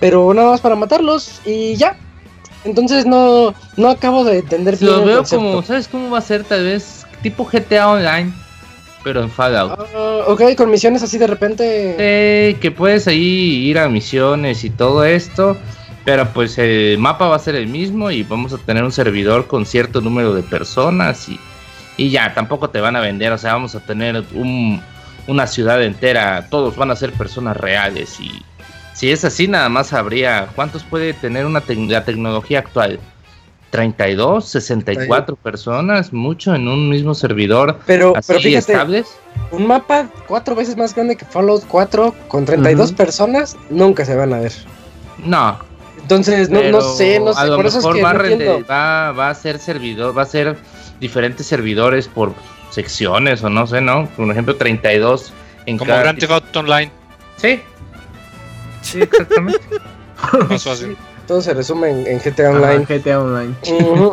pero 0.00 0.34
nada 0.34 0.50
más 0.50 0.60
para 0.60 0.74
matarlos 0.74 1.40
y 1.44 1.76
ya. 1.76 1.96
Entonces 2.64 3.06
no, 3.06 3.54
no 3.76 3.88
acabo 3.88 4.24
de 4.24 4.38
entender 4.38 4.76
Lo 4.82 5.04
veo 5.04 5.22
como, 5.24 5.62
¿sabes 5.62 5.86
cómo 5.86 6.10
va 6.10 6.18
a 6.18 6.22
ser? 6.22 6.42
Tal 6.42 6.64
vez 6.64 7.06
tipo 7.22 7.44
GTA 7.44 7.88
Online, 7.88 8.32
pero 9.04 9.22
en 9.22 9.30
Fallout. 9.30 9.78
Ah, 9.78 10.24
ok, 10.26 10.56
con 10.56 10.70
misiones 10.70 11.02
así 11.02 11.16
de 11.16 11.28
repente. 11.28 11.94
Eh, 11.98 12.56
que 12.60 12.72
puedes 12.72 13.06
ahí 13.06 13.18
ir 13.18 13.78
a 13.78 13.88
misiones 13.88 14.64
y 14.64 14.70
todo 14.70 15.04
esto, 15.04 15.56
pero 16.04 16.28
pues 16.32 16.58
el 16.58 16.98
mapa 16.98 17.28
va 17.28 17.36
a 17.36 17.38
ser 17.38 17.54
el 17.54 17.68
mismo 17.68 18.10
y 18.10 18.24
vamos 18.24 18.52
a 18.52 18.58
tener 18.58 18.82
un 18.82 18.92
servidor 18.92 19.46
con 19.46 19.64
cierto 19.64 20.00
número 20.00 20.34
de 20.34 20.42
personas 20.42 21.28
y, 21.28 21.38
y 21.96 22.10
ya, 22.10 22.34
tampoco 22.34 22.70
te 22.70 22.80
van 22.80 22.96
a 22.96 23.00
vender, 23.00 23.32
o 23.32 23.38
sea, 23.38 23.54
vamos 23.54 23.74
a 23.74 23.80
tener 23.80 24.22
un- 24.34 24.82
una 25.26 25.46
ciudad 25.46 25.82
entera, 25.82 26.46
todos 26.50 26.76
van 26.76 26.90
a 26.90 26.96
ser 26.96 27.12
personas 27.12 27.56
reales 27.56 28.20
y 28.20 28.30
si 28.92 29.10
es 29.10 29.24
así 29.24 29.48
nada 29.48 29.68
más 29.68 29.92
habría, 29.92 30.48
¿cuántos 30.54 30.84
puede 30.84 31.12
tener 31.14 31.44
una 31.46 31.60
tec- 31.62 31.88
la 31.88 32.04
tecnología 32.04 32.60
actual? 32.60 32.98
32, 33.70 34.48
64 34.48 35.36
personas, 35.36 36.12
mucho 36.12 36.54
en 36.54 36.68
un 36.68 36.88
mismo 36.88 37.14
servidor, 37.14 37.80
Pero, 37.86 38.16
así 38.16 38.28
pero 38.28 38.40
fíjate, 38.40 38.72
estables. 38.72 39.18
un 39.50 39.66
mapa 39.66 40.08
cuatro 40.26 40.54
veces 40.54 40.76
más 40.76 40.94
grande 40.94 41.16
que 41.16 41.24
Fallout 41.24 41.64
4 41.66 42.14
con 42.28 42.44
32 42.44 42.90
Ujú. 42.90 42.96
personas 42.96 43.56
nunca 43.68 44.04
se 44.04 44.14
van 44.14 44.32
a 44.32 44.38
ver. 44.38 44.52
No, 45.18 45.58
Entonces, 46.00 46.48
no, 46.50 46.62
no 46.62 46.80
sé, 46.80 47.18
no 47.18 47.32
sé. 47.34 47.40
A 47.40 47.46
lo 47.46 47.56
Por 47.56 47.66
eso 47.66 47.78
es 47.78 47.84
mejor 47.84 47.96
que 47.96 48.02
va, 48.04 48.10
a 48.10 48.12
no 48.14 48.18
rende- 48.20 48.32
entiendo. 48.46 48.66
va, 48.70 49.10
va 49.12 49.28
a 49.30 49.34
ser 49.34 49.58
servidor, 49.58 50.16
va 50.16 50.22
a 50.22 50.26
ser 50.26 50.56
diferentes 51.00 51.46
servidores 51.46 52.08
por 52.08 52.32
secciones 52.70 53.42
o 53.44 53.50
no 53.50 53.66
sé, 53.66 53.80
¿no? 53.80 54.06
Por 54.16 54.30
ejemplo, 54.30 54.56
32 54.56 55.32
en 55.66 55.78
Como 55.78 55.88
cada 55.88 56.02
Grand 56.02 56.18
Theft 56.18 56.32
Auto 56.32 56.60
Online. 56.60 56.90
Sí. 57.36 57.60
Sí, 58.82 59.00
exactamente. 59.02 59.60
Más 60.48 60.64
fácil. 60.64 60.96
Todo 61.26 61.40
se 61.42 61.52
resume 61.54 61.90
en, 61.90 62.06
en 62.06 62.18
GTA 62.20 62.50
Online. 62.50 62.84
GTA 62.86 63.20
Online. 63.20 63.52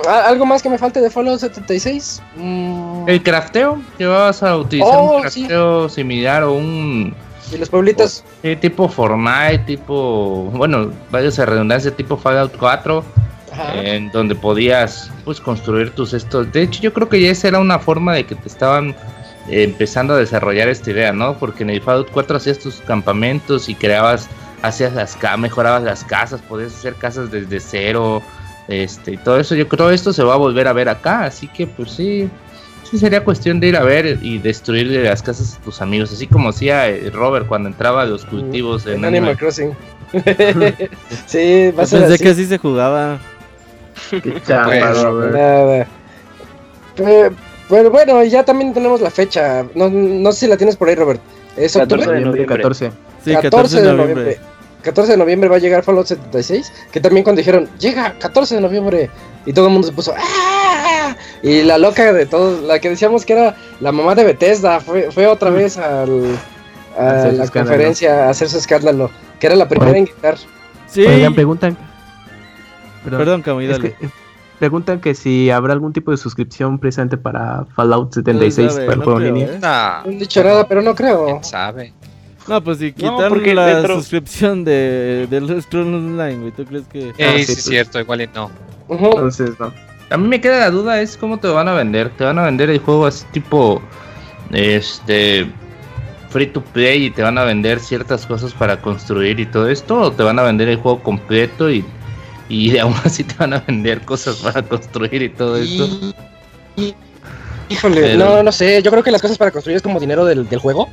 ¿Al- 0.10 0.22
¿Algo 0.26 0.48
más 0.48 0.64
que 0.64 0.70
me 0.70 0.80
falte 0.80 1.00
de 1.00 1.12
Fallout 1.12 1.40
76? 1.40 2.24
Mm, 2.38 3.08
El 3.08 3.22
crafteo, 3.22 3.80
que 4.00 4.08
vas 4.08 4.42
a 4.42 4.58
utilizar 4.58 4.96
Oh, 4.98 5.18
un 5.18 5.22
crafteo 5.22 5.90
similar 5.90 6.42
o 6.44 6.54
un 6.54 7.14
¿Y 7.54 7.58
los 7.60 7.70
pueblitos? 7.70 8.24
sí, 8.42 8.56
tipo 8.56 8.90
Fortnite, 8.90 9.60
tipo, 9.68 10.50
bueno, 10.54 10.92
vayas 11.12 11.38
a 11.38 11.46
redundancia, 11.46 11.92
tipo 11.96 12.18
Fallout 12.18 12.58
4, 12.58 13.04
Ajá. 13.54 13.82
en 13.82 14.12
donde 14.12 14.36
podías 14.36 15.10
pues 15.24 15.40
construir 15.40 15.92
tus 15.92 16.14
estos. 16.14 16.52
De 16.52 16.64
hecho, 16.64 16.82
yo 16.82 16.92
creo 16.94 17.08
que 17.08 17.22
ya 17.22 17.30
esa 17.32 17.48
era 17.48 17.60
una 17.60 17.80
forma 17.80 18.14
de 18.14 18.26
que 18.26 18.36
te 18.36 18.48
estaban 18.50 18.90
eh, 19.50 19.64
empezando 19.64 20.14
a 20.16 20.18
desarrollar 20.18 20.68
esta 20.70 20.92
idea, 20.92 21.14
¿no? 21.14 21.38
Porque 21.38 21.64
en 21.64 21.70
el 21.70 21.82
Fallout 21.82 22.10
4 22.12 22.38
hacías 22.38 22.60
tus 22.60 22.76
campamentos 22.82 23.70
y 23.70 23.76
creabas, 23.76 24.28
hacías 24.62 24.94
las 24.94 25.16
ca- 25.16 25.38
mejorabas 25.38 25.84
las 25.84 26.04
casas, 26.04 26.42
podías 26.42 26.74
hacer 26.74 26.96
casas 26.96 27.30
desde 27.32 27.60
cero, 27.60 28.22
este, 28.68 29.12
y 29.14 29.18
todo 29.18 29.40
eso. 29.40 29.54
Yo 29.56 29.68
creo 29.68 29.90
esto 29.92 30.14
se 30.14 30.24
va 30.24 30.34
a 30.34 30.38
volver 30.38 30.68
a 30.68 30.74
ver 30.74 30.90
acá, 30.90 31.26
así 31.26 31.48
que 31.48 31.68
pues 31.68 31.92
sí. 31.92 32.30
Sí, 32.90 33.00
sería 33.00 33.24
cuestión 33.24 33.60
de 33.60 33.68
ir 33.70 33.76
a 33.78 33.82
ver 33.84 34.20
y 34.22 34.38
destruir 34.38 34.86
las 35.04 35.24
casas 35.24 35.58
de 35.58 35.64
tus 35.66 35.82
amigos, 35.82 36.12
así 36.14 36.28
como 36.28 36.50
hacía 36.50 36.88
eh, 36.90 37.10
Robert 37.12 37.48
cuando 37.48 37.68
entraba 37.70 38.04
a 38.04 38.06
los 38.06 38.24
cultivos 38.24 38.86
en 38.86 38.94
en 39.00 39.06
Animal 39.06 39.18
Animal 39.32 39.38
Crossing. 39.38 39.72
sí, 41.26 41.72
va 41.72 41.84
a 41.84 41.86
ser 41.88 42.02
pensé 42.02 42.14
así. 42.16 42.24
que 42.24 42.30
así 42.30 42.46
se 42.46 42.58
jugaba. 42.58 43.20
Qué 44.24 44.42
Pues, 44.46 45.02
Robert. 45.02 45.34
Nada. 45.34 45.88
Eh, 46.98 47.32
Pero 47.70 47.90
bueno, 47.92 48.24
ya 48.24 48.44
también 48.44 48.74
tenemos 48.74 49.02
la 49.02 49.10
fecha. 49.10 49.66
No, 49.74 49.90
no 49.90 50.32
sé 50.32 50.42
si 50.42 50.48
la 50.48 50.58
tienes 50.58 50.76
por 50.76 50.90
ahí, 50.90 50.96
Robert. 50.96 51.22
¿Es 51.58 51.74
14 51.74 51.82
octubre? 51.82 52.02
de 52.02 52.26
Noviembre 52.26 52.46
noviembre. 52.46 52.58
14. 52.58 52.92
Sí, 53.24 53.36
14 53.36 53.82
de 53.82 53.94
noviembre. 53.94 54.40
14 54.84 55.12
de 55.14 55.18
noviembre 55.18 55.50
va 55.50 55.56
a 55.56 55.60
llegar 55.60 55.84
Fallout 55.84 56.08
76. 56.08 56.72
Que 56.92 57.00
también 57.00 57.24
cuando 57.24 57.40
dijeron, 57.40 57.70
llega 57.80 58.14
14 58.20 58.56
de 58.56 58.62
noviembre. 58.62 59.10
Y 59.46 59.54
todo 59.54 59.68
el 59.68 59.74
mundo 59.74 59.88
se 59.88 59.94
puso, 59.94 60.14
¡ah! 60.18 61.16
Y 61.42 61.64
la 61.64 61.78
loca 61.78 62.12
de 62.14 62.26
todos, 62.26 62.62
la 62.64 62.80
que 62.80 62.90
decíamos 62.90 63.26
que 63.26 63.34
era 63.34 63.56
la 63.80 63.92
mamá 63.92 64.16
de 64.16 64.24
Bethesda, 64.26 64.80
fue, 64.80 65.12
fue 65.12 65.28
otra 65.28 65.50
vez 65.50 65.78
al, 65.78 66.38
a 66.98 67.04
la 67.04 67.20
escándalo. 67.30 67.52
conferencia 67.52 68.26
a 68.26 68.30
hacer 68.30 68.50
su 68.50 68.58
escándalo. 68.58 69.10
Que 69.40 69.48
era 69.48 69.56
la 69.56 69.68
primera 69.68 69.98
en 69.98 70.06
gritar. 70.06 70.38
Sí. 70.88 71.06
Oigan, 71.06 71.34
preguntan. 71.34 71.78
Perdón. 73.04 73.20
Perdón, 73.20 73.42
Camuy, 73.42 73.66
Es 73.66 73.72
dale. 73.72 73.94
que, 73.94 74.06
eh, 74.06 74.10
preguntan 74.60 75.00
que 75.02 75.14
si 75.16 75.50
habrá 75.50 75.74
algún 75.74 75.92
tipo 75.94 76.12
de 76.12 76.18
suscripción 76.18 76.80
precisamente 76.80 77.18
para 77.18 77.66
Fallout 77.76 78.14
76 78.14 78.72
sabe, 78.74 78.86
para 78.86 78.94
el 78.94 79.00
no 79.00 79.04
juego 79.06 79.20
en 79.22 79.26
línea. 79.34 79.48
¿eh? 79.48 79.60
No 79.62 80.12
han 80.12 80.20
dicho 80.20 80.44
nada, 80.44 80.68
pero 80.68 80.82
no 80.82 80.96
creo. 80.96 81.26
quién 81.26 81.44
sabe. 81.44 81.94
No, 82.48 82.62
pues 82.64 82.78
si 82.80 82.94
No, 83.02 83.18
porque 83.30 83.54
la 83.56 83.68
dentro- 83.68 83.96
suscripción 83.96 84.64
de, 84.66 85.28
de 85.30 85.42
los 85.42 85.64
Scrolls 85.64 85.88
Online, 85.96 86.36
güey, 86.40 86.52
¿tú 86.52 86.66
crees 86.66 86.86
que...? 86.88 87.14
Eh, 87.18 87.38
sí, 87.40 87.46
sí, 87.46 87.54
pues. 87.54 87.64
cierto, 87.64 88.00
igual 88.02 88.22
y 88.22 88.30
no. 88.34 88.52
Entonces, 88.90 89.52
no. 89.60 89.72
A 90.10 90.18
mí 90.18 90.28
me 90.28 90.42
queda 90.42 90.60
la 90.60 90.70
duda 90.70 91.00
es 91.02 91.16
cómo 91.18 91.40
te 91.40 91.48
van 91.48 91.68
a 91.70 91.74
vender. 91.74 92.10
Te 92.12 92.26
van 92.26 92.38
a 92.38 92.44
vender 92.44 92.70
el 92.70 92.80
juego 92.80 93.06
así 93.06 93.26
tipo 93.32 93.82
este 94.52 95.50
free 96.30 96.48
to 96.48 96.62
play 96.62 97.06
y 97.06 97.12
te 97.12 97.22
van 97.22 97.38
a 97.38 97.44
vender 97.44 97.80
ciertas 97.80 98.26
cosas 98.26 98.54
para 98.54 98.82
construir 98.82 99.40
y 99.40 99.46
todo 99.46 99.68
esto 99.70 100.00
o 100.00 100.12
te 100.12 100.24
van 100.24 100.38
a 100.40 100.44
vender 100.44 100.68
el 100.68 100.78
juego 100.78 101.02
completo 101.02 101.70
y 101.72 101.86
y 102.50 102.78
aún 102.78 102.96
así 103.04 103.24
te 103.24 103.36
van 103.38 103.54
a 103.54 103.60
vender 103.60 104.02
cosas 104.02 104.38
para 104.38 104.62
construir 104.62 105.22
y 105.22 105.30
todo 105.30 105.58
esto. 105.58 105.88
Y- 106.78 106.94
Híjole, 107.70 108.02
Pero- 108.02 108.18
no, 108.26 108.44
no 108.44 108.52
sé. 108.52 108.82
Yo 108.84 108.92
creo 108.92 109.04
que 109.04 109.12
las 109.12 109.22
cosas 109.22 109.38
para 109.38 109.52
construir 109.52 109.78
es 109.78 109.82
como 109.82 110.00
dinero 110.00 110.26
del, 110.26 110.48
del 110.48 110.60
juego. 110.60 110.90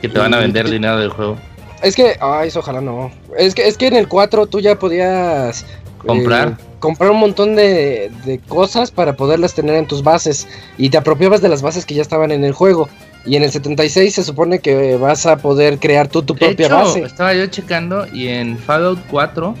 Que 0.00 0.08
te 0.08 0.18
van 0.18 0.34
a 0.34 0.38
vender 0.38 0.68
dinero 0.68 0.98
del 0.98 1.10
juego. 1.10 1.36
Es 1.82 1.94
que, 1.94 2.16
ay, 2.20 2.48
eso 2.48 2.60
ojalá 2.60 2.80
no. 2.80 3.10
Es 3.38 3.54
que, 3.54 3.68
es 3.68 3.76
que 3.76 3.86
en 3.88 3.96
el 3.96 4.08
4 4.08 4.46
tú 4.46 4.58
ya 4.60 4.78
podías 4.78 5.62
eh, 5.62 5.66
Comprar. 5.98 6.56
comprar 6.80 7.10
un 7.10 7.18
montón 7.20 7.54
de, 7.56 8.10
de 8.24 8.38
cosas 8.40 8.90
para 8.90 9.14
poderlas 9.14 9.54
tener 9.54 9.74
en 9.74 9.86
tus 9.86 10.02
bases. 10.02 10.48
Y 10.78 10.88
te 10.90 10.96
apropiabas 10.96 11.40
de 11.42 11.48
las 11.50 11.60
bases 11.62 11.84
que 11.84 11.94
ya 11.94 12.02
estaban 12.02 12.32
en 12.32 12.42
el 12.44 12.52
juego. 12.52 12.88
Y 13.26 13.36
en 13.36 13.42
el 13.42 13.50
76 13.52 14.14
se 14.14 14.22
supone 14.24 14.58
que 14.58 14.96
vas 14.96 15.26
a 15.26 15.36
poder 15.36 15.78
crear 15.78 16.08
tú 16.08 16.22
tu 16.22 16.34
De 16.34 16.40
propia 16.46 16.66
hecho, 16.66 16.76
base. 16.76 17.02
estaba 17.02 17.34
yo 17.34 17.46
checando 17.46 18.06
y 18.12 18.28
en 18.28 18.58
Fallout 18.58 18.98
4 19.10 19.54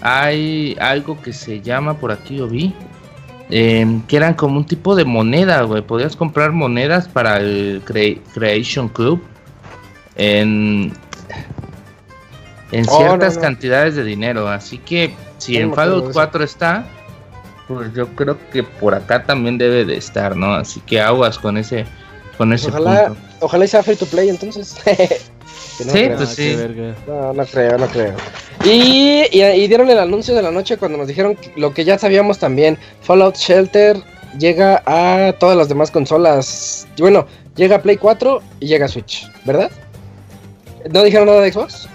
hay 0.00 0.76
algo 0.80 1.20
que 1.20 1.32
se 1.32 1.60
llama, 1.60 1.94
por 1.98 2.12
aquí 2.12 2.36
lo 2.38 2.48
vi, 2.48 2.74
em, 3.50 4.02
que 4.02 4.16
eran 4.16 4.34
como 4.34 4.56
un 4.58 4.66
tipo 4.66 4.94
de 4.94 5.04
moneda, 5.04 5.62
güey. 5.62 5.82
Podías 5.82 6.16
comprar 6.16 6.52
monedas 6.52 7.08
para 7.08 7.38
el 7.38 7.82
Cre- 7.84 8.20
Creation 8.34 8.88
Club 8.88 9.22
en, 10.16 10.92
en 12.72 12.84
Oh, 12.88 12.98
ciertas 12.98 13.34
no, 13.34 13.40
no. 13.40 13.46
cantidades 13.46 13.94
de 13.96 14.04
dinero. 14.04 14.48
Así 14.48 14.78
que 14.78 15.14
si 15.38 15.56
en 15.56 15.72
Fallout 15.74 16.04
eso. 16.04 16.12
4 16.12 16.44
está, 16.44 16.84
pues 17.66 17.92
yo 17.94 18.08
creo 18.14 18.36
que 18.52 18.62
por 18.62 18.94
acá 18.94 19.24
también 19.24 19.58
debe 19.58 19.84
de 19.84 19.96
estar, 19.96 20.36
¿no? 20.36 20.54
Así 20.54 20.80
que 20.80 21.00
aguas 21.00 21.38
con 21.38 21.56
ese, 21.58 21.86
con 22.36 22.52
ese 22.52 22.68
Ojalá, 22.68 23.08
punto. 23.08 23.20
ojalá 23.40 23.66
sea 23.66 23.82
free 23.82 23.96
to 23.96 24.06
play 24.06 24.28
entonces. 24.28 24.76
Que 25.78 25.84
no 25.84 25.92
Sí, 25.92 25.98
creo. 26.04 26.16
pues 26.16 26.28
Ah, 26.30 26.34
sí. 26.34 26.56
No, 27.06 27.32
no 27.32 27.46
creo, 27.46 27.78
no 27.78 27.86
creo. 27.86 28.14
Y, 28.64 29.22
y, 29.30 29.42
y 29.42 29.68
dieron 29.68 29.88
el 29.88 29.98
anuncio 29.98 30.34
de 30.34 30.42
la 30.42 30.50
noche 30.50 30.76
cuando 30.76 30.98
nos 30.98 31.06
dijeron 31.06 31.36
que- 31.36 31.52
lo 31.56 31.72
que 31.72 31.84
ya 31.84 31.98
sabíamos 31.98 32.38
también. 32.38 32.76
Fallout 33.02 33.36
Shelter 33.36 33.96
llega 34.38 34.82
a 34.84 35.32
todas 35.38 35.56
las 35.56 35.68
demás 35.68 35.90
consolas. 35.90 36.86
Bueno, 36.98 37.26
llega 37.56 37.76
a 37.76 37.82
Play 37.82 37.96
4 37.96 38.42
y 38.60 38.66
llega 38.66 38.86
a 38.86 38.88
Switch, 38.88 39.26
¿verdad? 39.44 39.70
¿No 40.92 41.02
dijeron 41.04 41.26
nada 41.26 41.40
de 41.42 41.52
Xbox? 41.52 41.88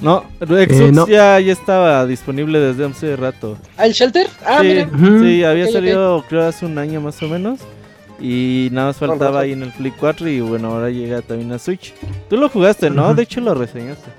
No, 0.00 0.24
Xbox 0.40 0.72
Eh, 0.72 0.90
no. 0.92 1.06
Ya, 1.06 1.38
ya 1.40 1.52
estaba 1.52 2.06
disponible 2.06 2.58
desde 2.58 2.86
hace 2.86 3.16
rato. 3.16 3.58
¿Ah, 3.76 3.84
el 3.86 3.92
Shelter? 3.92 4.28
Ah, 4.46 4.60
sí, 4.62 4.66
mira. 4.68 4.88
Sí, 5.20 5.44
había 5.44 5.66
salido 5.70 6.24
creo 6.28 6.46
hace 6.48 6.64
un 6.64 6.78
año 6.78 7.00
más 7.02 7.22
o 7.22 7.28
menos. 7.28 7.60
Y 8.20 8.68
nada 8.72 8.88
más 8.88 8.96
faltaba 8.98 9.40
ahí 9.40 9.52
en 9.52 9.62
el 9.62 9.72
Play 9.72 9.92
4 9.98 10.28
y 10.28 10.40
bueno, 10.40 10.72
ahora 10.72 10.90
llega 10.90 11.22
también 11.22 11.52
a 11.52 11.58
Switch. 11.58 11.94
Tú 12.28 12.36
lo 12.36 12.48
jugaste, 12.48 12.90
¿no? 12.90 13.14
De 13.14 13.22
hecho 13.22 13.40
lo 13.40 13.54
reseñaste. 13.54 14.10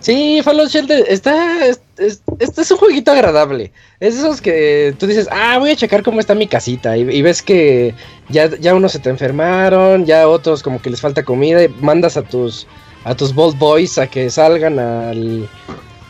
Sí, 0.00 0.40
Fallout 0.42 0.68
Shelter 0.68 1.04
está. 1.08 1.64
es- 1.66 1.80
es- 1.96 2.22
Este 2.40 2.62
es 2.62 2.70
un 2.72 2.78
jueguito 2.78 3.12
agradable. 3.12 3.72
Es 4.00 4.14
de 4.14 4.20
esos 4.20 4.40
que 4.40 4.94
tú 4.98 5.06
dices, 5.06 5.28
ah, 5.30 5.58
voy 5.58 5.70
a 5.70 5.76
checar 5.76 6.02
cómo 6.02 6.18
está 6.18 6.34
mi 6.34 6.48
casita. 6.48 6.96
Y, 6.96 7.02
y 7.02 7.22
ves 7.22 7.40
que 7.42 7.94
ya, 8.28 8.50
ya 8.58 8.74
unos 8.74 8.90
se 8.92 8.98
te 8.98 9.10
enfermaron, 9.10 10.04
ya 10.04 10.26
otros 10.28 10.62
como 10.62 10.82
que 10.82 10.90
les 10.90 11.00
falta 11.00 11.22
comida. 11.24 11.62
Y 11.62 11.68
mandas 11.80 12.16
a 12.16 12.22
tus 12.22 12.66
a 13.04 13.14
tus 13.16 13.34
Bold 13.34 13.58
Boys 13.58 13.98
a 13.98 14.06
que 14.08 14.28
salgan 14.30 14.78
al, 14.78 15.48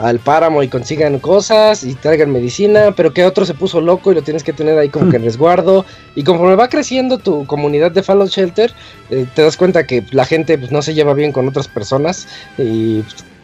al 0.02 0.18
páramo 0.18 0.62
y 0.62 0.68
consigan 0.68 1.18
cosas 1.18 1.84
y 1.84 1.94
traigan 1.94 2.30
medicina. 2.30 2.92
Pero 2.96 3.12
que 3.12 3.24
otro 3.24 3.44
se 3.46 3.54
puso 3.54 3.80
loco 3.80 4.12
y 4.12 4.14
lo 4.14 4.22
tienes 4.22 4.42
que 4.42 4.52
tener 4.52 4.78
ahí 4.78 4.88
como 4.88 5.10
que 5.10 5.16
en 5.16 5.24
resguardo. 5.24 5.84
Y 6.14 6.24
conforme 6.24 6.56
va 6.56 6.68
creciendo 6.68 7.18
tu 7.18 7.46
comunidad 7.46 7.92
de 7.92 8.02
Fallout 8.02 8.30
Shelter, 8.30 8.72
eh, 9.10 9.26
te 9.34 9.42
das 9.42 9.56
cuenta 9.56 9.86
que 9.86 10.04
la 10.10 10.24
gente 10.24 10.58
pues, 10.58 10.72
no 10.72 10.82
se 10.82 10.94
lleva 10.94 11.14
bien 11.14 11.32
con 11.32 11.48
otras 11.48 11.68
personas. 11.68 12.28
Y 12.58 13.02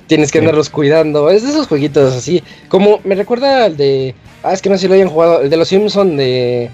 tienes 0.08 0.32
que 0.32 0.40
andarlos 0.40 0.68
cuidando. 0.70 1.30
Es 1.30 1.44
de 1.44 1.50
esos 1.50 1.68
jueguitos 1.68 2.14
así. 2.14 2.42
Como 2.68 3.00
me 3.04 3.14
recuerda 3.14 3.66
al 3.66 3.76
de. 3.76 4.14
Ah, 4.42 4.52
es 4.52 4.60
que 4.60 4.68
no 4.68 4.76
sé 4.76 4.82
si 4.82 4.88
lo 4.88 4.94
hayan 4.94 5.08
jugado. 5.08 5.42
El 5.42 5.50
de 5.50 5.56
los 5.56 5.68
Simpson 5.68 6.16
de. 6.16 6.70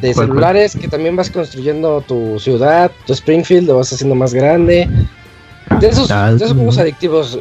De 0.00 0.14
¿Cuál, 0.14 0.28
celulares, 0.28 0.76
que 0.76 0.86
también 0.86 1.16
vas 1.16 1.30
construyendo 1.30 2.00
tu 2.02 2.38
ciudad, 2.38 2.92
tu 3.08 3.12
Springfield, 3.12 3.66
lo 3.66 3.78
vas 3.78 3.92
haciendo 3.92 4.14
más 4.14 4.32
grande. 4.32 4.88
De 5.78 5.88
esos, 5.88 6.08
de 6.08 6.36
esos 6.36 6.52
juegos 6.52 6.78
adictivos, 6.78 7.38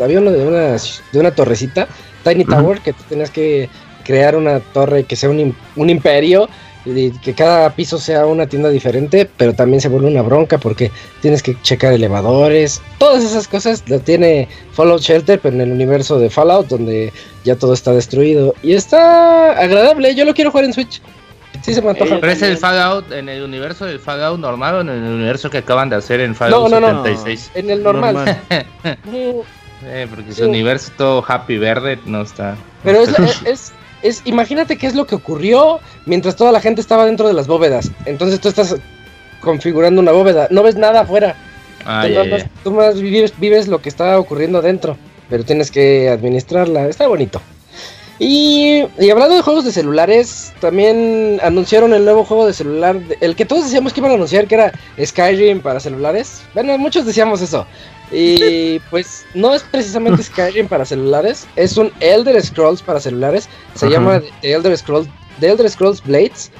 había 0.00 0.18
uno 0.18 0.30
de 0.30 0.46
una, 0.46 0.76
de 1.12 1.20
una 1.20 1.30
torrecita, 1.30 1.86
Tiny. 2.24 2.44
Tower, 2.44 2.80
que 2.80 2.92
tú 2.92 3.02
tenías 3.08 3.30
que 3.30 3.68
crear 4.04 4.36
una 4.36 4.60
torre 4.60 5.04
que 5.04 5.16
sea 5.16 5.30
un, 5.30 5.54
un 5.76 5.90
imperio 5.90 6.48
y 6.84 7.10
que 7.10 7.34
cada 7.34 7.70
piso 7.70 7.98
sea 7.98 8.26
una 8.26 8.46
tienda 8.46 8.68
diferente, 8.68 9.28
pero 9.36 9.54
también 9.54 9.80
se 9.80 9.88
vuelve 9.88 10.08
una 10.08 10.22
bronca 10.22 10.58
porque 10.58 10.90
tienes 11.22 11.42
que 11.42 11.56
checar 11.62 11.92
elevadores, 11.92 12.82
todas 12.98 13.24
esas 13.24 13.48
cosas 13.48 13.82
lo 13.88 14.00
tiene 14.00 14.48
Fallout 14.72 15.00
Shelter, 15.00 15.40
pero 15.40 15.54
en 15.54 15.62
el 15.62 15.72
universo 15.72 16.18
de 16.18 16.28
Fallout 16.28 16.68
donde 16.68 17.12
ya 17.44 17.56
todo 17.56 17.72
está 17.72 17.92
destruido 17.92 18.54
y 18.62 18.74
está 18.74 19.52
agradable, 19.52 20.14
yo 20.14 20.24
lo 20.24 20.34
quiero 20.34 20.50
jugar 20.50 20.66
en 20.66 20.74
Switch. 20.74 21.00
Sí 21.62 21.72
se 21.74 21.80
me 21.82 21.90
antoja. 21.90 22.18
¿Pero 22.20 22.32
es 22.32 22.42
el. 22.42 22.56
Fallout 22.58 23.10
en 23.12 23.28
el 23.28 23.42
universo 23.42 23.84
del 23.86 23.98
Fallout 24.00 24.38
normal 24.38 24.74
o 24.74 24.80
en 24.82 24.88
el 24.90 25.02
universo 25.02 25.48
que 25.50 25.58
acaban 25.58 25.88
de 25.88 25.96
hacer 25.96 26.20
en 26.20 26.30
No, 26.30 26.36
Fallout 26.36 26.70
no, 26.70 26.80
no. 26.80 27.04
76? 27.04 27.50
En 27.54 27.70
el 27.70 27.82
normal. 27.82 28.14
Normal. 28.14 28.66
Eh, 29.86 30.06
porque 30.08 30.32
Sí. 30.32 30.40
su 30.40 30.48
universo 30.48 30.90
todo 30.96 31.22
happy 31.26 31.58
verde 31.58 31.98
no 32.06 32.22
está. 32.22 32.56
Pero 32.84 33.02
es, 33.02 33.18
es, 33.18 33.42
es- 33.44 33.72
es- 34.02 34.22
imagínate 34.24 34.78
qué 34.78 34.86
es 34.86 34.94
lo 34.94 35.06
que 35.06 35.14
ocurrió 35.14 35.78
mientras 36.06 36.36
toda 36.36 36.52
la 36.52 36.60
gente 36.60 36.80
estaba 36.80 37.04
dentro 37.04 37.26
de 37.28 37.34
las 37.34 37.46
bóvedas. 37.46 37.90
Entonces 38.06 38.40
tú 38.40 38.48
estás 38.48 38.76
configurando 39.40 40.00
una 40.00 40.12
bóveda, 40.12 40.46
no 40.50 40.62
ves 40.62 40.76
nada 40.76 41.00
afuera. 41.02 41.36
Ah, 41.84 42.04
tú, 42.06 42.12
ya. 42.14 42.24
más- 42.24 42.46
tú 42.62 42.72
más 42.72 42.98
vives, 43.00 43.34
vives 43.38 43.68
lo 43.68 43.82
que 43.82 43.90
está 43.90 44.18
ocurriendo 44.18 44.62
dentro, 44.62 44.96
pero 45.28 45.44
tienes 45.44 45.70
que 45.70 46.08
administrarla. 46.08 46.86
Está 46.88 47.06
bonito. 47.06 47.42
Y, 48.18 48.84
y 48.98 49.10
hablando 49.10 49.34
de 49.34 49.42
juegos 49.42 49.64
de 49.64 49.72
celulares, 49.72 50.52
también 50.60 51.40
anunciaron 51.42 51.92
el 51.94 52.04
nuevo 52.04 52.24
juego 52.24 52.46
de 52.46 52.52
celular, 52.52 53.00
el 53.20 53.34
que 53.34 53.44
todos 53.44 53.64
decíamos 53.64 53.92
que 53.92 54.00
iban 54.00 54.12
a 54.12 54.14
anunciar, 54.14 54.46
que 54.46 54.54
era 54.54 54.72
Skyrim 55.04 55.60
para 55.60 55.80
celulares. 55.80 56.42
Bueno, 56.54 56.78
muchos 56.78 57.06
decíamos 57.06 57.40
eso. 57.40 57.66
Y 58.12 58.78
pues 58.90 59.24
no 59.34 59.52
es 59.52 59.62
precisamente 59.64 60.22
Skyrim 60.22 60.68
para 60.68 60.84
celulares, 60.84 61.46
es 61.56 61.76
un 61.76 61.90
Elder 62.00 62.40
Scrolls 62.40 62.82
para 62.82 63.00
celulares. 63.00 63.48
Se 63.74 63.86
Ajá. 63.86 63.94
llama 63.94 64.22
The 64.40 64.52
Elder 64.52 64.76
Scrolls, 64.76 65.08
The 65.40 65.50
Elder 65.50 65.68
Scrolls 65.68 66.02
Blades. 66.02 66.52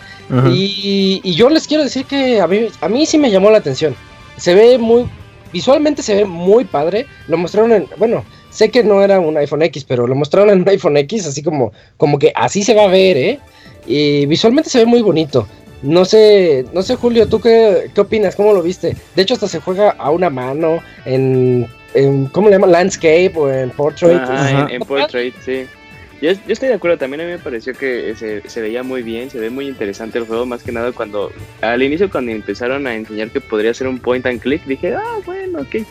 Y, 0.50 1.20
y 1.22 1.34
yo 1.34 1.50
les 1.50 1.68
quiero 1.68 1.84
decir 1.84 2.07
que 2.07 2.40
a 2.40 2.46
mí, 2.48 2.66
a 2.80 2.88
mí 2.88 3.07
sí 3.07 3.18
me 3.18 3.30
llamó 3.30 3.50
la 3.50 3.59
atención. 3.59 3.94
Se 4.36 4.55
ve 4.55 4.78
muy. 4.78 5.07
Visualmente 5.52 6.02
se 6.02 6.16
ve 6.16 6.24
muy 6.24 6.64
padre. 6.64 7.07
Lo 7.28 7.36
mostraron 7.36 7.72
en. 7.72 7.86
Bueno, 7.98 8.24
sé 8.55 8.70
que 8.70 8.84
no 8.84 9.02
era 9.02 9.18
un 9.18 9.36
iPhone 9.36 9.62
X, 9.62 9.84
pero 9.84 10.07
lo 10.07 10.14
mostraron 10.14 10.50
en 10.50 10.62
un 10.62 10.68
iPhone 10.68 10.96
X, 10.96 11.26
así 11.26 11.42
como, 11.42 11.72
como 11.96 12.18
que 12.18 12.32
así 12.36 12.62
se 12.62 12.72
va 12.72 12.84
a 12.84 12.88
ver, 12.88 13.16
¿eh? 13.16 13.40
Y 13.86 14.26
visualmente 14.26 14.70
se 14.70 14.78
ve 14.78 14.86
muy 14.86 15.02
bonito. 15.02 15.46
No 15.82 16.05
sé, 16.05 16.64
no 16.72 16.82
sé, 16.82 16.94
Julio, 16.94 17.28
¿tú 17.28 17.40
qué, 17.40 17.90
qué 17.92 18.00
opinas? 18.00 18.36
¿Cómo 18.36 18.52
lo 18.52 18.62
viste? 18.62 18.96
De 19.16 19.22
hecho, 19.22 19.34
hasta 19.34 19.48
se 19.48 19.61
juega 19.61 19.90
a 19.90 20.11
una 20.11 20.30
mano 20.30 20.78
en. 21.05 21.66
en 21.94 22.26
¿Cómo 22.26 22.48
le 22.48 22.55
llaman? 22.55 22.72
Landscape 22.72 23.32
o 23.34 23.52
en 23.52 23.70
Portrait. 23.70 24.22
En, 24.22 24.70
en 24.70 24.82
Portrait, 24.82 25.34
sí. 25.44 25.66
Yo, 26.22 26.30
yo 26.30 26.38
estoy 26.46 26.68
de 26.68 26.76
acuerdo, 26.76 26.96
también 26.96 27.20
a 27.22 27.24
mí 27.24 27.30
me 27.32 27.38
pareció 27.38 27.74
que 27.74 28.14
se, 28.16 28.48
se 28.48 28.61
veía 28.62 28.82
muy 28.82 29.02
bien, 29.02 29.28
se 29.30 29.38
ve 29.38 29.50
muy 29.50 29.66
interesante 29.66 30.16
el 30.16 30.24
juego, 30.24 30.46
más 30.46 30.62
que 30.62 30.72
nada 30.72 30.92
cuando, 30.92 31.32
al 31.61 31.82
inicio 31.82 32.09
cuando 32.09 32.30
empezaron 32.30 32.86
a 32.86 32.94
enseñar 32.94 33.30
que 33.30 33.40
podría 33.40 33.74
ser 33.74 33.88
un 33.88 33.98
point 33.98 34.24
and 34.24 34.40
click, 34.40 34.64
dije, 34.64 34.94
ah, 34.94 35.18
bueno, 35.26 35.61
ok. 35.61 35.84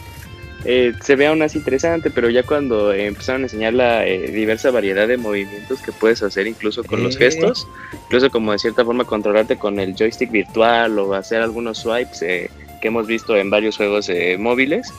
Eh, 0.65 0.93
se 1.01 1.15
ve 1.15 1.27
aún 1.27 1.41
así 1.41 1.57
interesante, 1.57 2.09
pero 2.09 2.29
ya 2.29 2.43
cuando 2.43 2.93
eh, 2.93 3.07
empezaron 3.07 3.41
a 3.41 3.45
enseñar 3.45 3.73
la 3.73 4.05
eh, 4.07 4.31
diversa 4.31 4.71
variedad 4.71 5.07
de 5.07 5.17
movimientos 5.17 5.81
que 5.81 5.91
puedes 5.91 6.23
hacer 6.23 6.47
incluso 6.47 6.83
con 6.83 7.03
los 7.03 7.15
Eh. 7.15 7.19
gestos, 7.19 7.67
incluso 8.05 8.29
como 8.29 8.53
de 8.53 8.59
cierta 8.59 8.85
forma 8.85 9.03
controlarte 9.03 9.57
con 9.57 9.79
el 9.79 9.93
joystick 9.95 10.31
virtual 10.31 10.97
o 10.99 11.13
hacer 11.15 11.41
algunos 11.41 11.79
swipes 11.79 12.19
que 12.19 12.49
hemos 12.87 13.07
visto 13.07 13.35
en 13.35 13.49
varios 13.49 13.77
juegos 13.77 14.09
móviles, 14.39 14.93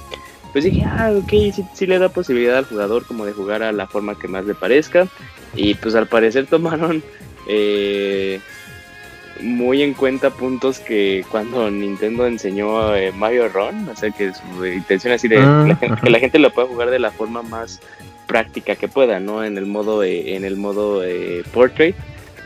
pues 0.52 0.64
dije, 0.64 0.84
ah, 0.86 1.12
ok, 1.16 1.30
sí, 1.54 1.64
sí 1.74 1.86
le 1.86 1.98
da 1.98 2.08
posibilidad 2.08 2.58
al 2.58 2.64
jugador 2.64 3.04
como 3.06 3.24
de 3.26 3.32
jugar 3.32 3.62
a 3.62 3.72
la 3.72 3.86
forma 3.86 4.18
que 4.18 4.28
más 4.28 4.44
le 4.44 4.54
parezca. 4.54 5.08
Y 5.56 5.74
pues 5.74 5.94
al 5.94 6.06
parecer 6.06 6.46
tomaron 6.46 7.02
eh, 7.48 8.40
muy 9.40 9.82
en 9.82 9.94
cuenta 9.94 10.30
puntos 10.30 10.78
que 10.78 11.24
cuando 11.30 11.70
Nintendo 11.70 12.26
enseñó 12.26 12.94
eh, 12.94 13.12
Mario 13.12 13.48
Run, 13.48 13.88
o 13.88 13.96
sea 13.96 14.10
que 14.10 14.32
su 14.32 14.66
intención 14.66 15.12
así 15.12 15.28
de 15.28 15.38
Ah, 15.38 15.66
la 15.68 15.96
que 15.96 16.10
la 16.10 16.18
gente 16.18 16.38
lo 16.38 16.50
pueda 16.50 16.68
jugar 16.68 16.90
de 16.90 16.98
la 16.98 17.10
forma 17.10 17.42
más 17.42 17.80
práctica 18.26 18.76
que 18.76 18.88
pueda, 18.88 19.20
¿no? 19.20 19.44
En 19.44 19.58
el 19.58 19.66
modo, 19.66 20.02
eh, 20.02 20.34
en 20.34 20.44
el 20.44 20.56
modo 20.56 21.04
eh, 21.04 21.42
portrait. 21.52 21.94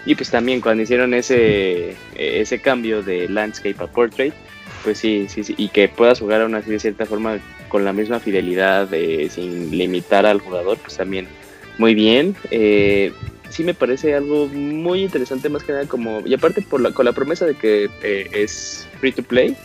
Y 0.07 0.15
pues 0.15 0.31
también 0.31 0.61
cuando 0.61 0.83
hicieron 0.83 1.13
ese, 1.13 1.91
eh, 1.91 1.95
ese 2.15 2.61
cambio 2.61 3.03
de 3.03 3.29
landscape 3.29 3.77
a 3.79 3.87
portrait, 3.87 4.33
pues 4.83 4.99
sí, 4.99 5.27
sí, 5.29 5.45
sí, 5.45 5.55
y 5.59 5.69
que 5.69 5.89
puedas 5.89 6.21
jugar 6.21 6.41
aún 6.41 6.55
así 6.55 6.71
de 6.71 6.79
cierta 6.79 7.05
forma 7.05 7.39
con 7.69 7.85
la 7.85 7.93
misma 7.93 8.21
fidelidad, 8.21 8.89
eh, 8.93 9.29
sin 9.31 9.77
limitar 9.77 10.25
al 10.25 10.41
jugador, 10.41 10.79
pues 10.79 10.97
también 10.97 11.27
muy 11.77 11.95
bien. 11.95 12.35
Eh, 12.51 13.13
sí 13.51 13.65
me 13.65 13.75
parece 13.75 14.15
algo 14.15 14.47
muy 14.47 15.03
interesante 15.03 15.49
más 15.49 15.63
que 15.63 15.73
nada 15.73 15.87
como, 15.87 16.21
y 16.25 16.35
aparte 16.35 16.63
por 16.63 16.81
la, 16.81 16.93
con 16.93 17.05
la 17.05 17.13
promesa 17.13 17.47
de 17.47 17.55
que 17.55 17.89
eh, 18.03 18.29
es 18.33 18.87
free 19.01 19.13
to 19.13 19.23
play, 19.23 19.57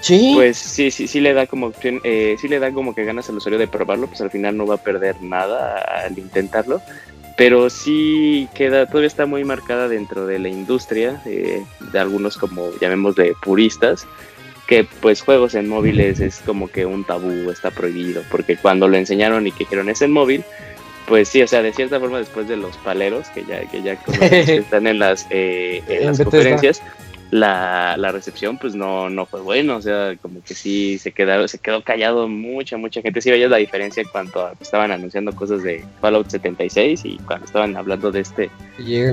Sí. 0.00 0.32
pues 0.34 0.58
sí, 0.58 0.90
sí, 0.90 1.06
sí 1.06 1.20
le 1.20 1.32
da 1.32 1.46
como 1.46 1.66
opción, 1.66 2.00
eh, 2.02 2.34
sí 2.40 2.48
le 2.48 2.58
da 2.58 2.72
como 2.72 2.92
que 2.92 3.04
ganas 3.04 3.28
al 3.28 3.36
usuario 3.36 3.58
de 3.58 3.68
probarlo, 3.68 4.08
pues 4.08 4.20
al 4.20 4.32
final 4.32 4.56
no 4.56 4.66
va 4.66 4.74
a 4.74 4.82
perder 4.82 5.22
nada 5.22 5.78
al 5.78 6.18
intentarlo. 6.18 6.82
Pero 7.36 7.70
sí 7.70 8.48
queda, 8.54 8.86
todavía 8.86 9.06
está 9.06 9.26
muy 9.26 9.44
marcada 9.44 9.88
dentro 9.88 10.26
de 10.26 10.40
la 10.40 10.48
industria, 10.48 11.22
eh, 11.24 11.62
de 11.92 11.98
algunos 11.98 12.36
como 12.36 12.70
llamémosle 12.80 13.34
puristas, 13.42 14.06
que 14.66 14.84
pues 15.00 15.22
juegos 15.22 15.54
en 15.54 15.68
móviles 15.68 16.18
es 16.20 16.40
como 16.44 16.68
que 16.68 16.84
un 16.84 17.04
tabú, 17.04 17.50
está 17.50 17.70
prohibido, 17.70 18.22
porque 18.30 18.56
cuando 18.56 18.88
lo 18.88 18.96
enseñaron 18.96 19.46
y 19.46 19.52
que 19.52 19.60
dijeron 19.60 19.88
es 19.88 20.02
en 20.02 20.10
móvil, 20.10 20.44
pues 21.06 21.28
sí, 21.28 21.42
o 21.42 21.46
sea, 21.46 21.62
de 21.62 21.72
cierta 21.72 21.98
forma 22.00 22.18
después 22.18 22.48
de 22.48 22.56
los 22.56 22.76
paleros 22.78 23.28
que 23.28 23.44
ya, 23.44 23.60
que 23.70 23.82
ya 23.82 23.96
que 23.96 24.56
están 24.58 24.86
en 24.86 24.98
las, 24.98 25.26
eh, 25.30 25.82
en 25.88 26.02
En 26.02 26.06
las 26.06 26.20
conferencias, 26.20 26.82
la, 27.32 27.96
la 27.96 28.12
recepción 28.12 28.58
pues 28.58 28.74
no, 28.74 29.08
no 29.08 29.24
fue 29.24 29.40
bueno, 29.40 29.76
o 29.76 29.82
sea, 29.82 30.14
como 30.20 30.42
que 30.44 30.54
sí 30.54 30.98
se 30.98 31.12
quedó, 31.12 31.48
se 31.48 31.58
quedó 31.58 31.82
callado 31.82 32.28
mucha, 32.28 32.76
mucha 32.76 33.00
gente. 33.00 33.22
Sí 33.22 33.30
veías 33.30 33.50
la 33.50 33.56
diferencia 33.56 34.02
en 34.02 34.08
cuanto 34.08 34.44
a, 34.44 34.52
estaban 34.60 34.92
anunciando 34.92 35.34
cosas 35.34 35.62
de 35.62 35.82
Fallout 36.02 36.28
76 36.28 37.00
y 37.04 37.16
cuando 37.26 37.46
estaban 37.46 37.74
hablando 37.74 38.12
de 38.12 38.20
este, 38.20 38.50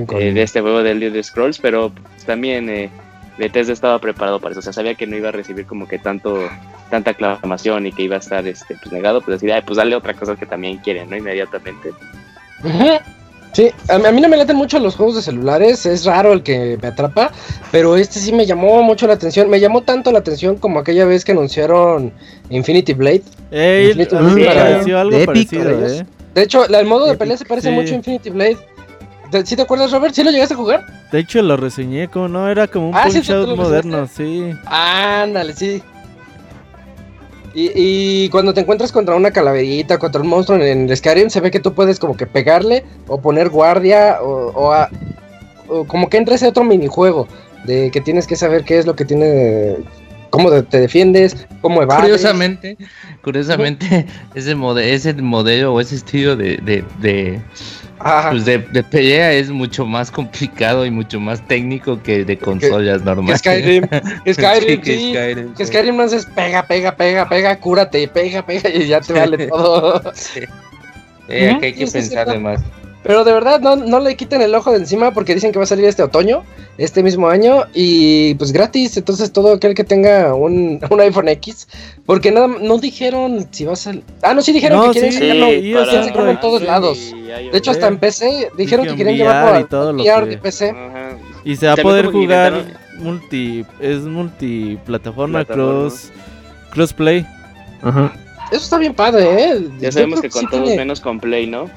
con. 0.06 0.20
eh, 0.20 0.34
de 0.34 0.42
este 0.42 0.60
juego 0.60 0.82
de 0.82 0.90
Elder 0.90 1.24
Scrolls, 1.24 1.58
pero 1.58 1.90
pues, 1.90 2.26
también 2.26 2.68
eh, 2.68 2.90
Bethesda 3.38 3.72
estaba 3.72 3.98
preparado 3.98 4.38
para 4.38 4.52
eso, 4.52 4.60
o 4.60 4.62
sea, 4.62 4.74
sabía 4.74 4.94
que 4.94 5.06
no 5.06 5.16
iba 5.16 5.30
a 5.30 5.32
recibir 5.32 5.64
como 5.64 5.88
que 5.88 5.98
tanto 5.98 6.46
tanta 6.90 7.12
aclamación 7.12 7.86
y 7.86 7.92
que 7.92 8.02
iba 8.02 8.16
a 8.16 8.18
estar 8.18 8.46
este 8.46 8.76
pues 8.82 8.92
negado, 8.92 9.20
pues 9.22 9.40
decir, 9.40 9.52
"Ay, 9.52 9.62
pues 9.64 9.76
dale 9.78 9.96
otra 9.96 10.12
cosa 10.14 10.36
que 10.36 10.44
también 10.46 10.78
quieren, 10.78 11.08
¿no? 11.08 11.16
Inmediatamente. 11.16 11.90
Sí, 13.52 13.68
a 13.88 13.98
mí, 13.98 14.06
a 14.06 14.12
mí 14.12 14.20
no 14.20 14.28
me 14.28 14.36
laten 14.36 14.54
mucho 14.56 14.78
los 14.78 14.94
juegos 14.94 15.16
de 15.16 15.22
celulares, 15.22 15.84
es 15.84 16.04
raro 16.04 16.32
el 16.32 16.42
que 16.44 16.78
me 16.80 16.88
atrapa, 16.88 17.32
pero 17.72 17.96
este 17.96 18.20
sí 18.20 18.32
me 18.32 18.46
llamó 18.46 18.80
mucho 18.84 19.08
la 19.08 19.14
atención, 19.14 19.50
me 19.50 19.58
llamó 19.58 19.82
tanto 19.82 20.12
la 20.12 20.20
atención 20.20 20.56
como 20.56 20.78
aquella 20.78 21.04
vez 21.04 21.24
que 21.24 21.32
anunciaron 21.32 22.12
Infinity 22.48 22.92
Blade. 22.92 23.22
Ey, 23.50 23.92
para- 24.06 24.54
pareció 24.54 24.98
algo 25.00 25.16
de 25.16 25.24
Epic, 25.24 25.50
parecido, 25.50 25.86
eh. 25.86 26.06
De 26.32 26.42
hecho, 26.42 26.64
la- 26.68 26.78
el 26.78 26.86
modo 26.86 27.06
de 27.06 27.16
pelea 27.16 27.36
se 27.36 27.44
parece 27.44 27.70
sí. 27.70 27.74
mucho 27.74 27.92
a 27.92 27.96
Infinity 27.96 28.30
Blade. 28.30 28.58
¿Te- 29.32 29.44
¿Sí 29.44 29.56
te 29.56 29.62
acuerdas, 29.62 29.90
Robert? 29.90 30.14
¿Sí 30.14 30.22
lo 30.22 30.30
llegaste 30.30 30.54
a 30.54 30.56
jugar? 30.56 30.86
De 31.10 31.18
hecho, 31.18 31.42
lo 31.42 31.56
reseñé 31.56 32.06
como 32.06 32.28
no, 32.28 32.48
era 32.48 32.68
como 32.68 32.90
un 32.90 32.94
Ah, 32.94 33.04
punch 33.10 33.30
out 33.30 33.56
moderno, 33.56 34.06
sí. 34.06 34.54
Ándale, 34.66 35.54
sí. 35.54 35.82
Y, 37.54 37.72
y 37.74 38.28
cuando 38.28 38.54
te 38.54 38.60
encuentras 38.60 38.92
contra 38.92 39.16
una 39.16 39.32
calaverita, 39.32 39.98
contra 39.98 40.20
un 40.20 40.28
monstruo 40.28 40.58
en, 40.58 40.88
en 40.88 40.96
Skyrim, 40.96 41.30
se 41.30 41.40
ve 41.40 41.50
que 41.50 41.58
tú 41.60 41.74
puedes 41.74 41.98
como 41.98 42.16
que 42.16 42.26
pegarle 42.26 42.84
o 43.08 43.20
poner 43.20 43.48
guardia 43.48 44.18
o, 44.22 44.52
o 44.54 44.72
a- 44.72 44.88
o 45.68 45.84
como 45.84 46.08
que 46.08 46.16
entra 46.16 46.34
ese 46.34 46.48
otro 46.48 46.64
minijuego 46.64 47.26
de 47.64 47.90
que 47.90 48.00
tienes 48.00 48.26
que 48.26 48.36
saber 48.36 48.64
qué 48.64 48.78
es 48.78 48.86
lo 48.86 48.96
que 48.96 49.04
tiene, 49.04 49.76
cómo 50.30 50.50
te- 50.62 50.80
defiendes, 50.80 51.46
cómo 51.60 51.82
evades. 51.82 52.04
Curiosamente, 52.04 52.76
curiosamente, 53.22 54.06
ese, 54.34 54.54
mode, 54.54 54.94
ese 54.94 55.12
modelo 55.14 55.74
o 55.74 55.80
ese 55.80 55.96
estilo 55.96 56.36
de, 56.36 56.56
de, 56.58 56.84
de, 57.00 57.40
pues 58.30 58.44
de, 58.44 58.58
de 58.58 58.82
pelea 58.82 59.32
es 59.32 59.50
mucho 59.50 59.84
más 59.84 60.10
complicado 60.10 60.86
y 60.86 60.90
mucho 60.90 61.20
más 61.20 61.46
técnico 61.46 62.02
que 62.02 62.24
de 62.24 62.38
consolas 62.38 63.02
normales. 63.02 63.40
Skyrim, 63.40 63.84
Skyrim, 64.32 64.82
sí. 64.82 65.12
Skyrim, 65.12 65.54
Que 65.54 65.64
sí. 65.66 65.72
Skyrim 65.72 65.96
no 65.96 66.04
haces 66.04 66.26
pega, 66.26 66.66
pega, 66.66 66.96
pega, 66.96 67.28
pega, 67.28 67.56
cúrate, 67.58 68.08
pega, 68.08 68.44
pega 68.46 68.70
y 68.70 68.86
ya 68.86 69.00
te 69.00 69.12
vale 69.12 69.46
todo. 69.48 70.00
Sí. 70.14 70.40
Eh, 71.28 71.52
aquí 71.54 71.66
hay 71.66 71.72
que 71.74 71.86
pensarle 71.86 72.38
más. 72.40 72.60
Pero 73.02 73.24
de 73.24 73.32
verdad, 73.32 73.60
no, 73.60 73.76
no 73.76 74.00
le 74.00 74.16
quiten 74.16 74.42
el 74.42 74.54
ojo 74.54 74.72
de 74.72 74.78
encima 74.78 75.12
porque 75.12 75.34
dicen 75.34 75.52
que 75.52 75.58
va 75.58 75.62
a 75.64 75.66
salir 75.66 75.84
este 75.84 76.02
otoño. 76.02 76.42
Este 76.80 77.02
mismo 77.02 77.28
año 77.28 77.64
y 77.74 78.34
pues 78.34 78.52
gratis, 78.52 78.96
entonces 78.96 79.30
todo 79.32 79.52
aquel 79.54 79.74
que 79.74 79.84
tenga 79.84 80.34
un, 80.34 80.80
un 80.90 81.00
iPhone 81.00 81.28
X, 81.28 81.68
porque 82.06 82.32
nada, 82.32 82.46
no 82.48 82.78
dijeron 82.78 83.46
si 83.50 83.64
va 83.64 83.74
a. 83.74 83.76
Ah, 84.22 84.34
no, 84.34 84.42
sí 84.42 84.52
dijeron 84.52 84.78
No, 84.78 84.84
que 84.86 84.92
quieren 84.92 85.12
sí, 85.12 85.18
sacarlo, 85.18 85.52
y 85.52 85.60
quieren 85.60 85.84
para 85.86 86.04
sacarlo 86.04 86.30
en 86.30 86.40
todos 86.40 86.62
lados. 86.62 86.98
y. 86.98 87.22
De 87.50 87.58
hecho, 87.58 87.70
hasta 87.70 87.86
en 87.88 87.98
PC 87.98 88.50
dijeron 88.56 88.84
que 88.86 88.90
que 88.92 88.96
quieren 88.96 89.14
en 89.14 89.18
llevarlo 89.20 89.60
y 89.60 89.62
a 89.62 89.66
todo 89.66 89.92
lo 89.92 90.02
VR 90.02 90.24
que- 90.24 90.30
de 90.30 90.38
PC. 90.38 90.70
Ajá. 90.70 91.10
Y 91.44 91.56
se 91.56 91.66
va 91.66 91.72
a 91.74 91.76
poder 91.76 92.06
jugar 92.06 92.64
multi. 92.98 93.64
Es 93.80 94.00
multiplataforma, 94.00 95.44
Plataforma. 95.44 95.80
cross. 95.88 96.10
Crossplay. 96.72 97.26
Ajá. 97.82 98.12
Eso 98.52 98.62
está 98.64 98.78
bien 98.78 98.94
padre, 98.94 99.24
¿eh? 99.44 99.68
Ya 99.78 99.86
Yo 99.88 99.92
sabemos 99.92 100.20
que 100.20 100.28
con 100.28 100.46
todos 100.48 100.64
tiene- 100.64 100.76
menos 100.78 101.00
con 101.00 101.20
Play, 101.20 101.46
¿no? 101.46 101.70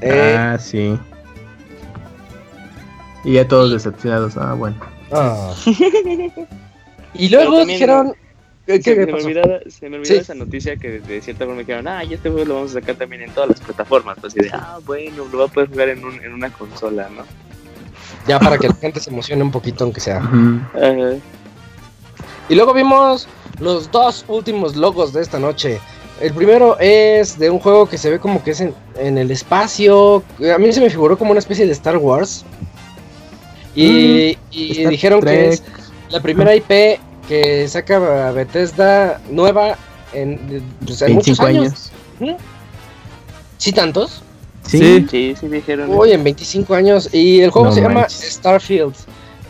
eh, 0.00 0.34
Ah, 0.36 0.58
sí. 0.58 0.98
Y 3.24 3.34
ya 3.34 3.46
todos 3.46 3.70
decepcionados. 3.72 4.36
Ah, 4.36 4.54
bueno. 4.54 4.76
ah. 5.12 5.54
Y 7.14 7.28
luego 7.28 7.64
dijeron... 7.66 8.14
¿Qué, 8.66 8.80
se, 8.80 8.94
qué 8.94 9.04
se 9.04 9.06
me 9.06 9.12
olvidaba, 9.14 9.58
se 9.68 9.90
me 9.90 9.96
olvidó 9.96 10.14
Sí. 10.14 10.20
esa 10.20 10.34
noticia 10.34 10.76
que 10.76 11.00
de 11.00 11.20
cierta 11.20 11.44
forma 11.44 11.60
dijeron, 11.60 11.88
ah, 11.88 12.04
y 12.04 12.14
este 12.14 12.30
juego 12.30 12.46
lo 12.46 12.54
vamos 12.54 12.70
a 12.70 12.80
sacar 12.80 12.94
también 12.94 13.22
en 13.22 13.30
todas 13.32 13.50
las 13.50 13.60
plataformas. 13.60 14.16
Así 14.24 14.38
de, 14.38 14.50
ah, 14.52 14.78
bueno, 14.86 15.24
lo 15.30 15.38
va 15.38 15.44
a 15.46 15.48
poder 15.48 15.68
jugar 15.68 15.88
en, 15.88 16.04
un, 16.04 16.14
en 16.22 16.32
una 16.32 16.50
consola, 16.52 17.08
¿no? 17.14 17.24
Ya 18.28 18.38
para 18.38 18.56
que 18.56 18.68
la 18.68 18.74
gente 18.74 19.00
se 19.00 19.10
emocione 19.10 19.42
un 19.42 19.50
poquito, 19.50 19.82
aunque 19.84 20.00
sea. 20.00 20.22
Y 22.48 22.54
luego 22.54 22.72
vimos 22.72 23.28
los 23.58 23.90
dos 23.90 24.24
últimos 24.28 24.76
logos 24.76 25.12
de 25.12 25.22
esta 25.22 25.38
noche. 25.38 25.80
El 26.20 26.32
primero 26.32 26.76
es 26.78 27.38
de 27.38 27.50
un 27.50 27.58
juego 27.58 27.88
que 27.88 27.98
se 27.98 28.10
ve 28.10 28.18
como 28.20 28.44
que 28.44 28.52
es 28.52 28.60
en, 28.60 28.74
en 28.96 29.18
el 29.18 29.30
espacio. 29.32 30.22
A 30.54 30.58
mí 30.58 30.72
se 30.72 30.80
me 30.80 30.88
figuró 30.88 31.18
como 31.18 31.32
una 31.32 31.40
especie 31.40 31.66
de 31.66 31.72
Star 31.72 31.96
Wars. 31.96 32.44
Y, 33.74 34.36
y 34.50 34.72
Star 34.72 34.90
dijeron 34.90 35.20
que 35.20 35.26
Trek. 35.26 35.50
es 35.52 35.62
la 36.10 36.20
primera 36.20 36.54
IP 36.54 37.00
que 37.28 37.66
saca 37.68 38.30
Bethesda 38.32 39.20
nueva 39.30 39.76
en, 40.12 40.38
pues, 40.84 41.00
en 41.02 41.14
muchos 41.14 41.38
25 41.38 41.42
años. 41.46 41.90
años. 42.20 42.36
¿Sí 43.58 43.72
tantos? 43.72 44.22
Sí. 44.66 44.78
Sí. 44.78 45.06
Sí, 45.10 45.34
sí 45.40 45.48
dijeron. 45.48 45.90
Uy, 45.92 46.12
en 46.12 46.22
25 46.24 46.74
años. 46.74 47.08
Y 47.12 47.40
el 47.40 47.50
juego 47.50 47.68
No 47.68 47.74
se 47.74 47.80
llama 47.80 48.00
manches. 48.02 48.32
Starfield. 48.34 48.94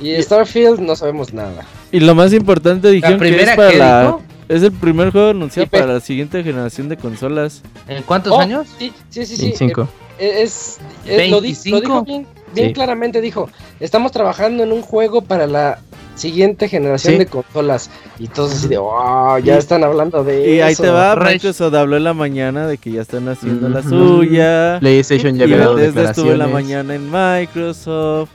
Y 0.01 0.21
Starfield 0.23 0.81
no 0.81 0.97
sabemos 0.97 1.33
nada. 1.33 1.65
Y 1.91 2.01
lo 2.01 2.15
más 2.15 2.33
importante 2.33 2.91
dijeron 2.91 3.21
que 3.21 3.43
es 3.43 3.51
para 3.57 3.71
que 3.71 3.79
la. 3.79 4.03
dijo? 4.05 4.23
Es 4.49 4.63
el 4.63 4.73
primer 4.73 5.11
juego 5.13 5.31
anunciado 5.31 5.65
IP. 5.67 5.71
para 5.71 5.87
la 5.95 6.01
siguiente 6.01 6.43
generación 6.43 6.89
de 6.89 6.97
consolas. 6.97 7.63
¿En 7.89 8.03
cuántos 8.03 8.33
Oh, 8.33 8.41
años? 8.41 8.67
Sí, 8.79 8.93
sí, 9.11 9.25
sí. 9.25 9.37
sí. 9.37 9.43
25. 9.47 9.89
Eh, 10.19 10.43
Es, 10.43 10.79
es- 11.07 11.31
lo, 11.31 11.41
di- 11.41 11.55
lo 11.71 11.81
dijo 11.81 12.03
25. 12.03 12.05
bien, 12.05 12.27
bien 12.55 12.69
Sí. 12.69 12.75
claramente, 12.75 13.21
dijo, 13.21 13.49
estamos 13.81 14.13
trabajando 14.13 14.63
en 14.63 14.73
un 14.73 14.83
juego 14.83 15.23
para 15.23 15.47
la 15.47 15.79
siguiente 16.15 16.69
generación 16.69 17.15
Sí. 17.15 17.19
de 17.21 17.27
consolas. 17.27 17.91
Y 18.19 18.29
todos 18.29 18.53
así 18.53 18.69
de, 18.69 18.77
wow, 18.79 19.39
ya 19.39 19.55
Y- 19.55 19.59
están 19.59 19.83
hablando 19.83 20.23
de 20.23 20.57
Y 20.57 20.61
ahí 20.61 20.73
eso". 20.75 20.83
te 20.83 20.91
va. 20.91 21.17
Microsoft 21.17 21.75
habló 21.75 21.97
en 21.97 22.05
la 22.05 22.13
mañana 22.15 22.67
de 22.67 22.77
que 22.79 22.93
ya 22.93 23.01
están 23.01 23.29
haciendo 23.29 23.69
la 23.69 23.83
suya. 23.83 24.77
PlayStation 24.81 25.35
ya 25.37 25.47
Y 25.47 25.53
había 25.55 25.59
dado 25.67 25.79
estuvo 25.79 26.31
en 26.33 26.39
la 26.39 26.47
mañana 26.49 26.95
en 26.95 27.11
Microsoft. 27.11 28.29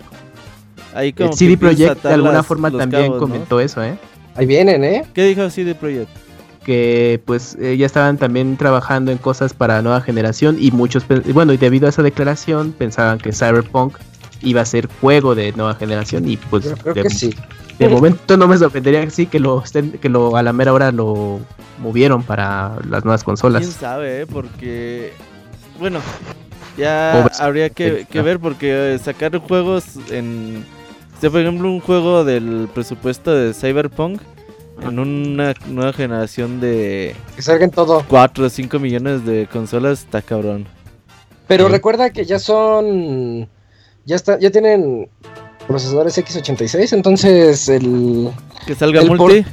Ahí 0.93 1.13
como 1.13 1.29
El 1.29 1.35
CD 1.37 1.57
Projekt 1.57 2.01
de 2.03 2.13
alguna 2.13 2.33
las- 2.33 2.45
forma 2.47 2.71
también 2.71 3.03
cabos, 3.03 3.21
¿no? 3.21 3.27
comentó 3.27 3.59
eso, 3.59 3.83
¿eh? 3.83 3.97
Ahí 4.35 4.45
vienen, 4.47 4.83
¿eh? 4.83 5.05
¿Qué 5.13 5.25
dijo 5.25 5.47
CD 5.51 5.75
Projekt? 5.75 6.09
Que 6.67 7.19
pues 7.25 7.57
eh, 7.61 7.77
ya 7.77 7.85
estaban 7.85 8.17
también 8.17 8.57
trabajando 8.57 9.09
en 9.11 9.17
cosas 9.17 9.53
para 9.53 9.81
nueva 9.81 10.01
generación 10.01 10.57
y 10.59 10.69
muchos, 10.71 11.05
bueno, 11.33 11.53
y 11.53 11.57
debido 11.57 11.87
a 11.87 11.89
esa 11.89 12.03
declaración 12.03 12.73
pensaban 12.77 13.17
que 13.19 13.31
Cyberpunk 13.31 13.95
iba 14.41 14.61
a 14.61 14.65
ser 14.65 14.87
juego 14.99 15.33
de 15.33 15.53
nueva 15.53 15.75
generación 15.75 16.27
y 16.29 16.35
pues 16.35 16.65
Yo 16.65 16.75
creo 16.75 16.93
de, 16.93 17.03
que 17.03 17.09
sí. 17.09 17.33
de 17.79 17.87
momento 17.87 18.35
no 18.35 18.49
me 18.49 18.57
sorprendería 18.57 19.01
que 19.05 19.09
sí 19.11 19.27
que 19.27 19.39
lo 19.39 19.63
estén, 19.63 19.93
que 19.93 20.09
lo 20.09 20.35
a 20.35 20.43
la 20.43 20.51
mera 20.51 20.73
hora 20.73 20.91
lo 20.91 21.39
movieron 21.81 22.21
para 22.21 22.73
las 22.89 23.05
nuevas 23.05 23.21
¿Quién 23.23 23.25
consolas. 23.31 23.65
sabe, 23.67 24.21
eh? 24.21 24.25
Porque... 24.27 25.13
Bueno, 25.79 25.99
ya 26.77 27.13
Pobre- 27.23 27.35
habría 27.39 27.69
que, 27.69 28.05
que 28.11 28.19
Ah. 28.19 28.23
ver 28.23 28.39
porque 28.39 28.95
eh, 28.95 28.99
sacar 28.99 29.37
juegos 29.37 29.85
en... 30.11 30.65
o 31.17 31.21
sea, 31.21 31.29
por 31.29 31.39
ejemplo, 31.39 31.69
un 31.69 31.79
juego 31.79 32.25
del 32.25 32.67
presupuesto 32.73 33.31
de 33.33 33.53
Cyberpunk 33.53 34.21
en 34.81 34.99
una 34.99 35.53
nueva 35.67 35.93
generación 35.93 36.59
de 36.59 37.15
Que 37.35 37.41
salgan 37.41 37.71
todo. 37.71 38.03
4 38.07 38.45
o 38.45 38.49
5 38.49 38.79
millones 38.79 39.25
de 39.25 39.47
consolas 39.51 39.99
está 39.99 40.21
cabrón. 40.21 40.67
Pero 41.47 41.67
Sí. 41.67 41.71
recuerda 41.71 42.09
que 42.11 42.25
ya 42.25 42.39
son, 42.39 43.47
ya 44.05 44.15
está, 44.15 44.37
ya 44.39 44.51
tienen 44.51 45.09
procesadores 45.67 46.17
X86, 46.17 46.93
entonces 46.93 47.67
el, 47.69 48.29
Que 48.65 48.75
salga 48.75 49.01
El 49.01 49.07
multi. 49.09 49.45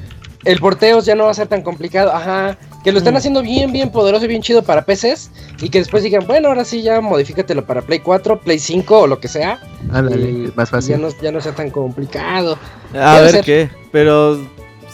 el 0.44 0.58
porteo 0.60 1.00
ya 1.00 1.14
no 1.14 1.24
va 1.24 1.30
a 1.30 1.34
ser 1.34 1.46
tan 1.48 1.62
complicado. 1.62 2.12
Ajá. 2.12 2.56
Que 2.84 2.92
lo 2.92 2.98
están 2.98 3.14
Mm. 3.14 3.16
haciendo 3.16 3.40
bien, 3.42 3.72
bien 3.72 3.90
poderoso 3.90 4.26
y 4.26 4.28
bien 4.28 4.42
chido 4.42 4.62
para 4.62 4.84
PCs. 4.84 5.30
Y 5.62 5.70
que 5.70 5.78
después 5.78 6.02
digan, 6.02 6.26
bueno, 6.26 6.48
ahora 6.48 6.64
sí 6.66 6.82
ya 6.82 7.00
modifícatelo 7.00 7.64
para 7.64 7.80
Play 7.80 8.00
4, 8.00 8.40
Play 8.40 8.58
5 8.58 9.00
o 9.00 9.06
lo 9.06 9.20
que 9.20 9.28
sea. 9.28 9.58
Es 9.86 10.54
más 10.56 10.68
fácil. 10.68 10.90
Ya 10.96 10.98
no, 10.98 11.08
ya 11.22 11.32
no 11.32 11.40
sea 11.40 11.52
tan 11.54 11.70
complicado. 11.70 12.58
A 12.92 13.20
ver 13.20 13.30
ser. 13.30 13.44
qué. 13.44 13.70
Pero 13.90 14.38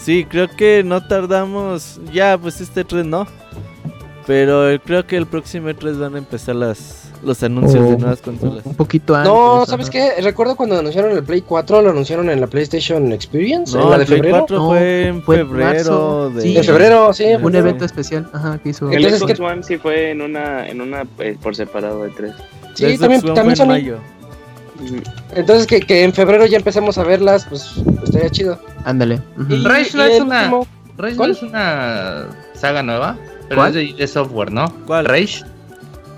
sí, 0.01 0.25
creo 0.25 0.47
que 0.49 0.83
no 0.83 1.05
tardamos. 1.07 1.99
Ya, 2.11 2.37
pues 2.37 2.59
este 2.61 2.83
3 2.83 3.05
no. 3.05 3.27
Pero 4.27 4.69
eh, 4.69 4.79
creo 4.79 5.05
que 5.07 5.17
el 5.17 5.25
próximo 5.25 5.73
3 5.73 5.97
van 5.97 6.15
a 6.15 6.17
empezar 6.19 6.55
las 6.55 6.99
los 7.23 7.43
anuncios 7.43 7.83
de 7.87 7.93
O 7.93 7.97
nuevas 7.99 8.19
consolas. 8.21 8.65
Un 8.65 8.73
poquito 8.73 9.13
antes. 9.15 9.31
No, 9.31 9.63
¿sabes 9.67 9.89
ajá. 9.89 10.15
qué? 10.15 10.21
Recuerdo 10.23 10.55
cuando 10.55 10.79
anunciaron 10.79 11.11
el 11.11 11.23
Play 11.23 11.41
4, 11.41 11.83
lo 11.83 11.91
anunciaron 11.91 12.29
en 12.31 12.41
la 12.41 12.47
PlayStation 12.47 13.11
Experience, 13.11 13.77
en 13.77 13.83
No, 13.83 13.89
la 13.91 13.95
el 13.97 13.99
de 14.01 14.05
Play 14.07 14.17
febrero. 14.21 14.37
4 14.39 14.57
No, 14.57 14.67
fue 14.69 15.07
en 15.07 15.21
fue 15.21 15.39
en 15.41 15.47
febrero 15.47 16.29
de... 16.31 16.41
sí. 16.41 16.57
En 16.57 16.63
febrero, 16.63 17.13
sí. 17.13 17.25
Un 17.39 17.55
evento 17.55 17.85
especial, 17.85 18.27
ajá, 18.33 18.57
que 18.57 18.69
hizo. 18.69 18.89
El 18.89 18.95
Entonces, 19.05 19.19
Xbox 19.19 19.33
¿qué- 19.37 19.43
One 19.43 19.63
sí 19.63 19.77
fue 19.77 20.09
en 20.11 20.21
una, 20.21 20.67
en 20.67 20.81
una 20.81 21.03
eh, 21.19 21.37
por 21.41 21.55
separado 21.55 22.03
de 22.03 22.09
tres. 22.09 22.33
Sí, 22.73 22.85
Xbox 22.97 22.99
también, 23.01 23.33
también 23.35 23.61
en 23.61 23.67
mayo. 23.67 23.97
Entonces 25.35 25.67
que, 25.67 25.79
que 25.81 26.03
en 26.03 26.13
febrero 26.13 26.45
ya 26.45 26.57
empecemos 26.57 26.97
a 26.97 27.03
verlas, 27.03 27.45
pues 27.49 27.73
estaría 28.03 28.29
chido. 28.29 28.59
Ándale. 28.85 29.21
Y, 29.49 29.63
Rage 29.63 29.95
no 29.97 30.07
y 30.07 30.11
es 30.11 30.21
una- 30.21 30.39
último- 30.53 30.67
Rage 30.97 31.15
no 31.15 31.25
es 31.25 31.41
una 31.41 32.27
saga 32.53 32.83
nueva, 32.83 33.17
pero 33.47 33.61
¿Cuál? 33.61 33.69
es 33.69 33.73
de 33.75 33.83
ID 34.03 34.07
Software, 34.07 34.51
¿no? 34.51 34.65
¿Cuál? 34.85 35.05
Rage. 35.05 35.43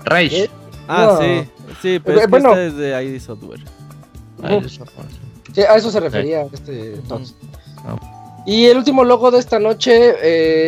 Rage. 0.04 0.44
¿Eh? 0.44 0.50
Ah, 0.88 1.10
No. 1.12 1.20
sí. 1.20 1.48
Sí, 1.82 2.00
pero 2.04 2.18
Eh, 2.18 2.20
es 2.20 2.26
que 2.26 2.30
bueno. 2.30 2.50
esta 2.50 2.64
es 2.64 2.76
de 2.76 3.04
ID 3.04 3.20
Software. 3.20 3.60
ID 4.42 4.68
Software. 4.68 5.06
Sí, 5.54 5.60
a 5.62 5.76
eso 5.76 5.90
se 5.90 6.00
refería 6.00 6.42
este 6.52 6.96
Todd. 7.08 7.22
Ah. 7.86 7.96
Y 8.46 8.66
el 8.66 8.76
último 8.76 9.04
logo 9.04 9.30
de 9.30 9.38
esta 9.38 9.58
noche 9.58 10.14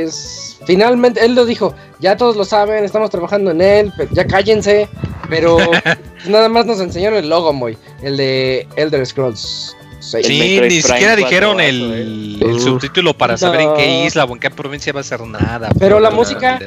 es 0.03 0.59
finalmente, 0.66 1.24
él 1.24 1.35
lo 1.35 1.45
dijo, 1.45 1.74
ya 2.01 2.16
todos 2.16 2.35
lo 2.37 2.45
saben, 2.45 2.85
estamos 2.85 3.11
trabajando 3.11 3.51
en 3.51 3.61
él, 3.61 3.93
ya 4.12 4.27
cállense, 4.27 4.89
pero 5.29 5.59
nada 6.27 6.49
más 6.49 6.64
nos 6.66 6.81
enseñaron 6.81 7.18
el 7.18 7.29
logo, 7.29 7.53
muy, 7.53 7.77
el 8.03 8.16
de 8.16 8.66
Elder 8.77 9.05
Scrolls 9.07 9.77
6. 10.01 10.14
El 10.27 10.33
Sí, 10.33 10.39
ni 10.41 10.59
Prime 10.59 10.70
siquiera 10.83 11.12
4 11.14 11.16
dijeron 11.16 11.61
el, 11.61 12.39
eh. 12.43 12.47
el 12.51 12.61
subtítulo 12.61 13.12
para 13.16 13.37
saber 13.37 13.61
en 13.61 13.74
qué 13.74 14.05
isla 14.07 14.24
o 14.24 14.33
en 14.33 14.39
qué 14.41 14.51
provincia 14.51 14.93
va 14.93 15.01
a 15.01 15.05
ser 15.05 15.20
nada. 15.20 15.68
Pero 15.79 16.01
la 16.01 16.11
música- 16.11 16.59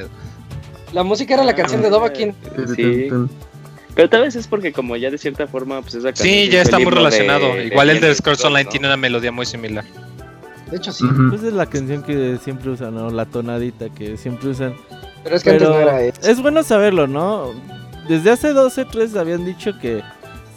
La 0.91 1.03
música 1.03 1.36
era 1.36 1.43
la 1.43 1.53
canción 1.55 1.82
de 1.84 1.89
Dovahkiin. 1.91 2.34
Sí. 2.76 3.10
Pero 3.95 4.10
tal 4.10 4.22
vez 4.22 4.36
es 4.36 4.47
porque 4.47 4.72
como 4.74 4.95
ya 4.95 5.12
de 5.12 5.18
cierta 5.20 5.45
forma, 5.45 5.82
pues 5.82 5.93
esa 5.95 6.07
canción 6.10 6.28
Sí, 6.28 6.43
es 6.45 6.49
ya 6.51 6.62
está 6.64 6.80
muy 6.80 6.91
relacionado. 6.91 7.53
de- 7.53 7.66
Igual 7.66 7.88
de 7.88 7.93
el 7.93 7.99
de 8.01 8.07
Elder 8.07 8.16
Scrolls 8.16 8.43
Online 8.45 8.64
¿no? 8.66 8.70
tiene 8.72 8.88
una 8.88 8.97
melodía 8.97 9.32
muy 9.32 9.45
similar. 9.45 9.84
De 10.72 10.78
hecho 10.78 10.91
sí, 10.91 11.05
Ujú. 11.05 11.30
Pues 11.30 11.43
es 11.43 11.53
la 11.53 11.65
canción 11.65 12.03
que 12.03 12.38
siempre 12.43 12.70
usan, 12.70 12.93
¿no? 12.95 13.09
La 13.09 13.26
tonadita 13.26 13.89
que 13.89 14.17
siempre 14.17 14.49
usan. 14.49 14.74
pero 15.24 15.36
es 15.36 15.43
que 15.43 15.51
antes 15.51 15.67
no 15.67 15.76
era 15.76 16.01
eso. 16.01 16.22
es 16.22 16.41
bueno 16.41 16.63
saberlo, 16.63 17.07
¿no? 17.07 17.51
Desde 18.07 18.32
hace 18.32 18.53
12, 18.53 18.86
3 18.86 19.15
habían 19.15 19.45
dicho 19.45 19.72
que 19.80 20.01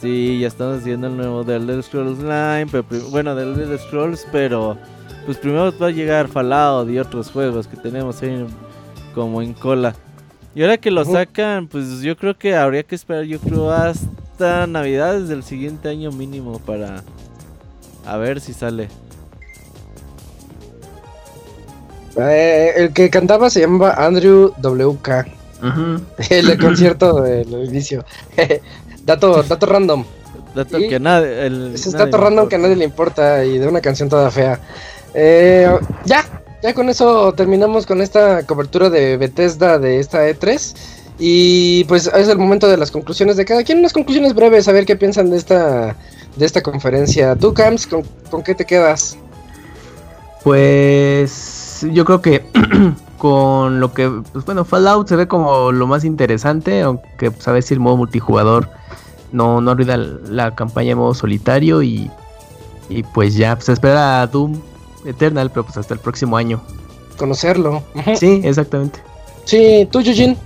sí, 0.01 0.39
ya 0.41 0.49
estamos 0.49 0.81
haciendo 0.81 1.07
el 1.07 1.17
nuevo 1.17 1.45
de 1.45 1.57
Elder 1.57 1.83
Scrolls 1.83 2.19
Online, 2.19 2.67
pero 2.71 2.85
bueno, 3.11 3.35
de 3.35 3.43
Elder 3.45 3.79
Scrolls, 3.79 4.27
pero 4.33 4.77
pues 5.27 5.39
primero 5.39 5.73
va 5.79 5.87
a 5.87 5.91
llegar 5.91 6.29
Fallout 6.29 6.91
y 6.91 6.99
otros 6.99 7.31
juegos 7.31 7.67
que 7.67 7.77
tenemos 7.77 8.23
ahí 8.23 8.47
como 9.15 9.41
en 9.43 9.53
cola. 9.55 9.95
Y 10.55 10.63
ahora 10.63 10.77
que 10.77 10.91
lo 10.91 11.05
sacan, 11.05 11.67
pues 11.69 12.01
yo 12.03 12.17
creo 12.17 12.37
que 12.37 12.55
habría 12.55 12.83
que 12.83 12.95
esperar, 12.95 13.25
yo 13.25 13.39
creo 13.39 13.71
hasta 13.71 14.67
Navidades 14.67 15.29
del 15.29 15.43
siguiente 15.43 15.89
año 15.89 16.11
mínimo 16.11 16.59
para 16.59 17.03
a 18.05 18.17
ver 18.17 18.41
si 18.41 18.53
sale. 18.53 18.89
Eh, 22.17 22.73
el 22.77 22.93
que 22.93 23.09
cantaba 23.11 23.49
se 23.51 23.61
llamaba 23.61 23.95
Andrew 23.95 24.53
WK, 24.59 25.27
Ujú. 25.63 26.01
el 26.31 26.47
del 26.47 26.59
concierto 26.61 27.23
del 27.23 27.49
inicio. 27.65 28.05
dato, 29.05 29.43
dato 29.43 29.67
random. 29.67 30.05
Dato 30.55 30.79
Y 30.79 30.89
que 30.89 31.01
nadie, 31.01 31.47
el, 31.47 31.73
Ese 31.75 31.89
es 31.89 31.95
nadie 31.95 32.07
dato 32.07 32.19
random 32.19 32.49
que 32.49 32.57
a 32.57 32.59
nadie 32.59 32.77
le 32.77 32.85
importa 32.85 33.45
y 33.45 33.59
de 33.59 33.67
una 33.67 33.81
canción 33.81 34.09
toda 34.09 34.31
fea. 34.31 34.61
Eh, 35.15 35.71
ya, 36.05 36.25
ya 36.63 36.75
con 36.75 36.89
eso 36.91 37.33
terminamos 37.33 37.87
con 37.87 38.03
esta 38.03 38.45
cobertura 38.47 38.91
de 38.91 39.17
Bethesda 39.17 39.79
de 39.79 39.99
esta 39.99 40.29
E3. 40.29 40.75
Y 41.19 41.85
pues 41.85 42.07
es 42.07 42.29
el 42.29 42.39
momento 42.39 42.69
de 42.69 42.77
las 42.77 42.91
conclusiones 42.91 43.37
de 43.37 43.45
cada 43.45 43.63
quien. 43.63 43.79
Unas 43.79 43.93
conclusiones 43.93 44.35
breves, 44.35 44.67
a 44.69 44.73
ver 44.73 44.85
qué 44.85 44.97
piensan 44.97 45.31
de 45.31 45.37
esta 45.37 45.97
de 46.37 46.47
esta 46.47 46.63
conferencia. 46.63 47.37
¿Tú, 47.37 47.53
Camps, 47.55 47.87
con, 47.87 48.03
con 48.31 48.43
qué 48.43 48.55
te 48.55 48.65
quedas? 48.65 49.17
Pues 50.43 51.62
yo 51.93 52.05
creo 52.05 52.23
que 52.23 52.45
con 53.19 53.81
lo 53.81 53.93
que, 53.93 54.11
pues 54.33 54.45
bueno, 54.45 54.65
Fallout 54.65 55.09
se 55.09 55.17
ve 55.17 55.29
como 55.29 55.73
lo 55.73 55.87
más 55.87 56.05
interesante, 56.05 56.83
aunque 56.83 57.31
pues, 57.31 57.47
a 57.49 57.63
si 57.63 57.75
el 57.75 57.81
modo 57.81 57.97
multijugador 57.97 58.69
no, 59.33 59.61
no 59.61 59.75
la 59.75 60.55
campaña 60.55 60.93
en 60.93 60.99
modo 60.99 61.15
solitario 61.15 61.83
y, 61.83 62.11
y 62.89 63.03
pues 63.03 63.35
ya, 63.35 63.57
pues 63.57 63.69
espera 63.69 64.27
Doom 64.27 64.61
Eternal, 65.05 65.51
pero 65.51 65.65
pues 65.65 65.77
hasta 65.77 65.95
el 65.95 66.01
próximo 66.01 66.37
año. 66.37 66.61
Conocerlo. 67.17 67.83
Sí, 68.17 68.41
exactamente. 68.45 69.01
Sí, 69.45 69.89
tú, 69.91 70.01
Yujin. 70.01 70.37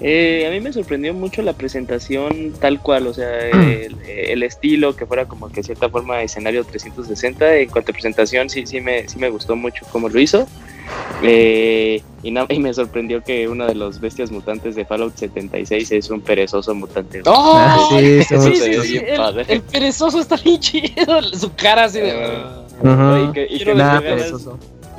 Eh, 0.00 0.46
a 0.46 0.50
mí 0.50 0.60
me 0.60 0.72
sorprendió 0.72 1.12
mucho 1.12 1.42
la 1.42 1.52
presentación 1.54 2.52
tal 2.60 2.80
cual, 2.80 3.06
o 3.08 3.14
sea, 3.14 3.48
el, 3.50 3.96
el 4.08 4.42
estilo 4.42 4.94
que 4.94 5.06
fuera 5.06 5.26
como 5.26 5.48
que 5.48 5.56
de 5.56 5.62
cierta 5.64 5.88
forma 5.88 6.22
escenario 6.22 6.64
360. 6.64 7.56
En 7.56 7.68
cuanto 7.70 7.90
a 7.90 7.94
presentación, 7.94 8.48
sí, 8.48 8.66
sí 8.66 8.80
me, 8.80 9.08
sí 9.08 9.18
me 9.18 9.28
gustó 9.28 9.56
mucho 9.56 9.84
cómo 9.90 10.08
lo 10.08 10.20
hizo. 10.20 10.46
Eh, 11.22 12.00
y, 12.22 12.30
na- 12.30 12.46
y 12.48 12.58
me 12.60 12.72
sorprendió 12.72 13.22
que 13.22 13.48
uno 13.48 13.66
de 13.66 13.74
los 13.74 14.00
bestias 14.00 14.30
mutantes 14.30 14.74
de 14.76 14.84
Fallout 14.84 15.16
76 15.16 15.90
es 15.92 16.10
un 16.10 16.20
perezoso 16.20 16.74
mutante. 16.74 17.22
¡Oh! 17.26 17.54
Ah, 17.56 17.88
sí, 17.90 18.22
se 18.24 18.38
ve 18.38 18.52
chido. 18.52 18.82
bien 18.82 19.04
el, 19.08 19.16
padre. 19.16 19.44
el 19.48 19.62
perezoso 19.62 20.20
está 20.20 20.36
bien 20.36 20.60
chido. 20.60 21.22
Su 21.34 21.52
cara 21.54 21.84
así 21.84 22.00
de. 22.00 22.12
Ajá. 22.84 23.28
Y 23.28 23.32
que, 23.32 23.46
y 23.50 23.58
que 23.58 23.74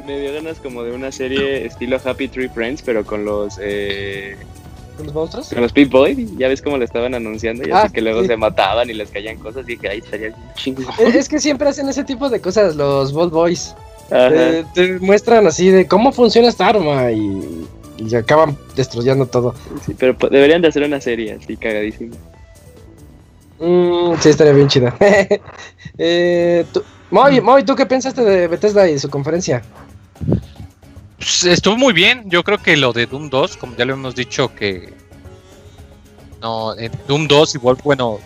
me 0.06 0.20
dio 0.20 0.34
ganas 0.34 0.60
como 0.60 0.84
de 0.84 0.92
una 0.92 1.12
serie 1.12 1.66
estilo 1.66 2.00
Happy 2.04 2.28
Tree 2.28 2.50
Friends, 2.50 2.82
pero 2.82 3.06
con 3.06 3.26
los 3.26 3.60
eh, 3.62 4.36
¿Con 5.00 5.06
los 5.08 5.16
monstruos? 5.16 5.50
con 5.50 5.62
los 5.62 5.72
Pip 5.72 5.90
Boy. 5.92 6.28
Ya 6.38 6.50
ves 6.50 6.62
cómo 6.62 6.78
lo 6.78 6.84
estaban 6.84 7.16
anunciando 7.16 7.66
y 7.66 7.72
Ah, 7.72 7.84
así 7.84 7.94
que 7.94 8.02
luego 8.02 8.22
sí. 8.22 8.28
se 8.28 8.36
mataban 8.38 8.90
y 8.90 8.94
les 8.94 9.10
caían 9.10 9.38
cosas 9.38 9.68
y 9.70 9.78
que 9.78 9.88
ahí 9.88 10.00
estaría 10.00 10.34
chingo. 10.56 10.82
Es, 11.00 11.16
es 11.16 11.30
que 11.30 11.40
siempre 11.40 11.70
hacen 11.70 11.88
ese 11.88 12.04
tipo 12.04 12.30
de 12.30 12.42
cosas 12.42 12.76
los 12.76 13.14
Bold 13.14 13.32
Boys. 13.32 13.74
Te, 14.10 15.00
muestran 15.00 15.48
así 15.48 15.70
de 15.70 15.88
cómo 15.88 16.12
funciona 16.12 16.50
esta 16.50 16.68
arma 16.68 17.12
y, 17.12 17.66
y 17.98 18.14
acaban 18.16 18.58
destruyendo 18.76 19.26
todo. 19.28 19.56
Sí, 19.86 19.96
pero 19.98 20.18
po- 20.18 20.28
deberían 20.30 20.62
de 20.62 20.68
hacer 20.68 20.84
una 20.84 21.00
serie 21.00 21.38
así 21.42 21.56
cagadísima. 21.56 22.16
Mm, 23.60 24.16
sí, 24.20 24.30
estaría 24.30 24.54
bien 24.54 24.68
chida. 24.68 24.96
eh, 25.98 26.66
tú- 26.74 26.84
Moy, 27.12 27.40
Moy, 27.42 27.64
¿tú 27.64 27.76
qué 27.76 27.86
pensaste 27.86 28.22
de 28.24 28.48
Bethesda 28.48 28.90
y 28.90 29.00
su 29.00 29.10
conferencia? 29.10 29.62
Pues, 31.20 31.44
estuvo 31.44 31.78
muy 31.78 31.94
bien. 31.94 32.24
Yo 32.26 32.44
creo 32.44 32.58
que 32.58 32.76
lo 32.78 32.94
de 32.94 33.06
Doom 33.06 33.30
2, 33.30 33.58
como 33.58 33.76
ya 33.76 33.86
lo 33.86 33.94
hemos 33.94 34.16
dicho, 34.16 34.54
que. 34.56 34.94
No, 36.42 36.76
en 36.78 36.92
Doom 37.08 37.28
2 37.28 37.56
igual, 37.56 37.78
bueno. 37.84 38.20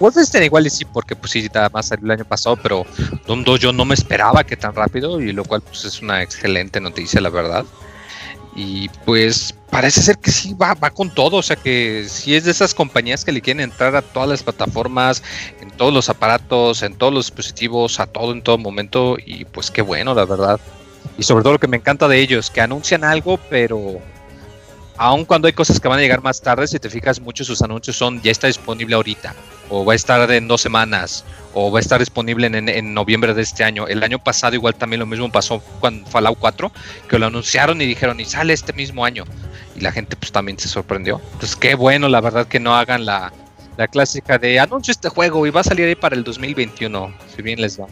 Wolfenstein 0.00 0.44
igual 0.44 0.66
y 0.66 0.70
sí, 0.70 0.86
porque 0.86 1.14
pues 1.14 1.32
sí, 1.32 1.46
nada 1.54 1.68
más 1.68 1.88
salió 1.88 2.06
el 2.06 2.12
año 2.12 2.24
pasado, 2.24 2.56
pero 2.56 2.86
Doom 3.26 3.44
2 3.44 3.60
yo 3.60 3.70
no 3.70 3.84
me 3.84 3.94
esperaba 3.94 4.44
que 4.44 4.56
tan 4.56 4.74
rápido, 4.74 5.20
y 5.20 5.30
lo 5.32 5.44
cual 5.44 5.60
pues 5.60 5.84
es 5.84 6.00
una 6.00 6.22
excelente 6.22 6.80
noticia, 6.80 7.20
la 7.20 7.28
verdad. 7.28 7.66
Y 8.56 8.88
pues 9.04 9.54
parece 9.68 10.00
ser 10.00 10.16
que 10.16 10.30
sí 10.30 10.54
va, 10.54 10.72
va 10.72 10.90
con 10.90 11.10
todo, 11.14 11.36
o 11.36 11.42
sea 11.42 11.54
que 11.54 12.06
sí 12.08 12.34
es 12.34 12.44
de 12.44 12.50
esas 12.50 12.72
compañías 12.72 13.26
que 13.26 13.32
le 13.32 13.42
quieren 13.42 13.62
entrar 13.62 13.94
a 13.94 14.00
todas 14.00 14.28
las 14.30 14.42
plataformas, 14.42 15.22
en 15.60 15.70
todos 15.70 15.92
los 15.92 16.08
aparatos, 16.08 16.82
en 16.82 16.94
todos 16.94 17.12
los 17.12 17.26
dispositivos, 17.26 18.00
a 18.00 18.06
todo 18.06 18.32
en 18.32 18.40
todo 18.40 18.56
momento, 18.56 19.18
y 19.22 19.44
pues 19.44 19.70
qué 19.70 19.82
bueno, 19.82 20.14
la 20.14 20.24
verdad. 20.24 20.58
Y 21.18 21.22
sobre 21.22 21.42
todo 21.42 21.54
lo 21.54 21.58
que 21.58 21.68
me 21.68 21.76
encanta 21.76 22.08
de 22.08 22.18
ellos, 22.18 22.50
que 22.50 22.60
anuncian 22.60 23.04
algo, 23.04 23.38
pero 23.50 24.00
aun 24.96 25.24
cuando 25.24 25.46
hay 25.46 25.52
cosas 25.54 25.80
que 25.80 25.88
van 25.88 25.98
a 25.98 26.02
llegar 26.02 26.22
más 26.22 26.40
tarde, 26.40 26.66
si 26.66 26.78
te 26.78 26.90
fijas, 26.90 27.20
muchos 27.20 27.46
de 27.46 27.54
sus 27.54 27.62
anuncios 27.62 27.96
son 27.96 28.20
ya 28.22 28.30
está 28.30 28.46
disponible 28.48 28.94
ahorita, 28.94 29.34
o 29.70 29.84
va 29.84 29.94
a 29.94 29.96
estar 29.96 30.30
en 30.30 30.46
dos 30.48 30.60
semanas, 30.60 31.24
o 31.54 31.70
va 31.72 31.78
a 31.78 31.80
estar 31.80 31.98
disponible 32.00 32.46
en, 32.46 32.68
en- 32.68 32.94
noviembre 32.94 33.32
de 33.34 33.42
este 33.42 33.64
año. 33.64 33.86
El 33.88 34.02
año 34.02 34.18
pasado 34.18 34.54
igual 34.54 34.74
también 34.74 35.00
lo 35.00 35.06
mismo 35.06 35.30
pasó 35.32 35.62
con 35.80 36.04
Fallout 36.06 36.38
4, 36.38 36.70
que 37.08 37.18
lo 37.18 37.26
anunciaron 37.26 37.80
y 37.80 37.86
dijeron, 37.86 38.20
y 38.20 38.24
sale 38.26 38.52
este 38.52 38.72
mismo 38.72 39.04
año. 39.04 39.24
Y 39.76 39.80
la 39.80 39.92
gente 39.92 40.16
pues 40.16 40.32
también 40.32 40.58
se 40.58 40.68
sorprendió. 40.68 41.20
Entonces 41.32 41.56
qué 41.56 41.74
bueno, 41.74 42.08
la 42.08 42.20
verdad, 42.20 42.46
que 42.46 42.60
no 42.60 42.74
hagan 42.74 43.06
la, 43.06 43.32
la 43.78 43.88
clásica 43.88 44.38
de 44.38 44.60
anuncio 44.60 44.92
este 44.92 45.08
juego 45.08 45.46
y 45.46 45.50
va 45.50 45.60
a 45.60 45.64
salir 45.64 45.86
ahí 45.86 45.94
para 45.94 46.14
el 46.16 46.24
2021, 46.24 47.14
si 47.34 47.42
bien 47.42 47.60
les 47.60 47.80
va. 47.80 47.86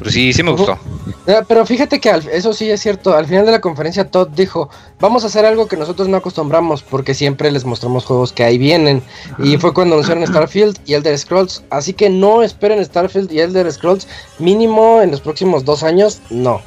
Pero 0.00 0.10
sí, 0.10 0.32
sí 0.32 0.42
me 0.42 0.52
gustó. 0.52 0.78
Eh, 1.26 1.40
Pero 1.46 1.66
fíjate 1.66 2.00
que 2.00 2.08
al- 2.10 2.26
eso 2.28 2.54
sí 2.54 2.70
es 2.70 2.80
cierto. 2.80 3.14
Al 3.14 3.26
final 3.26 3.44
de 3.44 3.52
la 3.52 3.60
conferencia, 3.60 4.10
Todd 4.10 4.28
dijo: 4.30 4.70
Vamos 4.98 5.24
a 5.24 5.26
hacer 5.26 5.44
algo 5.44 5.68
que 5.68 5.76
nosotros 5.76 6.08
no 6.08 6.16
acostumbramos, 6.16 6.82
porque 6.82 7.12
siempre 7.12 7.50
les 7.50 7.66
mostramos 7.66 8.06
juegos 8.06 8.32
que 8.32 8.42
ahí 8.42 8.56
vienen. 8.56 9.02
Y 9.38 9.58
fue 9.58 9.74
cuando 9.74 9.94
anunciaron 9.96 10.26
Starfield 10.26 10.78
y 10.86 10.94
Elder 10.94 11.18
Scrolls. 11.18 11.62
Así 11.68 11.92
que 11.92 12.08
no 12.08 12.42
esperen 12.42 12.82
Starfield 12.82 13.30
y 13.30 13.40
Elder 13.40 13.70
Scrolls, 13.70 14.08
mínimo 14.38 15.02
en 15.02 15.10
los 15.10 15.20
próximos 15.20 15.64
dos 15.66 15.82
años, 15.82 16.20
no. 16.30 16.62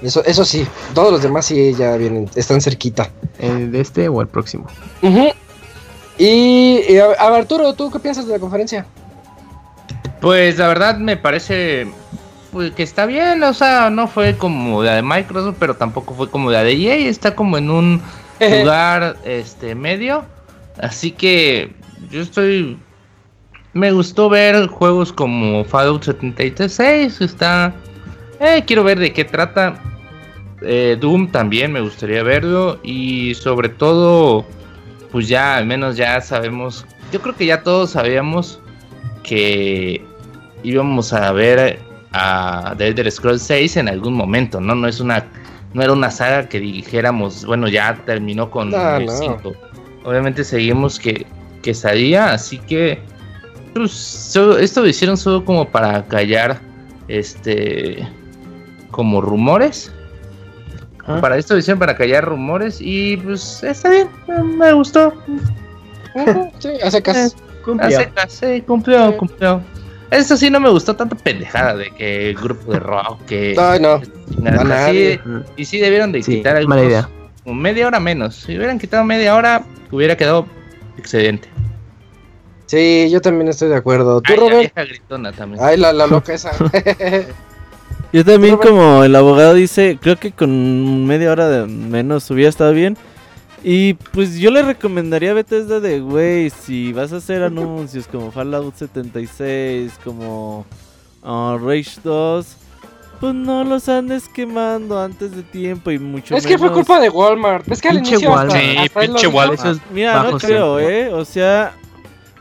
Eso, 0.00 0.22
eso 0.24 0.44
sí, 0.44 0.66
todos 0.94 1.10
los 1.10 1.22
demás 1.22 1.46
sí 1.46 1.74
ya 1.76 1.96
vienen, 1.96 2.30
están 2.36 2.60
cerquita. 2.60 3.10
¿El 3.40 3.72
de 3.72 3.80
este 3.80 4.08
o 4.08 4.20
el 4.20 4.28
próximo? 4.28 4.66
Ujú. 5.02 5.28
Y, 6.18 6.82
y 6.88 6.98
a, 6.98 7.06
a 7.18 7.30
ver, 7.30 7.40
Arturo, 7.40 7.72
¿tú 7.74 7.90
qué 7.90 7.98
piensas 7.98 8.26
de 8.26 8.34
la 8.34 8.38
conferencia? 8.38 8.86
Pues 10.20 10.58
la 10.58 10.68
verdad 10.68 10.98
me 10.98 11.16
parece 11.16 11.86
pues, 12.54 12.72
que 12.72 12.82
está 12.82 13.04
bien, 13.04 13.42
o 13.42 13.52
sea, 13.52 13.90
no 13.90 14.08
fue 14.08 14.38
como 14.38 14.82
la 14.82 14.94
de 14.94 15.02
Microsoft, 15.02 15.56
pero 15.58 15.74
tampoco 15.74 16.14
fue 16.14 16.30
como 16.30 16.50
la 16.50 16.64
de 16.64 16.72
EA, 16.72 17.08
está 17.10 17.34
como 17.34 17.58
en 17.58 17.68
un 17.68 18.00
lugar 18.40 19.16
este 19.24 19.74
medio. 19.74 20.24
Así 20.78 21.10
que 21.10 21.74
yo 22.10 22.22
estoy 22.22 22.78
me 23.74 23.90
gustó 23.90 24.28
ver 24.28 24.68
juegos 24.68 25.12
como 25.12 25.64
Fallout 25.64 26.04
76, 26.04 27.20
está 27.20 27.74
eh, 28.40 28.62
quiero 28.66 28.84
ver 28.84 28.98
de 28.98 29.12
qué 29.12 29.24
trata. 29.24 29.80
Eh, 30.62 30.96
Doom 30.98 31.30
también 31.30 31.72
me 31.72 31.80
gustaría 31.80 32.22
verlo 32.22 32.78
y 32.82 33.34
sobre 33.34 33.68
todo 33.68 34.46
pues 35.10 35.28
ya 35.28 35.56
al 35.56 35.66
menos 35.66 35.96
ya 35.96 36.20
sabemos, 36.20 36.86
yo 37.12 37.20
creo 37.20 37.34
que 37.36 37.46
ya 37.46 37.62
todos 37.62 37.90
sabíamos 37.90 38.60
que 39.22 40.02
íbamos 40.62 41.12
a 41.12 41.32
ver 41.32 41.80
a 42.14 42.74
The 42.78 42.86
Elder 42.88 43.10
Scrolls 43.10 43.42
6 43.42 43.76
en 43.78 43.88
algún 43.88 44.14
momento, 44.14 44.60
¿no? 44.60 44.74
No 44.74 44.86
es 44.88 45.00
una 45.00 45.24
no 45.74 45.82
era 45.82 45.92
una 45.92 46.08
saga 46.10 46.48
que 46.48 46.60
dijéramos, 46.60 47.44
bueno, 47.44 47.66
ya 47.66 48.00
terminó 48.06 48.48
con 48.48 48.70
No, 48.70 48.96
el 48.96 49.06
no. 49.06 49.12
5. 49.12 49.52
Obviamente 50.04 50.44
seguimos 50.44 51.00
que, 51.00 51.26
que 51.62 51.74
salía, 51.74 52.32
así 52.32 52.58
que 52.58 53.00
pues, 53.74 53.90
so- 53.90 54.56
esto 54.56 54.82
lo 54.82 54.86
hicieron 54.88 55.16
solo 55.16 55.44
como 55.44 55.68
para 55.68 56.04
callar 56.06 56.60
este 57.08 58.08
como 58.92 59.20
rumores. 59.20 59.92
Ah. 61.06 61.18
Para 61.20 61.36
esto 61.38 61.54
lo 61.54 61.60
hicieron 61.60 61.80
para 61.80 61.96
callar 61.96 62.24
rumores 62.24 62.78
y 62.80 63.16
pues 63.16 63.62
está 63.64 63.90
bien, 63.90 64.08
me 64.56 64.72
gustó. 64.72 65.12
Sí, 66.60 66.68
hace 66.84 67.02
caso. 67.02 67.34
Sí, 68.28 68.62
cumplió, 68.62 69.16
cumplió. 69.16 69.60
Eso 70.14 70.36
sí 70.36 70.48
no 70.50 70.60
me 70.60 70.70
gustó 70.70 70.94
tanta 70.94 71.16
pendejada 71.16 71.74
de 71.76 71.90
que 71.90 72.30
el 72.30 72.36
grupo 72.36 72.72
de 72.72 72.78
rock 72.80 73.24
que 73.26 73.54
Ay, 73.58 73.80
no. 73.80 74.00
Nadie. 74.40 75.20
sí, 75.24 75.30
y 75.56 75.64
sí 75.64 75.78
debieron 75.78 76.12
de 76.12 76.22
Sí, 76.22 76.36
quitar 76.36 76.54
mala 76.66 76.80
algunos- 76.82 76.86
idea. 76.86 77.08
media 77.54 77.86
hora 77.86 78.00
menos. 78.00 78.34
Si 78.36 78.56
hubieran 78.56 78.78
quitado 78.78 79.04
media 79.04 79.34
hora, 79.34 79.64
hubiera 79.90 80.16
quedado 80.16 80.46
excelente. 80.96 81.48
Sí, 82.66 83.08
yo 83.10 83.20
también 83.20 83.48
estoy 83.48 83.68
de 83.68 83.76
acuerdo. 83.76 84.20
¿Tú, 84.22 84.32
Ay, 84.32 84.36
la 84.38 84.42
Robert? 84.42 84.60
vieja 84.74 84.84
gritona 84.88 85.32
también. 85.32 85.62
Ay, 85.62 85.76
la, 85.76 85.92
la 85.92 86.06
loca 86.06 86.32
esa. 86.32 86.50
Yo 88.12 88.24
también 88.24 88.54
Robert. 88.54 88.70
como 88.70 89.02
el 89.04 89.16
abogado 89.16 89.54
dice, 89.54 89.98
creo 90.00 90.16
que 90.16 90.30
con 90.30 91.04
media 91.04 91.32
hora 91.32 91.48
de 91.48 91.66
menos 91.66 92.30
hubiera 92.30 92.48
estado 92.48 92.72
bien. 92.72 92.96
Y 93.66 93.94
pues 93.94 94.36
yo 94.36 94.50
le 94.50 94.62
recomendaría 94.62 95.30
a 95.30 95.34
Bethesda 95.34 95.80
de, 95.80 96.00
güey, 96.00 96.50
si 96.50 96.92
vas 96.92 97.12
a 97.14 97.16
hacer 97.16 97.42
anuncios 97.42 98.06
como 98.06 98.30
Fallout 98.30 98.74
76, 98.76 99.92
como 100.04 100.66
ah, 101.22 101.56
Rage 101.58 101.98
2, 102.04 102.56
pues 103.20 103.34
no 103.34 103.64
los 103.64 103.88
andes 103.88 104.28
quemando 104.28 105.00
antes 105.00 105.34
de 105.34 105.42
tiempo 105.42 105.90
y 105.90 105.98
mucho 105.98 106.36
es 106.36 106.46
que 106.46 106.58
fue 106.58 106.68
menos- 106.68 106.84
culpa 106.84 107.00
de 107.00 107.08
Walmart. 107.08 107.66
Es 107.72 107.80
que 107.80 107.88
al 107.88 107.96
Pinche 107.96 108.10
inicio 108.16 108.34
hasta, 108.36 108.52
Walmart. 108.54 108.60
Sí, 108.62 108.76
hasta 108.76 109.00
pinche. 109.00 109.26
Walmart. 109.28 109.64
Es 109.66 109.78
Mira, 109.92 110.22
no 110.30 110.38
creo. 110.38 110.78
¿eh? 110.80 111.08
O 111.14 111.24
sea, 111.24 111.72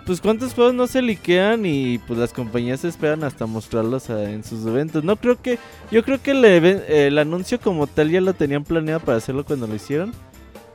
pues 0.06 0.20
cuántos 0.20 0.54
juegos 0.54 0.74
no 0.74 0.88
se 0.88 1.02
liquean 1.02 1.66
y 1.66 2.00
pues 2.00 2.20
las 2.20 2.34
compañías 2.34 2.84
esperan 2.84 3.24
hasta 3.24 3.46
mostrarlos 3.46 4.10
a- 4.10 4.30
en 4.30 4.44
sus 4.44 4.66
eventos. 4.66 5.06
No 5.06 5.16
creo 5.16 5.42
que, 5.42 5.58
yo 5.90 6.04
creo 6.04 6.22
que 6.22 6.32
el, 6.32 6.44
el 6.44 7.18
anuncio 7.18 7.62
como 7.62 7.88
tal 7.88 8.10
ya 8.12 8.20
lo 8.20 8.34
tenían 8.34 8.66
planeado 8.66 9.00
para 9.00 9.20
hacerlo 9.20 9.46
cuando 9.46 9.68
lo 9.68 9.76
hicieron. 9.76 10.12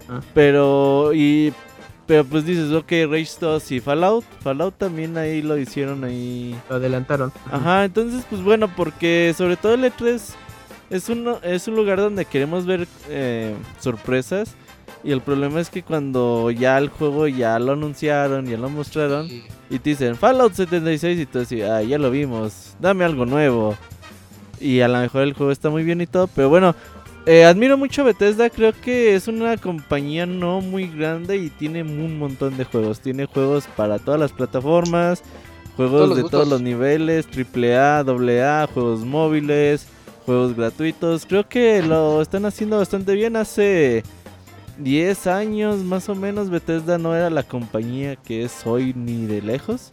Ah. 0.08 0.20
Pero, 0.34 1.12
y, 1.14 1.52
pero 2.06 2.24
pues 2.24 2.44
dices, 2.44 2.72
ok, 2.72 2.90
Rage 3.10 3.32
2 3.40 3.72
y 3.72 3.80
Fallout. 3.80 4.24
Fallout 4.40 4.76
también 4.76 5.16
ahí 5.18 5.42
lo 5.42 5.58
hicieron 5.58 6.04
ahí. 6.04 6.58
Lo 6.68 6.76
adelantaron. 6.76 7.32
Ajá, 7.50 7.84
entonces 7.84 8.24
pues 8.28 8.42
bueno, 8.42 8.68
porque 8.74 9.34
sobre 9.36 9.56
todo 9.56 9.74
el 9.74 9.84
E3 9.84 10.20
es 10.90 11.08
un, 11.08 11.34
es 11.42 11.68
un 11.68 11.76
lugar 11.76 11.98
donde 11.98 12.24
queremos 12.24 12.66
ver 12.66 12.88
eh, 13.08 13.54
sorpresas. 13.80 14.54
Y 15.04 15.12
el 15.12 15.20
problema 15.20 15.60
es 15.60 15.70
que 15.70 15.82
cuando 15.82 16.50
ya 16.50 16.76
el 16.78 16.88
juego 16.88 17.28
ya 17.28 17.58
lo 17.58 17.72
anunciaron, 17.72 18.46
ya 18.46 18.56
lo 18.56 18.68
mostraron, 18.68 19.28
y 19.70 19.78
te 19.78 19.90
dicen 19.90 20.16
Fallout 20.16 20.54
76 20.54 21.20
y 21.20 21.26
tú 21.26 21.38
decís, 21.38 21.62
ah, 21.64 21.82
ya 21.82 21.98
lo 21.98 22.10
vimos, 22.10 22.74
dame 22.80 23.04
algo 23.04 23.24
nuevo. 23.24 23.76
Y 24.60 24.80
a 24.80 24.88
lo 24.88 24.98
mejor 24.98 25.22
el 25.22 25.34
juego 25.34 25.52
está 25.52 25.70
muy 25.70 25.84
bien 25.84 26.00
y 26.00 26.06
todo, 26.06 26.26
pero 26.26 26.48
bueno, 26.48 26.74
eh, 27.26 27.44
admiro 27.44 27.76
mucho 27.76 28.04
Bethesda, 28.04 28.48
creo 28.50 28.72
que 28.72 29.14
es 29.14 29.28
una 29.28 29.56
compañía 29.56 30.24
no 30.26 30.60
muy 30.60 30.88
grande 30.88 31.36
y 31.36 31.50
tiene 31.50 31.82
un 31.82 32.18
montón 32.18 32.56
de 32.56 32.64
juegos. 32.64 33.00
Tiene 33.00 33.26
juegos 33.26 33.66
para 33.76 33.98
todas 33.98 34.18
las 34.18 34.32
plataformas, 34.32 35.22
juegos 35.76 36.02
Todos 36.04 36.16
de 36.16 36.22
gustos. 36.22 36.30
todos 36.30 36.48
los 36.48 36.62
niveles, 36.62 37.26
AAA, 37.26 38.00
AA, 38.00 38.66
juegos 38.72 39.00
móviles, 39.00 39.86
juegos 40.24 40.56
gratuitos. 40.56 41.26
Creo 41.26 41.46
que 41.48 41.82
lo 41.82 42.22
están 42.22 42.46
haciendo 42.46 42.78
bastante 42.78 43.14
bien. 43.14 43.36
Hace 43.36 44.02
10 44.78 45.26
años 45.26 45.78
más 45.78 46.08
o 46.08 46.14
menos 46.14 46.48
Bethesda 46.50 46.96
no 46.98 47.14
era 47.14 47.28
la 47.30 47.42
compañía 47.42 48.16
que 48.16 48.44
es 48.44 48.66
hoy 48.66 48.94
ni 48.96 49.26
de 49.26 49.42
lejos. 49.42 49.90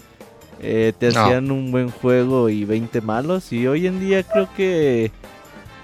Eh, 0.62 0.94
te 0.98 1.12
No. 1.12 1.20
hacían 1.20 1.52
un 1.52 1.70
buen 1.72 1.90
juego 1.90 2.48
y 2.50 2.64
20 2.64 3.02
malos. 3.02 3.52
Y 3.52 3.68
hoy 3.68 3.88
en 3.88 4.00
día 4.00 4.24
creo 4.24 4.48
que 4.56 5.12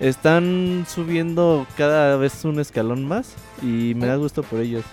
están 0.01 0.85
subiendo 0.89 1.65
cada 1.77 2.17
vez 2.17 2.43
un 2.43 2.59
escalón 2.59 3.07
más. 3.07 3.29
Y 3.61 3.93
me 3.95 4.07
da 4.07 4.15
gusto 4.17 4.43
por 4.43 4.59
ellos. 4.59 4.83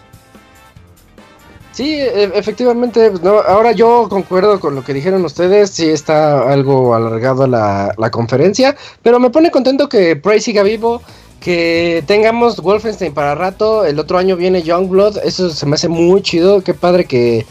Sí, 1.72 1.94
e- 1.94 2.32
efectivamente, 2.34 3.10
pues, 3.10 3.24
ahora 3.24 3.72
yo 3.72 4.08
concuerdo 4.10 4.58
con 4.60 4.74
lo 4.74 4.82
que 4.84 4.92
dijeron 4.92 5.24
ustedes, 5.24 5.70
sí 5.70 5.88
está 5.88 6.50
algo 6.50 6.94
alargado 6.94 7.46
la, 7.46 7.94
la 7.96 8.10
conferencia, 8.10 8.76
pero 9.02 9.20
me 9.20 9.30
pone 9.30 9.50
contento 9.50 9.88
que 9.88 10.16
Prey 10.16 10.40
siga 10.40 10.64
vivo, 10.64 11.00
que 11.40 12.02
tengamos 12.06 12.60
Wolfenstein 12.60 13.14
para 13.14 13.36
rato, 13.36 13.84
el 13.84 13.98
otro 14.00 14.18
año 14.18 14.34
viene 14.34 14.62
Youngblood, 14.62 15.18
eso 15.18 15.50
se 15.50 15.66
me 15.66 15.74
hace 15.74 15.88
muy 15.88 16.20
chido, 16.20 16.62
qué 16.62 16.74
padre 16.74 17.04
que, 17.04 17.46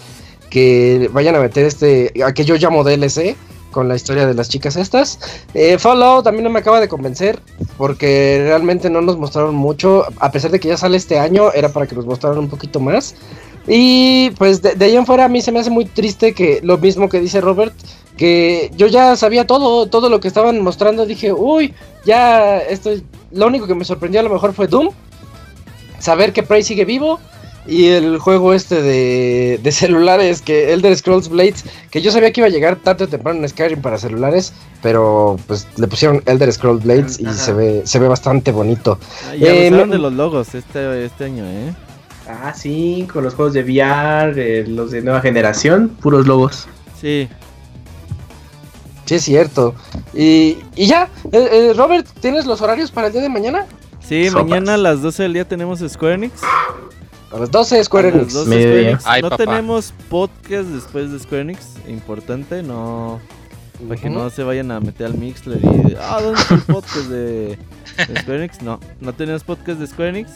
que 0.49 1.10
vayan 1.14 1.36
a 1.36 1.39
meter 1.39 1.66
este, 1.66 2.12
a 2.22 2.34
que 2.34 2.43
yo 2.43 2.55
llamo 2.55 2.84
DLC, 2.84 3.38
con 3.78 3.88
la 3.88 3.95
historia 3.95 4.25
de 4.25 4.34
las 4.34 4.49
chicas 4.49 4.75
estas. 4.75 5.19
Eh, 5.53 5.78
Fallout 5.78 6.23
también 6.23 6.45
no 6.45 6.49
me 6.49 6.57
acaba 6.57 6.80
de 6.80 6.88
convencer, 6.88 7.39
porque 7.78 8.39
realmente 8.41 8.89
no 8.89 9.01
nos 9.01 9.19
mostraron 9.19 9.53
mucho, 9.53 10.03
a 10.19 10.32
pesar 10.32 10.49
de 10.49 10.59
que 10.59 10.69
ya 10.69 10.78
sale 10.78 10.97
este 10.97 11.19
año, 11.19 11.51
era 11.53 11.69
para 11.69 11.86
que 11.86 11.93
nos 11.93 12.07
mostraran 12.07 12.39
un 12.39 12.49
poquito 12.49 12.80
más. 12.80 13.13
Y 13.67 14.32
pues 14.32 14.63
de, 14.63 14.73
de 14.73 14.86
ahí 14.86 14.95
en 14.95 15.05
fuera 15.05 15.25
a 15.25 15.28
mí 15.28 15.41
se 15.41 15.51
me 15.51 15.59
hace 15.59 15.69
muy 15.69 15.86
triste 15.86 16.34
que 16.34 16.59
lo 16.63 16.80
mismo 16.80 17.07
que 17.07 17.19
dice 17.19 17.39
Robert, 17.39 17.75
que 18.17 18.71
yo 18.75 18.88
ya 18.88 19.15
sabía 19.15 19.45
todo, 19.45 19.86
todo 19.86 20.09
lo 20.09 20.19
que 20.21 20.28
estaban 20.28 20.59
mostrando, 20.61 21.05
dije, 21.05 21.32
uy, 21.32 21.75
ya 22.03 22.57
esto, 22.57 22.89
lo 23.32 23.45
único 23.45 23.67
que 23.67 23.75
me 23.75 23.86
sorprendió 23.86 24.21
a 24.21 24.23
lo 24.23 24.32
mejor 24.32 24.53
fue 24.53 24.65
Doom, 24.65 24.89
saber 25.99 26.34
que 26.34 26.41
Prey 26.41 26.63
sigue 26.63 26.84
vivo 26.84 27.19
y 27.68 27.88
el 27.88 28.18
juego 28.20 28.53
este 28.53 28.82
de, 28.82 29.59
de 29.61 29.72
celulares, 29.72 30.41
que 30.41 30.74
Elder 30.74 30.95
Scrolls 30.97 31.30
Blades, 31.30 31.65
que 31.91 32.01
yo 32.01 32.11
sabía 32.11 32.32
que 32.32 32.41
iba 32.41 32.47
a 32.47 32.51
llegar 32.51 32.78
tarde 32.78 33.05
o 33.05 33.07
temprano 33.07 33.39
en 33.39 33.49
Skyrim 33.49 33.82
para 33.82 33.97
celulares, 33.97 34.53
pero 34.82 35.38
pues 35.47 35.68
le 35.78 35.88
pusieron 35.88 36.24
Elder 36.26 36.51
Scrolls 36.53 36.84
Blades 36.84 37.20
y 37.20 37.26
se 37.34 37.53
ve, 37.53 37.82
se 37.86 37.99
ve 37.99 38.07
bastante 38.07 38.51
bonito. 38.51 38.97
Ah, 39.30 39.36
Ya 39.36 39.53
Eh, 39.53 39.72
me- 39.72 39.86
de 39.86 39.97
los 39.97 40.13
logos 40.13 40.55
este, 40.55 41.05
este 41.05 41.26
año, 41.26 41.43
¿eh? 41.45 41.74
Ah, 42.30 42.53
sí, 42.53 43.07
con 43.11 43.24
los 43.24 43.34
juegos 43.36 43.53
de 43.53 43.61
VR, 43.63 44.34
eh, 44.61 44.65
los 44.68 44.91
de 44.91 45.01
nueva 45.01 45.22
generación, 45.22 45.89
puros 46.01 46.28
logos. 46.28 46.68
Sí. 46.99 47.28
Sí, 49.05 49.15
es 49.15 49.24
cierto. 49.24 49.74
Y, 50.13 50.57
y 50.76 50.88
ya, 50.88 51.07
eh, 51.32 51.47
eh, 51.51 51.74
Robert, 51.76 52.05
¿tienes 52.20 52.45
los 52.45 52.61
horarios 52.61 52.91
para 52.91 53.07
el 53.07 53.13
día 53.13 53.22
de 53.22 53.30
mañana? 53.30 53.65
Sí, 54.05 54.28
Sopas. 54.30 54.45
mañana 54.47 54.74
a 54.74 54.78
las 54.78 55.01
12 55.01 55.24
del 55.24 55.34
día 55.34 55.45
tenemos 55.47 55.80
Square 55.80 56.15
Enix. 56.15 56.34
A 57.32 57.39
las 57.39 57.51
12 57.51 57.84
Square 57.84 58.07
A 58.09 58.11
las 58.11 58.19
Enix. 58.21 58.34
12 58.34 58.49
Mediodía. 58.49 58.71
Square 58.71 58.89
Enix. 58.89 59.03
Ay, 59.05 59.21
no 59.21 59.30
papá. 59.30 59.43
tenemos 59.43 59.93
podcast 60.09 60.69
después 60.69 61.11
de 61.11 61.19
Square 61.19 61.41
Enix. 61.41 61.73
Importante, 61.88 62.63
no. 62.63 63.19
Para 63.88 64.01
que 64.01 64.09
no 64.09 64.30
se 64.30 64.43
vayan 64.43 64.71
a 64.71 64.80
meter 64.80 65.07
al 65.07 65.15
Mixler 65.15 65.59
y. 65.63 65.95
Ah, 66.01 66.19
¿dónde 66.21 66.39
está 66.39 66.55
el 66.55 66.61
podcast 66.61 67.07
de, 67.07 67.57
de 68.07 68.21
Square 68.21 68.39
Enix? 68.39 68.61
No, 68.61 68.80
no 69.01 69.13
tenemos 69.13 69.43
podcast 69.43 69.80
de 69.80 69.88
Square 69.88 70.09
Enix. 70.09 70.32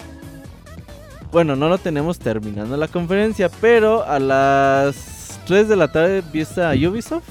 Bueno, 1.31 1.55
no 1.55 1.69
lo 1.69 1.77
tenemos 1.77 2.19
terminando 2.19 2.75
la 2.75 2.89
conferencia, 2.89 3.49
pero 3.61 4.03
a 4.03 4.19
las 4.19 5.39
3 5.47 5.69
de 5.69 5.75
la 5.77 5.91
tarde 5.91 6.19
empieza 6.19 6.71
Ubisoft. 6.73 7.23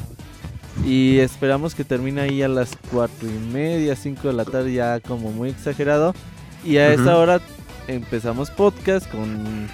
Y 0.86 1.18
esperamos 1.18 1.74
que 1.74 1.84
termine 1.84 2.22
ahí 2.22 2.42
a 2.42 2.48
las 2.48 2.70
4 2.90 3.28
y 3.28 3.52
media, 3.52 3.94
5 3.94 4.28
de 4.28 4.32
la 4.32 4.46
tarde, 4.46 4.72
ya 4.72 5.00
como 5.00 5.30
muy 5.30 5.50
exagerado. 5.50 6.14
Y 6.64 6.78
a 6.78 6.92
esa 6.92 7.18
hora 7.18 7.40
empezamos 7.94 8.50
podcast 8.50 9.10
con 9.10 9.68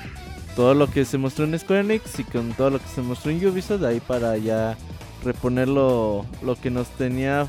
todo 0.55 0.75
lo 0.75 0.89
que 0.89 1.05
se 1.05 1.19
mostró 1.19 1.45
en 1.45 1.59
Square 1.59 1.81
Enix 1.81 2.19
y 2.19 2.25
con 2.25 2.53
todo 2.53 2.71
lo 2.71 2.79
que 2.79 2.89
se 2.89 3.03
mostró 3.03 3.31
en 3.31 3.47
Ubisoft. 3.47 3.85
Ahí 3.85 4.01
para 4.01 4.37
ya 4.39 4.77
reponer 5.25 5.69
lo, 5.69 6.25
lo 6.43 6.57
que 6.57 6.71
nos 6.71 6.89
tenía, 6.89 7.47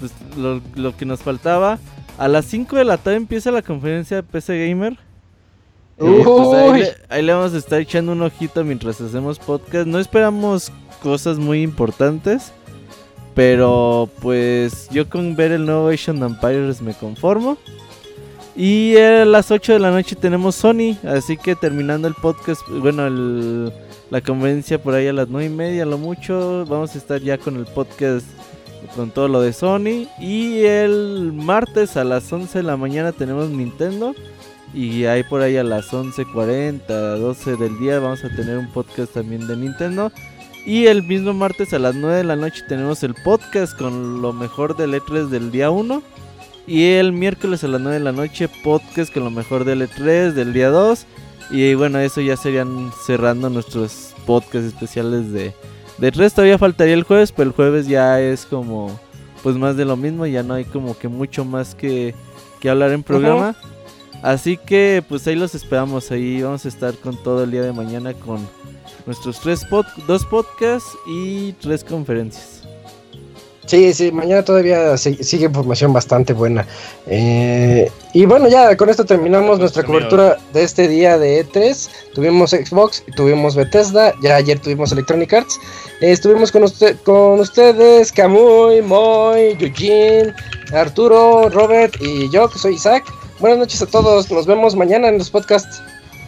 pues, 0.00 0.12
lo, 0.36 0.60
lo 0.74 0.96
que 0.96 1.04
nos 1.04 1.20
faltaba. 1.20 1.78
A 2.18 2.28
las 2.28 2.46
5 2.46 2.76
de 2.76 2.84
la 2.84 2.96
tarde 2.96 3.16
empieza 3.16 3.50
la 3.50 3.62
conferencia 3.62 4.16
de 4.16 4.22
PC 4.22 4.68
Gamer. 4.68 4.94
Eh, 5.98 6.22
pues 6.24 6.48
ahí, 6.54 6.70
Uy. 6.70 6.78
le, 6.80 6.94
ahí 7.08 7.22
le 7.22 7.32
vamos 7.32 7.54
a 7.54 7.58
estar 7.58 7.80
echando 7.80 8.12
un 8.12 8.22
ojito 8.22 8.64
mientras 8.64 9.00
hacemos 9.00 9.38
podcast. 9.38 9.86
No 9.86 9.98
esperamos 9.98 10.72
cosas 11.02 11.38
muy 11.38 11.62
importantes. 11.62 12.52
Pero 13.34 14.08
pues 14.22 14.88
yo 14.88 15.10
con 15.10 15.36
ver 15.36 15.52
el 15.52 15.66
nuevo 15.66 15.90
Asian 15.90 16.22
Empires 16.22 16.80
me 16.80 16.94
conformo. 16.94 17.58
Y 18.56 18.96
a 18.96 19.24
las 19.26 19.50
8 19.50 19.74
de 19.74 19.78
la 19.78 19.90
noche 19.90 20.16
tenemos 20.16 20.54
Sony. 20.54 20.96
Así 21.06 21.36
que 21.36 21.54
terminando 21.54 22.08
el 22.08 22.14
podcast, 22.14 22.62
bueno, 22.68 23.06
el- 23.06 23.72
la 24.10 24.20
conferencia 24.20 24.80
por 24.82 24.94
ahí 24.94 25.08
a 25.08 25.12
las 25.12 25.28
9 25.28 25.46
y 25.46 25.54
media, 25.54 25.84
lo 25.84 25.98
mucho. 25.98 26.64
Vamos 26.66 26.94
a 26.94 26.98
estar 26.98 27.20
ya 27.20 27.36
con 27.38 27.56
el 27.56 27.66
podcast 27.66 28.24
con 28.94 29.10
todo 29.10 29.28
lo 29.28 29.40
de 29.42 29.52
Sony. 29.52 30.06
Y 30.20 30.60
el 30.64 31.32
martes 31.34 31.96
a 31.96 32.04
las 32.04 32.32
11 32.32 32.58
de 32.58 32.64
la 32.64 32.76
mañana 32.76 33.12
tenemos 33.12 33.50
Nintendo. 33.50 34.14
Y 34.72 35.04
ahí 35.04 35.22
por 35.22 35.42
ahí 35.42 35.56
a 35.56 35.64
las 35.64 35.92
11.40, 35.92 37.18
12 37.18 37.56
del 37.56 37.78
día 37.78 37.98
vamos 37.98 38.24
a 38.24 38.28
tener 38.34 38.58
un 38.58 38.70
podcast 38.72 39.12
también 39.14 39.46
de 39.46 39.56
Nintendo. 39.56 40.12
Y 40.64 40.86
el 40.86 41.02
mismo 41.02 41.32
martes 41.32 41.72
a 41.74 41.78
las 41.78 41.94
9 41.94 42.16
de 42.18 42.24
la 42.24 42.36
noche 42.36 42.62
tenemos 42.68 43.02
el 43.02 43.14
podcast 43.14 43.76
con 43.78 44.20
lo 44.22 44.32
mejor 44.32 44.76
del 44.76 44.94
E3 44.94 45.28
del 45.28 45.50
día 45.50 45.70
1. 45.70 46.02
Y 46.66 46.84
el 46.94 47.12
miércoles 47.12 47.62
a 47.62 47.68
las 47.68 47.80
9 47.80 47.98
de 47.98 48.04
la 48.04 48.12
noche 48.12 48.48
podcast 48.48 49.12
con 49.12 49.24
lo 49.24 49.30
mejor 49.30 49.64
del 49.64 49.82
E3 49.82 50.32
del 50.32 50.52
día 50.52 50.68
2. 50.70 51.06
Y 51.50 51.74
bueno, 51.74 52.00
eso 52.00 52.20
ya 52.20 52.36
serían 52.36 52.90
cerrando 53.06 53.48
nuestros 53.48 54.14
podcasts 54.26 54.66
especiales 54.66 55.30
de, 55.32 55.54
de 55.98 56.12
E3. 56.12 56.32
Todavía 56.32 56.58
faltaría 56.58 56.94
el 56.94 57.04
jueves, 57.04 57.30
pero 57.30 57.50
el 57.50 57.54
jueves 57.54 57.86
ya 57.86 58.20
es 58.20 58.46
como 58.46 58.98
pues 59.44 59.56
más 59.56 59.76
de 59.76 59.84
lo 59.84 59.96
mismo. 59.96 60.26
Ya 60.26 60.42
no 60.42 60.54
hay 60.54 60.64
como 60.64 60.98
que 60.98 61.06
mucho 61.06 61.44
más 61.44 61.76
que, 61.76 62.14
que 62.58 62.68
hablar 62.68 62.90
en 62.90 63.04
programa. 63.04 63.54
Así 64.22 64.56
que 64.56 65.04
pues 65.08 65.24
ahí 65.28 65.36
los 65.36 65.54
esperamos. 65.54 66.10
Ahí 66.10 66.42
vamos 66.42 66.64
a 66.64 66.68
estar 66.68 66.94
con 66.96 67.16
todo 67.22 67.44
el 67.44 67.52
día 67.52 67.62
de 67.62 67.72
mañana 67.72 68.12
con 68.12 68.40
nuestros 69.06 69.38
tres 69.38 69.64
pod 69.64 69.86
dos 70.08 70.24
podcasts 70.26 70.90
y 71.06 71.52
tres 71.52 71.84
conferencias. 71.84 72.55
Sí, 73.66 73.92
sí, 73.92 74.12
mañana 74.12 74.44
todavía 74.44 74.96
si- 74.96 75.22
sigue 75.24 75.46
información 75.46 75.92
bastante 75.92 76.32
buena. 76.32 76.64
Eh, 77.08 77.90
y 78.12 78.24
bueno, 78.24 78.48
ya 78.48 78.76
con 78.76 78.88
esto 78.88 79.04
terminamos 79.04 79.58
nuestra 79.58 79.82
cobertura 79.82 80.38
de 80.52 80.62
este 80.62 80.86
día 80.88 81.18
de 81.18 81.44
E3. 81.44 81.90
Tuvimos 82.14 82.50
Xbox, 82.50 83.02
tuvimos 83.16 83.56
Bethesda, 83.56 84.12
ya 84.22 84.36
ayer 84.36 84.58
tuvimos 84.60 84.92
Electronic 84.92 85.32
Arts. 85.34 85.58
Eh, 86.00 86.12
estuvimos 86.12 86.52
con, 86.52 86.62
usted, 86.62 86.96
con 87.04 87.40
ustedes, 87.40 88.12
Camuy, 88.12 88.82
Moy, 88.82 89.56
Eugene, 89.58 90.32
Arturo, 90.72 91.48
Robert 91.50 91.94
y 92.00 92.30
yo, 92.30 92.48
que 92.48 92.58
soy 92.58 92.74
Isaac. 92.74 93.04
Buenas 93.40 93.58
noches 93.58 93.82
a 93.82 93.86
todos, 93.86 94.30
nos 94.30 94.46
vemos 94.46 94.76
mañana 94.76 95.08
en 95.08 95.18
los 95.18 95.28
podcasts. 95.30 95.82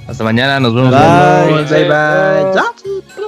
Hasta 0.09 0.24
mañana, 0.24 0.59
nos 0.59 0.74
vemos. 0.74 0.91
Bye. 0.91 1.64
Bye, 1.64 1.84
bye. 1.84 2.53
Bye. 3.14 3.28